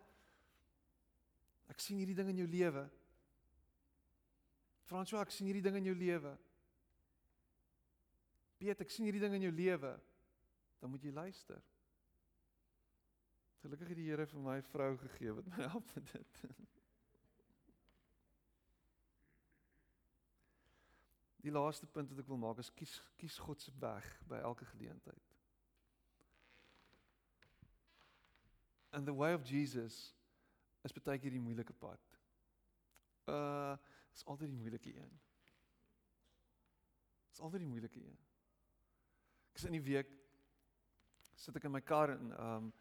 ek 1.69 1.81
sien 1.81 1.99
hierdie 1.99 2.15
ding 2.15 2.29
in 2.29 2.37
jou 2.37 2.49
lewe." 2.49 2.91
François, 4.85 5.23
ek 5.23 5.31
sien 5.31 5.47
hierdie 5.47 5.63
ding 5.63 5.77
in 5.77 5.85
jou 5.85 5.95
lewe. 5.95 6.39
Piet, 8.59 8.81
ek 8.81 8.91
sien 8.91 9.05
hierdie 9.05 9.21
ding 9.21 9.35
in 9.35 9.43
jou 9.43 9.53
lewe. 9.53 10.01
Dan 10.81 10.91
moet 10.91 11.03
jy 11.03 11.11
luister. 11.11 11.63
Gelukkig 13.67 13.89
het 13.89 13.99
die 13.99 14.07
Here 14.07 14.27
vir 14.31 14.43
my 14.45 14.61
vrou 14.63 14.93
gegee 15.01 15.33
wat 15.35 15.47
my 15.51 15.65
help 15.73 15.89
met 15.97 16.13
dit. 16.13 16.43
Die 21.43 21.51
laaste 21.51 21.89
punt 21.91 22.13
wat 22.13 22.21
ek 22.23 22.31
wil 22.31 22.39
maak 22.39 22.63
is 22.63 22.71
kies 22.79 22.95
kies 23.19 23.41
God 23.43 23.63
se 23.63 23.75
weg 23.83 24.07
by 24.31 24.39
elke 24.39 24.69
geleentheid. 24.71 25.35
And 28.95 29.11
the 29.11 29.15
way 29.15 29.35
of 29.35 29.43
Jesus 29.51 30.15
is 30.87 30.95
baie 30.95 31.19
keer 31.19 31.35
die 31.35 31.43
moeilike 31.43 31.75
pad. 31.75 32.17
Uh 33.27 33.75
is 34.15 34.23
altyd 34.31 34.55
die 34.55 34.63
moeilike 34.63 34.95
een. 34.95 35.19
Is 37.35 37.43
altyd 37.43 37.67
die 37.67 37.73
moeilike 37.75 37.99
een. 37.99 38.19
Ek 39.51 39.59
is 39.59 39.67
in 39.67 39.75
die 39.75 39.87
week 39.91 40.15
sit 41.35 41.59
ek 41.59 41.67
in 41.67 41.75
my 41.75 41.83
kar 41.83 42.15
en 42.15 42.31
ehm 42.31 42.69
um, 42.71 42.75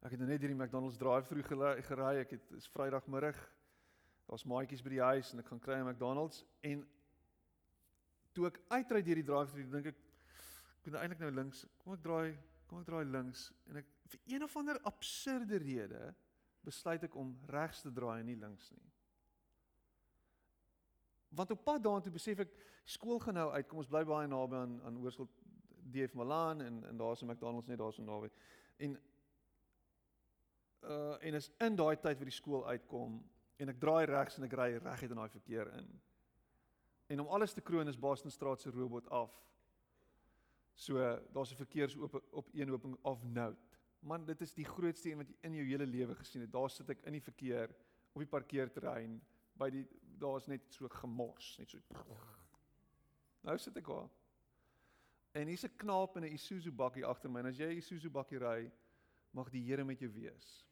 ek 0.00 0.14
het 0.14 0.20
nou 0.20 0.28
net 0.30 0.40
hierdie 0.40 0.56
McDonald's 0.56 0.98
drive-through 1.00 1.46
gery. 1.84 2.14
Ek 2.22 2.30
het 2.36 2.52
is 2.56 2.68
Vrydagmiddag. 2.72 3.36
Daar's 4.30 4.46
maatjies 4.48 4.82
by 4.84 4.94
die 4.94 5.02
huis 5.02 5.32
en 5.34 5.42
ek 5.42 5.50
gaan 5.50 5.60
kry 5.60 5.76
'n 5.80 5.88
McDonald's 5.88 6.44
en 6.62 6.86
toe 8.32 8.46
ek 8.46 8.60
uitry 8.70 9.02
deur 9.02 9.20
die 9.20 9.26
drive-through 9.26 9.72
dink 9.72 9.86
ek 9.86 9.98
ek 10.80 10.86
moet 10.86 11.00
eintlik 11.00 11.20
nou 11.20 11.30
links. 11.30 11.66
Kom 11.78 11.92
ek 11.92 12.02
draai, 12.02 12.38
kom 12.66 12.80
ek 12.80 12.86
draai 12.86 13.04
links 13.04 13.50
en 13.68 13.76
ek 13.76 13.86
vir 14.08 14.20
een 14.26 14.42
of 14.42 14.56
ander 14.56 14.80
absurde 14.88 15.58
rede 15.58 16.14
besluit 16.64 17.04
ek 17.04 17.14
om 17.16 17.36
regs 17.48 17.82
te 17.82 17.92
draai 17.92 18.20
en 18.20 18.26
nie 18.26 18.38
links 18.38 18.70
nie. 18.70 18.88
Want 21.30 21.50
op 21.50 21.64
pad 21.64 21.82
daartoe 21.82 22.12
besef 22.12 22.38
ek 22.38 22.54
skool 22.84 23.20
gaan 23.20 23.34
nou 23.34 23.50
uit. 23.50 23.68
Kom 23.68 23.78
ons 23.78 23.90
bly 23.90 24.04
baie 24.04 24.28
naby 24.28 24.56
aan 24.56 24.80
aan 24.84 24.96
Hoërskool 24.96 25.28
DF 25.90 26.14
Milan 26.14 26.60
en 26.60 26.84
en 26.84 26.96
daar's 26.96 27.22
'n 27.22 27.26
McDonald's 27.26 27.68
net 27.68 27.78
daar 27.78 27.92
so 27.92 28.02
naby. 28.02 28.30
En 28.78 28.98
uh 30.82 31.16
en 31.20 31.34
is 31.34 31.50
in 31.58 31.76
daai 31.76 31.96
tyd 31.96 32.16
waar 32.16 32.30
die 32.30 32.34
skool 32.34 32.66
uitkom 32.66 33.20
en 33.56 33.68
ek 33.68 33.80
draai 33.80 34.06
regs 34.06 34.38
en 34.38 34.44
ek 34.44 34.56
ry 34.56 34.70
reguit 34.78 35.10
in 35.10 35.20
daai 35.20 35.28
verkeer 35.28 35.72
in. 35.76 35.90
En 37.10 37.20
om 37.20 37.26
alles 37.26 37.52
te 37.52 37.60
kroon 37.60 37.88
is 37.88 37.98
Bostonstraat 37.98 38.60
se 38.60 38.70
robot 38.70 39.08
af. 39.10 39.32
So 40.74 40.96
daar's 41.32 41.52
'n 41.52 41.56
verkeersoop 41.56 42.14
op 42.30 42.48
een 42.52 42.70
opening 42.70 42.98
of 43.02 43.24
note. 43.24 43.78
Man, 44.00 44.24
dit 44.24 44.40
is 44.40 44.54
die 44.54 44.64
grootste 44.64 45.10
een 45.10 45.16
wat 45.16 45.28
jy 45.28 45.36
in 45.40 45.54
jou 45.54 45.66
hele 45.66 45.86
lewe 45.86 46.14
gesien 46.14 46.40
het. 46.40 46.52
Daar 46.52 46.70
sit 46.70 46.88
ek 46.90 47.02
in 47.04 47.12
die 47.12 47.22
verkeer 47.22 47.74
op 48.12 48.22
die 48.22 48.30
parkeerterrein 48.30 49.20
by 49.52 49.70
die 49.70 49.86
daar's 50.18 50.46
net 50.46 50.72
so 50.72 50.88
gemors, 50.88 51.58
net 51.58 51.70
so. 51.70 51.78
Nou 53.42 53.58
sit 53.58 53.76
ek 53.76 53.86
daar. 53.86 54.08
En 55.32 55.46
hier's 55.46 55.64
'n 55.64 55.76
knaap 55.76 56.16
in 56.16 56.24
'n 56.24 56.32
Isuzu 56.32 56.72
bakkie 56.72 57.04
agter 57.04 57.30
my. 57.30 57.40
En 57.40 57.46
as 57.46 57.58
jy 57.58 57.66
'n 57.66 57.76
Isuzu 57.76 58.10
bakkie 58.10 58.38
ry, 58.38 58.70
mag 59.30 59.50
die 59.50 59.64
Here 59.64 59.84
met 59.84 59.98
jou 59.98 60.10
wees. 60.12 60.69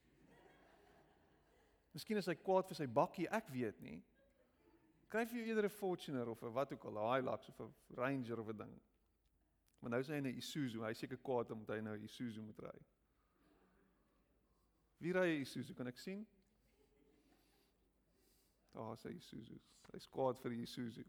Miskien 1.92 2.20
is 2.20 2.26
hy 2.26 2.34
kwaad 2.34 2.68
vir 2.68 2.76
sy 2.76 2.86
bakkie, 2.86 3.28
ek 3.32 3.48
weet 3.52 3.80
nie. 3.80 4.02
Kryf 5.08 5.32
jy 5.32 5.46
eerder 5.48 5.64
'n 5.64 5.72
Fortuner 5.72 6.28
of 6.28 6.42
'n 6.42 6.52
wat 6.52 6.72
ook 6.72 6.84
al, 6.84 6.98
'n 6.98 7.14
Hilux 7.14 7.48
of 7.48 7.60
'n 7.60 7.72
Ranger 7.96 8.40
of 8.40 8.48
'n 8.48 8.56
ding. 8.56 8.80
Maar 9.80 9.90
nou 9.90 10.00
is 10.00 10.08
hy 10.08 10.14
in 10.14 10.26
'n 10.26 10.36
Isuzu. 10.36 10.82
Hy 10.82 10.92
seker 10.92 11.18
kwaad 11.18 11.50
omdat 11.50 11.76
hy 11.76 11.80
nou 11.80 11.96
'n 11.96 12.04
Isuzu 12.04 12.42
moet 12.42 12.58
ry. 12.58 12.78
Wie 14.98 15.12
ry 15.12 15.38
'n 15.38 15.40
Isuzu? 15.40 15.74
Kan 15.74 15.86
ek 15.86 15.98
sien? 15.98 16.26
Daar 18.72 18.92
is 18.92 19.02
hy 19.02 19.14
Isuzu. 19.14 19.58
Hy's 19.92 20.06
kwaad 20.06 20.38
vir 20.38 20.50
die 20.50 20.62
Isuzu. 20.62 21.04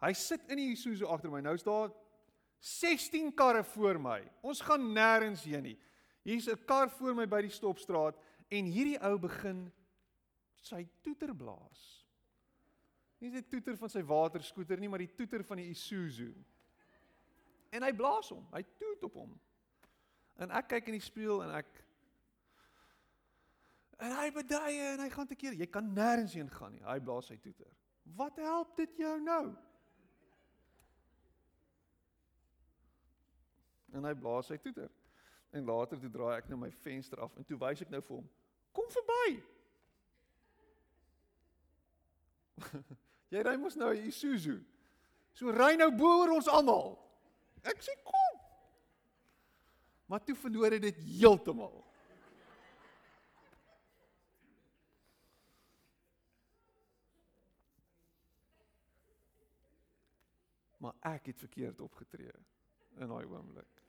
Hy 0.00 0.12
sit 0.12 0.40
in 0.48 0.56
die 0.56 0.72
Isuzu 0.72 1.06
agter 1.06 1.30
my. 1.30 1.40
Nou 1.40 1.54
is 1.54 1.62
daar 1.62 1.92
16 2.58 3.34
karre 3.34 3.64
voor 3.64 4.00
my. 4.00 4.30
Ons 4.42 4.60
gaan 4.60 4.92
nêrens 4.94 5.44
heen 5.44 5.62
nie. 5.62 5.78
Hier's 6.24 6.48
'n 6.48 6.64
kar 6.66 6.90
voor 6.90 7.14
my 7.14 7.26
by 7.26 7.42
die 7.42 7.50
stopstraat 7.50 8.16
en 8.48 8.70
hierdie 8.70 8.98
ou 9.04 9.18
begin 9.20 9.66
sy 10.62 10.82
toeter 11.04 11.34
blaas. 11.36 11.82
Nie 13.18 13.32
die 13.34 13.44
toeter 13.50 13.76
van 13.78 13.90
sy 13.90 14.02
waterskooter 14.06 14.80
nie, 14.80 14.88
maar 14.90 15.02
die 15.02 15.14
toeter 15.18 15.42
van 15.46 15.60
die 15.60 15.68
Isuzu. 15.72 16.30
En 17.74 17.84
hy 17.84 17.92
blaas 17.96 18.30
hom. 18.32 18.46
Hy 18.54 18.62
toet 18.78 19.04
op 19.08 19.18
hom. 19.20 19.34
En 20.38 20.54
ek 20.54 20.70
kyk 20.72 20.88
in 20.92 20.98
die 20.98 21.04
spieël 21.04 21.44
en 21.46 21.58
ek 21.60 21.84
En 23.98 24.12
hy 24.14 24.28
beduie 24.30 24.82
en 24.92 25.00
hy 25.02 25.08
gaan 25.10 25.26
te 25.26 25.34
keer. 25.34 25.56
Jy 25.58 25.66
kan 25.74 25.88
nêrens 25.90 26.36
heen 26.38 26.46
gaan 26.54 26.70
nie. 26.70 26.84
Hy 26.86 27.00
blaas 27.02 27.32
sy 27.32 27.34
toeter. 27.42 27.72
Wat 28.14 28.36
help 28.38 28.76
dit 28.78 29.00
jou 29.02 29.16
nou? 29.18 29.56
en 33.98 34.08
hy 34.08 34.14
blaas 34.18 34.50
sy 34.50 34.58
toeter. 34.62 34.90
En 35.54 35.64
later 35.68 36.00
toe 36.00 36.10
draai 36.12 36.36
ek 36.36 36.50
nou 36.50 36.60
my 36.60 36.70
venster 36.84 37.20
af 37.24 37.34
en 37.38 37.46
toe 37.48 37.58
wys 37.60 37.82
ek 37.84 37.92
nou 37.92 38.02
vir 38.04 38.16
hom: 38.18 38.28
"Kom 38.72 38.90
verby." 38.90 39.42
Jy 43.32 43.42
ry 43.44 43.56
mos 43.56 43.76
nou 43.76 43.92
'n 43.94 44.08
Isuzu. 44.08 44.58
So 45.32 45.52
ry 45.54 45.76
nou 45.76 45.90
bo 45.94 46.18
oor 46.20 46.32
ons 46.38 46.48
almal. 46.48 46.96
Ek 47.62 47.82
sê 47.82 47.94
kom. 48.02 48.40
Maar 50.08 50.24
toe 50.24 50.36
verloor 50.36 50.70
dit 50.80 50.96
heeltemal. 50.96 51.84
Maar 60.78 60.94
ek 61.14 61.26
het 61.26 61.38
verkeerd 61.38 61.80
opgetree 61.80 62.32
in 62.98 63.10
daai 63.10 63.26
oomblik. 63.26 63.82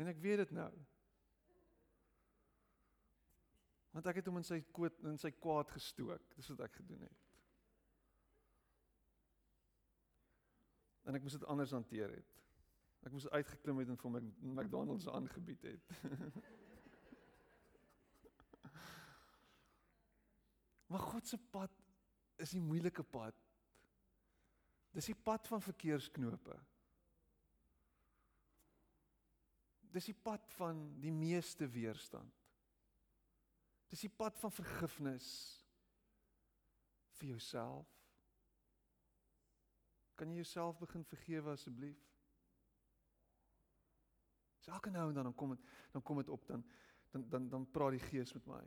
En 0.00 0.10
ek 0.10 0.18
weet 0.18 0.42
dit 0.42 0.50
nou. 0.56 0.72
Want 3.94 4.06
ek 4.10 4.18
het 4.18 4.26
hom 4.26 4.40
in 4.40 4.46
sy 4.46 4.58
koot 4.74 4.96
in 5.06 5.18
sy 5.22 5.30
kwaad 5.38 5.70
gestook. 5.70 6.24
Dis 6.34 6.50
wat 6.50 6.64
ek 6.66 6.74
gedoen 6.80 7.02
het. 7.06 7.20
En 11.04 11.14
ek 11.14 11.22
moes 11.22 11.36
dit 11.36 11.46
anders 11.52 11.74
hanteer 11.76 12.10
het. 12.16 12.30
Ek 13.04 13.12
moes 13.12 13.28
uitgeklim 13.28 13.78
het 13.82 13.88
en 13.92 14.00
vir 14.00 14.10
my 14.14 14.22
McDonald's 14.56 15.06
aangebied 15.12 15.62
het. 15.68 15.82
maar 20.90 21.02
God 21.12 21.24
se 21.28 21.38
pad 21.38 21.74
is 22.40 22.50
die 22.56 22.64
moeilike 22.64 23.04
pad. 23.06 23.36
Dis 24.94 25.10
die 25.10 25.18
pad 25.26 25.46
van 25.50 25.62
verkeersknope. 25.62 26.56
Dis 29.94 30.10
die 30.10 30.18
pad 30.18 30.42
van 30.56 31.00
die 31.02 31.14
meeste 31.14 31.68
weerstand. 31.70 32.43
Dis 33.88 34.04
die 34.06 34.12
pad 34.12 34.38
van 34.38 34.52
vergifnis 34.52 35.28
vir 37.18 37.28
jouself. 37.28 37.90
Kan 40.14 40.30
jy 40.30 40.42
jouself 40.42 40.78
begin 40.78 41.04
vergewe 41.04 41.54
asseblief? 41.54 42.00
Elke 44.64 44.90
nou 44.90 45.08
en 45.08 45.14
dan 45.14 45.24
dan 45.24 45.34
kom 45.34 45.50
dit 45.50 45.60
dan 45.92 46.02
kom 46.02 46.16
dit 46.16 46.28
op 46.28 46.46
dan 46.46 46.64
dan 47.10 47.28
dan 47.28 47.48
dan 47.48 47.70
praat 47.70 47.90
die 47.90 48.00
Gees 48.00 48.32
met 48.32 48.46
my. 48.46 48.64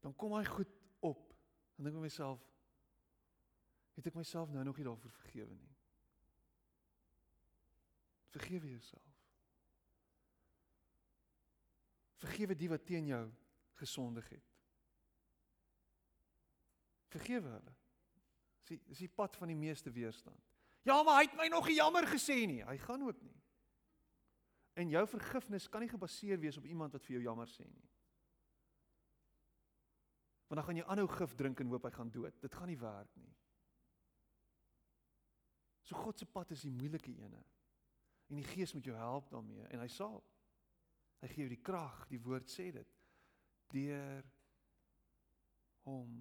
Dan 0.00 0.16
kom 0.16 0.32
hy 0.32 0.44
goed 0.44 0.70
op. 1.00 1.34
Dan 1.74 1.84
dink 1.84 1.96
ek 1.96 2.02
myself 2.02 2.46
het 3.96 4.06
ek 4.06 4.16
myself 4.16 4.50
nou 4.50 4.64
nog 4.64 4.76
nie 4.76 4.86
daarvoor 4.86 5.10
vergewe 5.10 5.54
nie. 5.54 5.74
Vergewe 8.30 8.70
jouself. 8.70 9.08
Vergewe 12.22 12.56
die 12.56 12.68
wat 12.70 12.86
teen 12.86 13.10
jou 13.10 13.24
gesondig 13.80 14.28
het. 14.28 14.46
Vergewe 17.10 17.56
hulle. 17.56 17.74
Dis 18.68 18.82
dis 18.86 19.02
die 19.02 19.10
pad 19.10 19.36
van 19.40 19.50
die 19.50 19.58
meeste 19.58 19.90
weerstand. 19.90 20.46
Ja, 20.86 21.02
maar 21.02 21.20
hy 21.20 21.28
het 21.28 21.36
my 21.36 21.48
nog 21.52 21.66
nie 21.68 21.76
jammer 21.80 22.06
gesê 22.08 22.38
nie. 22.48 22.62
Hy 22.64 22.76
gaan 22.80 23.02
ook 23.04 23.18
nie. 23.24 23.36
En 24.80 24.92
jou 24.92 25.02
vergifnis 25.10 25.68
kan 25.68 25.82
nie 25.84 25.90
gebaseer 25.90 26.38
wees 26.40 26.56
op 26.56 26.64
iemand 26.64 26.94
wat 26.96 27.04
vir 27.04 27.18
jou 27.18 27.24
jammer 27.26 27.50
sê 27.50 27.66
nie. 27.66 27.88
Want 30.48 30.60
dan 30.60 30.66
gaan 30.66 30.80
jy 30.80 30.86
aanhou 30.86 31.08
gif 31.10 31.34
drink 31.38 31.60
en 31.60 31.70
hoop 31.70 31.84
hy 31.86 31.92
gaan 31.94 32.12
dood. 32.14 32.38
Dit 32.42 32.54
gaan 32.54 32.70
nie 32.70 32.78
werk 32.80 33.10
nie. 33.20 33.34
So 35.86 35.98
God 35.98 36.18
se 36.18 36.26
pad 36.26 36.54
is 36.54 36.64
die 36.66 36.72
moeilike 36.74 37.12
ene. 37.12 37.42
En 38.30 38.38
die 38.38 38.46
Gees 38.46 38.72
moet 38.74 38.86
jou 38.86 38.96
help 38.96 39.30
daarmee 39.30 39.66
en 39.74 39.82
hy 39.82 39.88
sal. 39.90 40.22
Hy 41.20 41.28
gee 41.28 41.44
jou 41.44 41.52
die 41.52 41.64
krag, 41.66 42.04
die 42.08 42.22
woord 42.22 42.48
sê 42.48 42.70
dit. 42.72 42.99
Deur 43.70 44.26
hom 45.86 46.14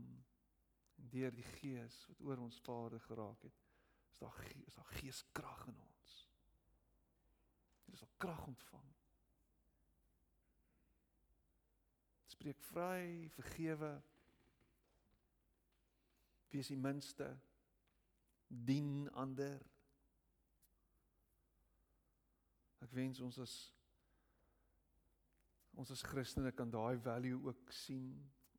deur 1.10 1.34
die 1.34 1.47
Gees 1.58 2.04
wat 2.10 2.22
oor 2.22 2.41
ons 2.43 2.60
Vader 2.66 3.02
geraak 3.08 3.41
het. 3.47 3.66
Is 4.12 4.18
daar 4.22 4.39
is 4.66 4.76
daar 4.76 4.93
geeskrag 5.00 5.66
in 5.68 5.80
ons. 5.80 6.16
Dit 7.86 7.93
is 7.93 8.02
al 8.02 8.14
krag 8.18 8.45
ontvang. 8.47 8.88
Spreek 12.26 12.62
vry, 12.70 13.30
vergewe. 13.34 13.93
Wees 16.50 16.70
die 16.72 16.78
minste 16.78 17.34
dien 18.47 19.10
ander. 19.12 19.60
Ek 22.80 22.93
wens 22.95 23.20
ons 23.22 23.38
as 23.43 23.58
ons 25.80 25.92
as 25.96 26.04
Christene 26.04 26.52
kan 26.52 26.72
daai 26.72 27.00
value 27.00 27.40
ook 27.48 27.72
sien 27.72 28.12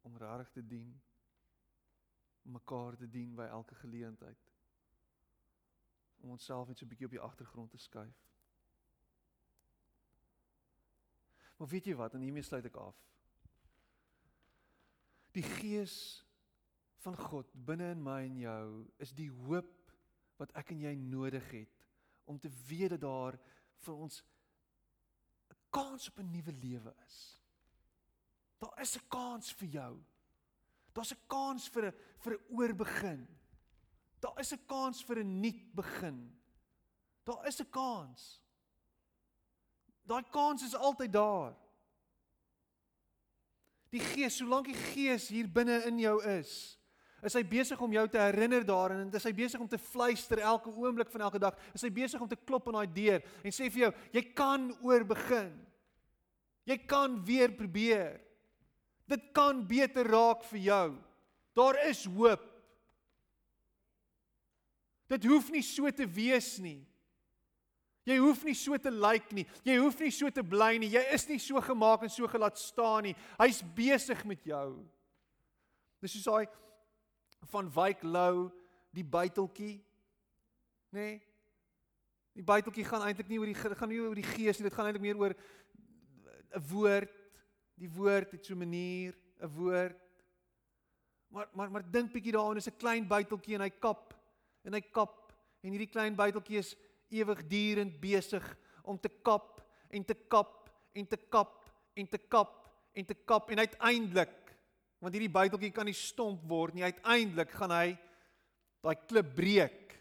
om 0.09 0.16
regtig 0.16 0.51
te 0.55 0.62
dien 0.66 0.95
mekaar 2.43 2.97
te 2.97 3.09
dien 3.11 3.35
by 3.37 3.49
elke 3.53 3.77
geleentheid 3.83 4.47
om 6.21 6.33
onsself 6.37 6.68
net 6.68 6.79
so 6.79 6.85
'n 6.85 6.89
bietjie 6.89 7.07
op 7.07 7.16
die 7.16 7.27
agtergrond 7.27 7.71
te 7.71 7.79
skuif. 7.79 8.16
Maar 11.57 11.68
weet 11.68 11.85
jy 11.85 11.95
wat, 11.95 12.14
en 12.14 12.21
hiermee 12.21 12.43
sluit 12.43 12.64
ek 12.64 12.77
af. 12.77 12.97
Die 15.33 15.43
gees 15.43 16.25
van 17.05 17.16
God 17.16 17.53
binne 17.53 17.91
in 17.91 18.03
my 18.03 18.23
en 18.25 18.37
jou 18.37 18.89
is 18.97 19.12
die 19.12 19.31
hoop 19.31 19.93
wat 20.37 20.53
ek 20.57 20.71
en 20.71 20.81
jy 20.81 20.95
nodig 20.95 21.51
het 21.51 21.87
om 22.25 22.39
te 22.39 22.49
weet 22.68 22.91
dat 22.91 23.01
daar 23.01 23.39
vir 23.85 23.95
ons 23.95 24.23
kans 25.71 26.09
op 26.09 26.18
'n 26.18 26.31
nuwe 26.31 26.53
lewe 26.53 26.95
is. 27.07 27.41
Daar 28.59 28.81
is 28.81 28.97
'n 28.97 29.09
kans 29.09 29.53
vir 29.53 29.68
jou. 29.68 30.05
Daar's 30.93 31.12
'n 31.12 31.27
kans 31.27 31.68
vir 31.68 31.87
'n 31.87 31.95
vir 32.18 32.33
'n 32.33 32.45
oorbegin. 32.49 33.39
Daar 34.21 34.39
is 34.41 34.53
'n 34.53 34.66
kans 34.66 35.05
vir 35.05 35.18
'n 35.18 35.41
nuut 35.41 35.75
begin. 35.75 36.41
Daar 37.25 37.47
is 37.47 37.61
'n 37.61 37.71
kans. 37.71 38.43
Daai 40.03 40.25
kans 40.31 40.62
is 40.62 40.75
altyd 40.75 41.12
daar. 41.12 41.57
Die 43.91 44.01
Gees, 44.01 44.37
solank 44.37 44.66
die 44.66 44.75
Gees 44.75 45.29
hier 45.29 45.49
binne 45.49 45.85
in 45.85 45.99
jou 45.99 46.23
is, 46.25 46.80
is 47.27 47.37
hy 47.37 47.43
besig 47.47 47.81
om 47.83 47.93
jou 47.93 48.07
te 48.09 48.21
herinner 48.21 48.64
daarin 48.66 49.05
en 49.05 49.11
dis 49.12 49.27
hy 49.29 49.33
besig 49.37 49.61
om 49.61 49.68
te 49.68 49.79
fluister 49.81 50.41
elke 50.41 50.73
oomblik 50.73 51.11
van 51.12 51.27
elke 51.29 51.41
dag. 51.43 51.57
Is 51.77 51.85
hy 51.85 51.91
besig 51.95 52.21
om 52.21 52.29
te 52.31 52.39
klop 52.39 52.68
aan 52.68 52.81
daai 52.81 52.95
deur 52.95 53.25
en 53.45 53.55
sê 53.55 53.68
vir 53.68 53.87
jou, 53.87 53.93
jy 54.16 54.25
kan 54.37 54.71
oorbegin. 54.87 55.53
Jy 56.68 56.77
kan 56.89 57.16
weer 57.27 57.53
probeer. 57.57 58.21
Dit 59.11 59.33
kan 59.35 59.64
beter 59.66 60.07
raak 60.07 60.45
vir 60.53 60.62
jou. 60.68 60.87
Daar 61.59 61.81
is 61.89 62.05
hoop. 62.07 62.45
Dit 65.11 65.27
hoef 65.27 65.51
nie 65.51 65.64
so 65.66 65.91
te 65.91 66.07
wees 66.07 66.55
nie. 66.62 66.79
Jy 68.09 68.16
hoef 68.23 68.45
nie 68.47 68.55
so 68.57 68.79
te 68.81 68.91
lyk 68.91 69.03
like 69.03 69.37
nie. 69.37 69.45
Jy 69.66 69.77
hoef 69.83 69.99
nie 70.01 70.12
so 70.14 70.31
te 70.33 70.45
bly 70.47 70.77
nie. 70.81 70.93
Jy 70.95 71.03
is 71.14 71.27
nie 71.29 71.41
so 71.43 71.61
gemaak 71.62 72.07
en 72.07 72.12
so 72.12 72.29
gelaat 72.31 72.59
staan 72.59 73.11
nie. 73.11 73.16
Hy's 73.39 73.61
besig 73.77 74.23
met 74.29 74.47
jou. 74.47 74.81
Dis 76.01 76.16
soos 76.16 76.29
daai 76.31 76.47
van 77.49 77.72
Wyk 77.72 78.03
Lou 78.03 78.51
die 78.91 79.05
buiteltjie. 79.05 79.80
Nê? 80.91 81.01
Nee? 81.01 81.18
Die 82.32 82.45
buiteltjie 82.47 82.84
gaan 82.86 83.03
eintlik 83.03 83.28
nie 83.28 83.41
oor 83.41 83.51
die 83.51 83.59
gaan 83.59 83.91
nie 83.91 84.01
oor 84.01 84.14
die 84.14 84.26
gees 84.26 84.59
nie. 84.59 84.68
Dit 84.68 84.76
gaan 84.76 84.86
eintlik 84.86 85.03
meer 85.03 85.18
oor 85.18 85.34
'n 86.55 86.62
woord. 86.70 87.11
Die 87.74 87.91
woord 87.91 88.30
het 88.32 88.47
so 88.47 88.55
'n 88.55 88.59
manier, 88.59 89.16
'n 89.41 89.49
woord. 89.49 89.99
Maar 91.28 91.49
maar 91.53 91.70
maar 91.70 91.91
dink 91.91 92.12
bietjie 92.12 92.32
daaraan, 92.32 92.57
is 92.57 92.68
'n 92.68 92.76
klein 92.76 93.07
buiteltjie 93.07 93.55
en 93.55 93.61
hy 93.61 93.70
kap 93.70 94.14
en 94.64 94.72
hy 94.72 94.80
kap 94.80 95.32
en 95.61 95.70
hierdie 95.70 95.91
klein 95.91 96.14
buiteltjie 96.14 96.59
is 96.59 96.76
ewigdurend 97.09 98.01
besig 98.01 98.57
om 98.82 98.99
te 98.99 99.09
kap 99.09 99.61
en 99.88 100.05
te 100.05 100.14
kap 100.14 100.70
en 100.93 101.07
te 101.07 101.16
kap 101.16 101.70
en 101.95 102.09
te 102.09 102.18
kap 102.18 102.70
en 102.93 103.05
te 103.07 103.14
kap 103.14 103.51
en 103.51 103.59
uiteindelik 103.59 104.30
want 105.01 105.16
hierdie 105.16 105.32
buiteltjie 105.32 105.72
kan 105.72 105.88
nie 105.88 105.96
stomp 105.96 106.42
word 106.48 106.76
nie. 106.76 106.84
Uiteindelik 106.84 107.53
gaan 107.57 107.72
hy 107.72 107.86
daai 108.84 108.96
klip 109.09 109.32
breek. 109.36 109.96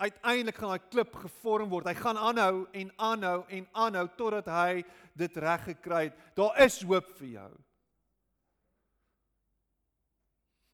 Uiteindelik 0.00 0.56
gaan 0.56 0.72
daai 0.72 0.88
klip 0.92 1.14
gevorm 1.20 1.70
word. 1.72 1.88
Hy 1.88 1.96
gaan 2.00 2.20
aanhou 2.20 2.64
en 2.72 2.92
aanhou 2.96 3.38
en 3.52 3.68
aanhou 3.72 4.06
totdat 4.16 4.48
hy 4.52 4.82
dit 5.16 5.40
reg 5.44 5.68
gekry 5.70 6.02
het. 6.08 6.20
Daar 6.36 6.56
is 6.64 6.80
hoop 6.84 7.12
vir 7.20 7.28
jou. 7.36 7.50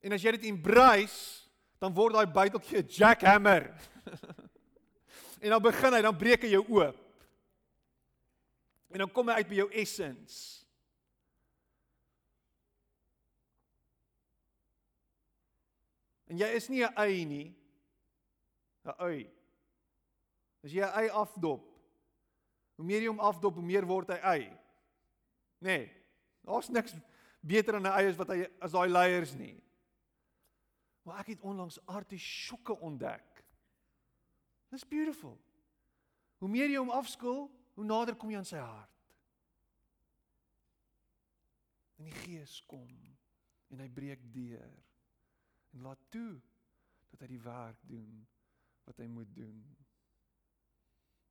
En 0.03 0.15
as 0.15 0.23
jy 0.23 0.35
dit 0.39 0.49
embrace 0.51 1.43
dan 1.83 1.95
word 1.95 2.15
daai 2.15 2.31
buiteltjie 2.31 2.83
'n 2.83 2.89
jackhammer. 2.89 3.71
En 5.43 5.51
dan 5.51 5.63
begin 5.63 5.93
hy, 5.93 6.01
dan 6.03 6.15
breek 6.17 6.45
hy 6.47 6.53
jou 6.55 6.63
oop. 6.71 6.99
En 8.95 9.03
dan 9.03 9.11
kom 9.11 9.27
hy 9.27 9.41
uit 9.41 9.49
by 9.51 9.57
jou 9.59 9.71
essence. 9.75 10.62
En 16.33 16.41
jy 16.41 16.49
is 16.57 16.69
nie 16.73 16.83
'n 16.85 16.95
ei 16.97 17.25
nie. 17.25 17.49
'n 18.85 18.95
Ei. 19.07 19.31
As 20.65 20.73
jy 20.73 20.81
'n 20.81 20.95
ei 20.97 21.09
afdop, 21.11 21.69
hoe 22.77 22.87
meer 22.87 23.03
jy 23.03 23.09
hom 23.09 23.21
afdop, 23.21 23.55
hoe 23.55 23.63
meer 23.63 23.87
word 23.87 24.09
hy 24.09 24.21
ei. 24.23 24.45
Nê. 25.61 25.77
Nee, 25.79 26.03
Daar's 26.43 26.69
niks 26.69 26.95
beter 27.41 27.75
aan 27.75 27.87
'n 27.87 27.99
ei 27.99 28.09
as 28.09 28.17
wat 28.17 28.29
hy 28.29 28.49
as 28.61 28.73
daai 28.73 28.89
leiers 28.89 29.35
nie. 29.35 29.63
Maar 31.03 31.21
ek 31.21 31.27
het 31.27 31.41
onlangs 31.41 31.87
artisjokke 31.87 32.79
ontdek. 32.79 33.45
Dis 34.71 34.89
beautiful. 34.89 35.39
Hoe 36.39 36.49
meer 36.49 36.69
jy 36.69 36.77
hom 36.79 36.91
afskil, 36.91 37.51
hoe 37.75 37.85
nader 37.85 38.17
kom 38.17 38.31
jy 38.31 38.37
aan 38.37 38.45
sy 38.45 38.59
hart. 38.59 38.91
En 41.99 42.05
die 42.05 42.13
Gees 42.25 42.65
kom 42.67 42.89
en 43.69 43.79
hy 43.79 43.89
breek 43.89 44.33
deur 44.33 44.83
en 45.73 45.81
laat 45.81 46.01
toe 46.09 46.41
dat 47.11 47.21
hy 47.21 47.29
die 47.33 47.43
werk 47.45 47.81
doen 47.89 48.23
wat 48.85 48.99
hy 49.01 49.07
moet 49.07 49.35
doen. 49.37 49.61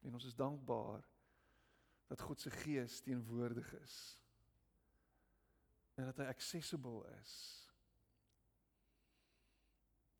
En 0.01 0.13
ons 0.17 0.25
is 0.25 0.35
dankbaar 0.35 1.05
dat 2.11 2.21
God 2.21 2.41
se 2.41 2.51
Gees 2.51 3.01
teenwoordig 3.01 3.73
is. 3.79 3.97
En 5.93 6.05
dat 6.09 6.17
hy 6.17 6.27
accessible 6.31 7.05
is. 7.19 7.33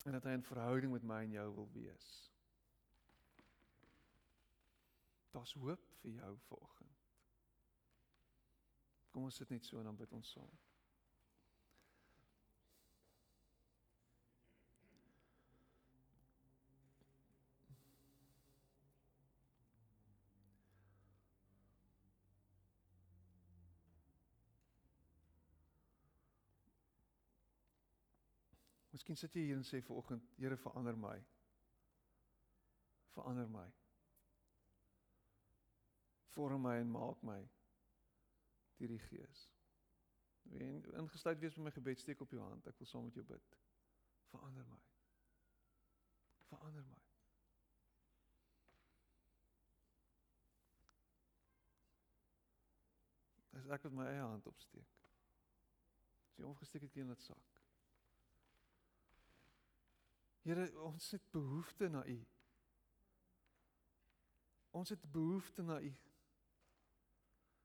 En 0.05 0.11
dat 0.17 0.23
hy 0.23 0.35
'n 0.37 0.43
verhouding 0.43 0.91
met 0.91 1.03
my 1.03 1.23
en 1.23 1.31
jou 1.31 1.53
wil 1.55 1.69
wees. 1.71 2.31
Daar's 5.31 5.53
hoop 5.53 5.85
vir 6.01 6.11
jou 6.11 6.37
vanoggend. 6.37 6.97
Kom 9.11 9.23
ons 9.23 9.35
sit 9.35 9.49
net 9.49 9.65
so 9.65 9.77
en 9.77 9.83
dan 9.83 9.95
bid 9.95 10.11
ons 10.11 10.31
saam. 10.31 10.70
Miskien 28.91 29.15
sit 29.15 29.35
jy 29.35 29.47
hier 29.47 29.59
en 29.59 29.67
sê 29.67 29.81
vir 29.81 29.95
oggend, 29.95 30.33
Here 30.37 30.57
verander 30.57 30.97
my. 30.99 31.17
Verander 33.15 33.47
my 33.47 33.69
vorm 36.31 36.61
my 36.61 36.77
en 36.79 36.91
maak 36.91 37.23
my 37.23 37.39
deur 38.77 38.93
die 38.93 38.99
Gees. 38.99 39.49
Wie 40.51 40.69
ingesluit 40.97 41.39
wees 41.39 41.55
met 41.55 41.67
my 41.67 41.73
gebed 41.75 41.99
steek 41.99 42.21
op 42.21 42.31
jou 42.31 42.41
hand. 42.41 42.67
Ek 42.67 42.79
wil 42.79 42.89
saam 42.89 43.05
met 43.05 43.19
jou 43.19 43.25
bid. 43.27 43.57
Verander 44.31 44.65
my. 44.67 44.79
Verander 46.49 46.87
my. 46.87 46.99
Dis 53.51 53.69
ek 53.77 53.85
met 53.89 53.99
my 53.99 54.09
eie 54.15 54.25
hand 54.25 54.49
opsteek. 54.49 54.99
As 56.31 56.39
jy 56.39 56.47
opgesteek 56.47 56.87
het 56.87 57.01
in 57.03 57.11
'n 57.11 57.25
sak. 57.27 57.50
Here, 60.41 60.65
ons 60.81 61.11
het 61.11 61.23
behoefte 61.31 61.89
na 61.89 62.05
U. 62.05 62.17
Ons 64.71 64.89
het 64.89 65.11
behoefte 65.11 65.61
na 65.61 65.79
U. 65.81 65.91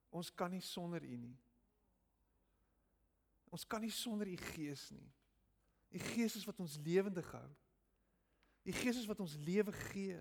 Ons 0.09 0.33
kan 0.33 0.51
nie 0.51 0.61
sonder 0.61 1.03
U 1.03 1.17
nie. 1.17 1.35
Ons 3.49 3.65
kan 3.65 3.81
nie 3.81 3.93
sonder 3.93 4.27
U 4.27 4.37
Gees 4.51 4.89
nie. 4.93 5.07
U 5.95 5.99
Gees 6.11 6.35
is 6.35 6.45
wat 6.45 6.59
ons 6.59 6.77
lewendig 6.83 7.29
hou. 7.31 7.47
U 8.67 8.71
Gees 8.75 8.99
is 8.99 9.07
wat 9.07 9.19
ons 9.23 9.37
lewe 9.39 9.71
gee. 9.71 10.19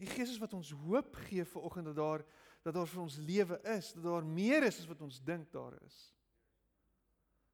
U 0.00 0.06
Gees 0.08 0.32
is 0.32 0.40
wat 0.40 0.54
ons 0.56 0.72
hoop 0.86 1.18
gee 1.28 1.44
vir 1.44 1.66
oggend 1.68 1.92
dat 1.92 2.00
daar 2.00 2.24
dat 2.60 2.74
daar 2.76 2.88
vir 2.88 3.00
ons 3.00 3.14
lewe 3.16 3.56
is, 3.72 3.86
dat 3.96 4.04
daar 4.04 4.24
meer 4.24 4.66
is 4.66 4.82
as 4.82 4.88
wat 4.88 5.00
ons 5.00 5.16
dink 5.24 5.48
daar 5.52 5.78
is. 5.80 5.96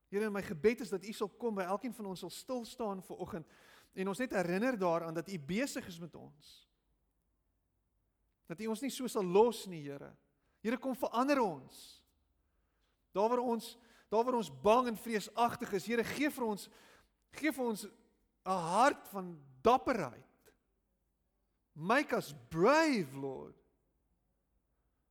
Here, 0.09 0.31
my 0.31 0.43
gebed 0.43 0.81
is 0.81 0.93
dat 0.93 1.05
U 1.05 1.13
sal 1.13 1.31
kom 1.39 1.57
by 1.59 1.67
elkeen 1.67 1.95
van 1.95 2.13
ons 2.13 2.23
sal 2.23 2.31
stil 2.31 2.63
staan 2.69 3.03
vir 3.03 3.23
oggend 3.23 3.57
en 3.97 4.13
ons 4.13 4.21
net 4.21 4.37
herinner 4.37 4.77
daaraan 4.79 5.17
dat 5.17 5.29
U 5.33 5.39
besig 5.39 5.87
is 5.89 5.99
met 5.99 6.15
ons. 6.15 6.53
Dat 8.47 8.61
U 8.61 8.71
ons 8.71 8.85
nie 8.85 8.93
so 8.95 9.09
sal 9.11 9.25
los 9.25 9.65
nie, 9.67 9.83
Here. 9.89 10.13
Here 10.63 10.79
kom 10.79 10.95
verander 10.99 11.41
ons. 11.43 11.81
Daar 13.17 13.33
waar 13.33 13.43
ons 13.43 13.75
daar 14.07 14.23
waar 14.23 14.37
ons 14.39 14.53
bang 14.63 14.93
en 14.93 14.99
vreesagtig 15.03 15.73
is, 15.75 15.87
Here 15.91 16.05
gee 16.07 16.31
vir 16.31 16.47
ons 16.47 16.69
gee 17.37 17.53
vir 17.53 17.65
ons 17.65 17.85
'n 18.47 18.61
hart 18.71 19.09
van 19.09 19.35
dapperheid. 19.63 20.23
Make 21.75 22.17
us 22.17 22.33
brave, 22.49 23.13
Lord. 23.13 23.57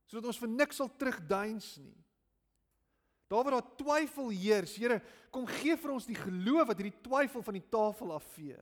Sodat 0.06 0.26
ons 0.26 0.38
vir 0.38 0.48
niks 0.48 0.76
sal 0.76 0.88
terugduins 0.88 1.76
nie. 1.76 2.05
Daar 3.26 3.42
waar 3.42 3.58
daar 3.58 3.76
twyfel 3.76 4.28
heers, 4.28 4.76
Here, 4.78 5.00
kom 5.34 5.46
gee 5.50 5.74
vir 5.76 5.92
ons 5.96 6.06
die 6.06 6.18
geloof 6.18 6.68
wat 6.70 6.78
hierdie 6.78 7.02
twyfel 7.02 7.42
van 7.42 7.58
die 7.58 7.68
tafel 7.70 8.12
afvee. 8.14 8.58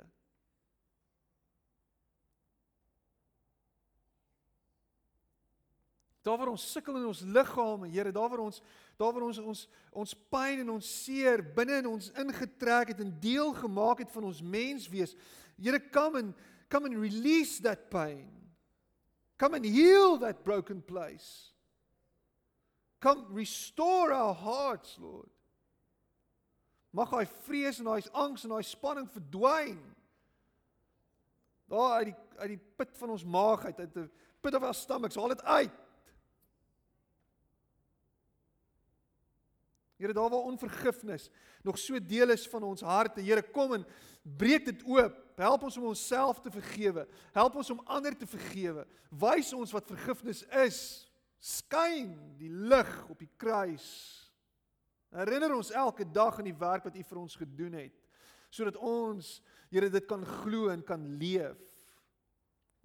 Daar 6.25 6.39
waar 6.41 6.55
ons 6.55 6.65
sukkel 6.73 6.97
in 6.97 7.11
ons 7.11 7.21
liggame, 7.21 7.91
Here, 7.93 8.13
daar 8.13 8.31
waar 8.33 8.47
ons 8.47 8.63
daar 8.97 9.13
waar 9.13 9.27
ons 9.27 9.39
ons 9.43 9.65
ons 9.93 10.17
pyn 10.33 10.63
en 10.63 10.77
ons 10.79 10.93
seer 11.05 11.43
binne 11.57 11.83
in 11.83 11.91
ons 11.91 12.13
ingetrek 12.23 12.95
het 12.95 13.01
en 13.05 13.11
deel 13.21 13.53
gemaak 13.59 14.05
het 14.07 14.13
van 14.15 14.31
ons 14.31 14.41
menswees. 14.41 15.13
Here, 15.61 15.83
kom 15.93 16.17
en 16.17 16.35
come 16.73 16.89
and 16.89 17.03
release 17.03 17.61
that 17.63 17.91
pain. 17.91 18.31
Come 19.37 19.59
and 19.59 19.67
heal 19.67 20.17
that 20.25 20.45
broken 20.47 20.81
place. 20.81 21.54
Come 23.05 23.27
restore 23.35 24.15
our 24.15 24.33
hearts, 24.33 24.97
Lord. 24.99 25.29
Mag 26.91 27.11
daai 27.13 27.27
vrees 27.45 27.83
en 27.83 27.91
daai 27.91 28.07
angs 28.17 28.47
en 28.47 28.55
daai 28.55 28.65
spanning 28.65 29.11
verdwyn. 29.13 29.81
Daar 31.69 31.99
uit 31.99 32.15
die 32.15 32.17
uit 32.39 32.55
die 32.55 32.63
put 32.81 32.97
van 32.97 33.13
ons 33.13 33.27
maag 33.29 33.67
uit 33.69 33.83
uit 33.83 33.97
'n 33.97 34.11
put 34.41 34.55
of 34.55 34.63
our 34.63 34.75
stomachs, 34.75 35.21
haal 35.21 35.29
dit 35.29 35.43
uit. 35.43 35.77
Here, 39.97 40.13
daar 40.13 40.31
waar 40.31 40.49
onvergifnis 40.49 41.31
nog 41.63 41.79
so 41.79 42.01
deel 42.01 42.31
is 42.31 42.49
van 42.49 42.63
ons 42.63 42.81
harte, 42.81 43.21
Here, 43.21 43.43
kom 43.43 43.75
en 43.75 43.87
breek 44.23 44.65
dit 44.65 44.83
oop. 44.85 45.15
Help 45.37 45.63
ons 45.63 45.77
om 45.77 45.85
onsself 45.85 46.41
te 46.41 46.51
vergewe. 46.51 47.09
Help 47.33 47.55
ons 47.55 47.71
om 47.71 47.81
ander 47.85 48.17
te 48.17 48.27
vergewe. 48.27 48.87
Wys 49.11 49.53
ons 49.53 49.73
wat 49.73 49.87
vergifnis 49.87 50.43
is. 50.43 51.11
Skyn 51.45 52.15
die 52.41 52.49
lig 52.49 52.93
op 53.13 53.19
die 53.21 53.31
kruis. 53.37 53.87
Herinner 55.15 55.53
ons 55.55 55.73
elke 55.77 56.07
dag 56.09 56.39
aan 56.41 56.49
die 56.49 56.57
werk 56.57 56.87
wat 56.89 56.97
U 56.97 57.03
vir 57.05 57.21
ons 57.21 57.37
gedoen 57.39 57.77
het, 57.85 57.99
sodat 58.51 58.79
ons, 58.81 59.37
Here, 59.75 59.89
dit 59.91 60.07
kan 60.07 60.23
glo 60.23 60.69
en 60.71 60.85
kan 60.87 61.03
leef. 61.19 61.59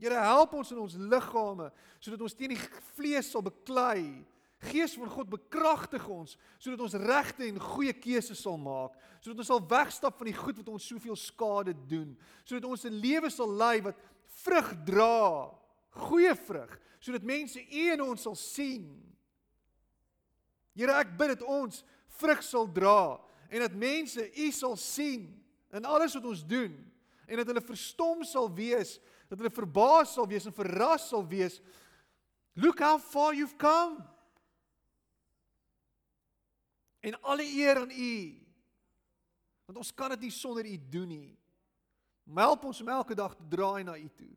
Here, 0.02 0.18
help 0.26 0.56
ons 0.58 0.72
in 0.74 0.80
ons 0.82 0.96
liggame 0.98 1.68
sodat 2.02 2.24
ons 2.26 2.34
teen 2.34 2.56
die 2.56 2.64
vlees 2.96 3.30
sal 3.30 3.44
beklei 3.46 4.26
Gees 4.60 4.92
van 5.00 5.08
God 5.08 5.30
bekragtig 5.32 6.04
ons 6.12 6.36
sodat 6.60 6.82
ons 6.84 6.98
regte 7.00 7.46
en 7.48 7.62
goeie 7.64 7.94
keuses 7.96 8.42
sal 8.44 8.58
maak, 8.60 8.98
sodat 9.24 9.40
ons 9.40 9.52
sal 9.54 9.62
wegstap 9.72 10.18
van 10.20 10.28
die 10.28 10.36
goed 10.36 10.58
wat 10.60 10.72
ons 10.74 10.88
soveel 10.92 11.16
skade 11.16 11.76
doen, 11.88 12.12
sodat 12.44 12.68
ons 12.68 12.84
'n 12.86 13.00
lewe 13.00 13.30
sal 13.32 13.48
lei 13.48 13.80
wat 13.82 13.96
vrug 14.44 14.74
dra, 14.84 15.56
goeie 15.96 16.36
vrug, 16.36 16.76
sodat 17.00 17.24
mense 17.24 17.62
U 17.62 17.86
in 17.94 18.04
ons 18.04 18.24
sal 18.28 18.36
sien. 18.36 18.88
Here, 20.76 20.96
ek 21.00 21.16
bid 21.20 21.36
dat 21.38 21.48
ons 21.48 21.84
vrug 22.20 22.44
sal 22.46 22.68
dra 22.72 23.18
en 23.50 23.64
dat 23.64 23.76
mense 23.76 24.24
U 24.24 24.52
sal 24.56 24.76
sien 24.80 25.28
in 25.74 25.88
alles 25.88 26.16
wat 26.18 26.28
ons 26.30 26.44
doen 26.46 26.76
en 27.30 27.38
dat 27.38 27.50
hulle 27.52 27.62
verstom 27.62 28.24
sal 28.26 28.50
wees, 28.54 28.98
dat 29.30 29.38
hulle 29.38 29.54
verbaas 29.54 30.16
sal 30.18 30.28
wees 30.30 30.48
en 30.50 30.56
verras 30.56 31.06
sal 31.12 31.26
wees. 31.30 31.60
Look 32.58 32.82
how 32.82 32.98
far 32.98 33.36
you've 33.38 33.58
come. 33.62 34.02
En 37.06 37.22
alle 37.22 37.46
eer 37.46 37.80
aan 37.80 37.92
U. 37.92 38.16
Want 39.70 39.78
ons 39.78 39.94
kan 39.94 40.10
dit 40.10 40.26
nie 40.26 40.34
sonder 40.34 40.66
U 40.66 40.78
doen 40.90 41.08
nie. 41.08 41.38
Help 42.36 42.66
ons 42.66 42.82
om 42.82 42.90
elke 42.90 43.16
dag 43.18 43.36
te 43.38 43.46
draai 43.50 43.84
na 43.86 43.96
U 43.98 44.10
toe. 44.18 44.34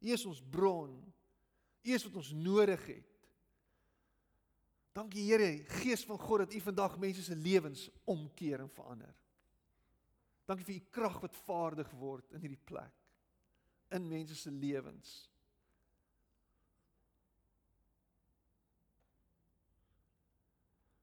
U 0.00 0.10
is 0.10 0.26
ons 0.26 0.42
bron. 0.42 0.90
U 1.82 1.94
is 1.94 2.04
wat 2.04 2.18
ons 2.20 2.32
nodig 2.36 2.82
het. 2.86 3.06
Dankie 4.92 5.24
Here, 5.28 5.50
Gees 5.80 6.04
van 6.04 6.18
God 6.18 6.44
dat 6.44 6.54
U 6.54 6.60
vandag 6.60 6.98
mense 6.98 7.22
se 7.22 7.36
lewens 7.36 7.88
omkeer 8.04 8.60
en 8.60 8.72
verander. 8.74 9.14
Dankie 10.50 10.66
vir 10.66 10.80
U 10.80 10.86
krag 10.90 11.20
wat 11.22 11.42
vaardig 11.46 11.90
word 12.00 12.32
in 12.34 12.42
hierdie 12.42 12.64
plek 12.68 12.96
in 13.90 14.06
mense 14.06 14.36
se 14.38 14.50
lewens. 14.50 15.30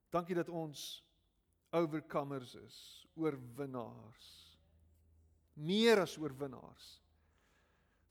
Dankie 0.09 0.37
dat 0.37 0.49
ons 0.49 1.03
overcomers 1.75 2.53
is, 2.55 2.77
oorwinnaars. 3.19 4.29
Meer 5.53 5.99
as 6.05 6.15
oorwinnaars. 6.17 6.87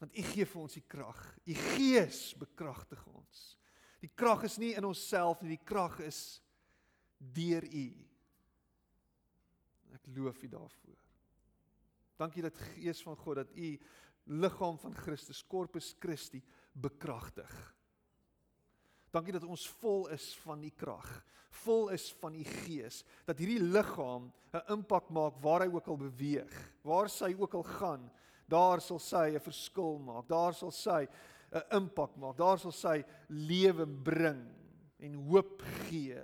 Want 0.07 0.19
U 0.19 0.23
gee 0.23 0.47
vir 0.47 0.61
ons 0.63 0.75
die 0.77 0.85
krag. 0.87 1.21
U 1.43 1.55
Gees 1.75 2.21
bekragtig 2.39 3.01
ons. 3.11 3.41
Die 3.99 4.11
krag 4.15 4.45
is 4.47 4.55
nie 4.63 4.71
in 4.79 4.85
onsself 4.87 5.41
nie, 5.43 5.57
die 5.57 5.67
krag 5.67 5.97
is 6.07 6.39
deur 7.19 7.65
U. 7.67 7.87
Ek 9.97 10.07
loof 10.15 10.45
U 10.47 10.51
daarvoor. 10.53 11.01
Dankie 12.23 12.45
dat 12.45 12.61
Gees 12.69 13.03
van 13.03 13.19
God 13.19 13.41
dat 13.41 13.51
U 13.59 13.71
liggaam 14.31 14.79
van 14.79 14.95
Christus, 14.95 15.43
Corpus 15.43 15.97
Christi 15.99 16.39
bekragtig. 16.71 17.51
Dankie 19.11 19.35
dat 19.35 19.49
ons 19.49 19.65
vol 19.81 20.07
is 20.15 20.29
van 20.45 20.63
u 20.63 20.71
krag, 20.77 21.09
vol 21.65 21.89
is 21.95 22.11
van 22.21 22.35
u 22.37 22.43
gees, 22.45 23.01
dat 23.25 23.39
hierdie 23.41 23.63
liggaam 23.63 24.31
'n 24.53 24.65
impak 24.75 25.11
maak 25.11 25.39
waar 25.43 25.65
hy 25.65 25.71
ook 25.73 25.89
al 25.89 25.97
beweeg, 25.97 26.55
waar 26.83 27.09
sy 27.09 27.35
ook 27.39 27.55
al 27.55 27.63
gaan, 27.63 28.11
daar 28.49 28.81
sal 28.81 28.99
sy 28.99 29.35
'n 29.35 29.41
verskil 29.41 29.99
maak, 29.99 30.29
daar 30.29 30.55
sal 30.55 30.71
sy 30.71 31.07
'n 31.53 31.63
impak 31.77 32.17
maak, 32.17 32.37
daar 32.37 32.59
sal 32.59 32.73
sy 32.73 33.05
lewe 33.29 33.87
bring 33.87 34.47
en 34.99 35.15
hoop 35.15 35.63
gee. 35.63 36.23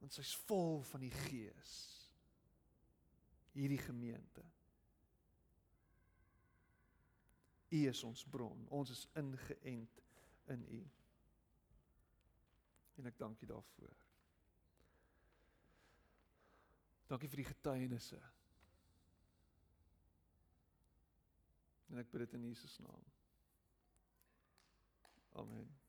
Want 0.00 0.12
sy's 0.12 0.34
vol 0.46 0.82
van 0.82 1.00
die 1.00 1.10
gees. 1.10 1.72
Hierdie 3.52 3.78
gemeente. 3.78 4.42
U 7.70 7.88
is 7.88 8.02
ons 8.04 8.24
bron. 8.24 8.66
Ons 8.68 8.90
is 8.90 9.08
ingeënt 9.18 10.02
in 10.52 10.66
U. 10.68 10.82
En 12.98 13.06
ek 13.06 13.18
dank 13.18 13.40
U 13.42 13.46
daarvoor. 13.46 13.96
Dankie 17.10 17.28
vir 17.28 17.42
die 17.42 17.50
getuienisse. 17.50 18.20
En 21.90 21.98
ek 21.98 22.10
bid 22.10 22.24
dit 22.24 22.32
in 22.32 22.46
Jesus 22.48 22.78
naam. 22.78 23.04
Amen. 25.34 25.83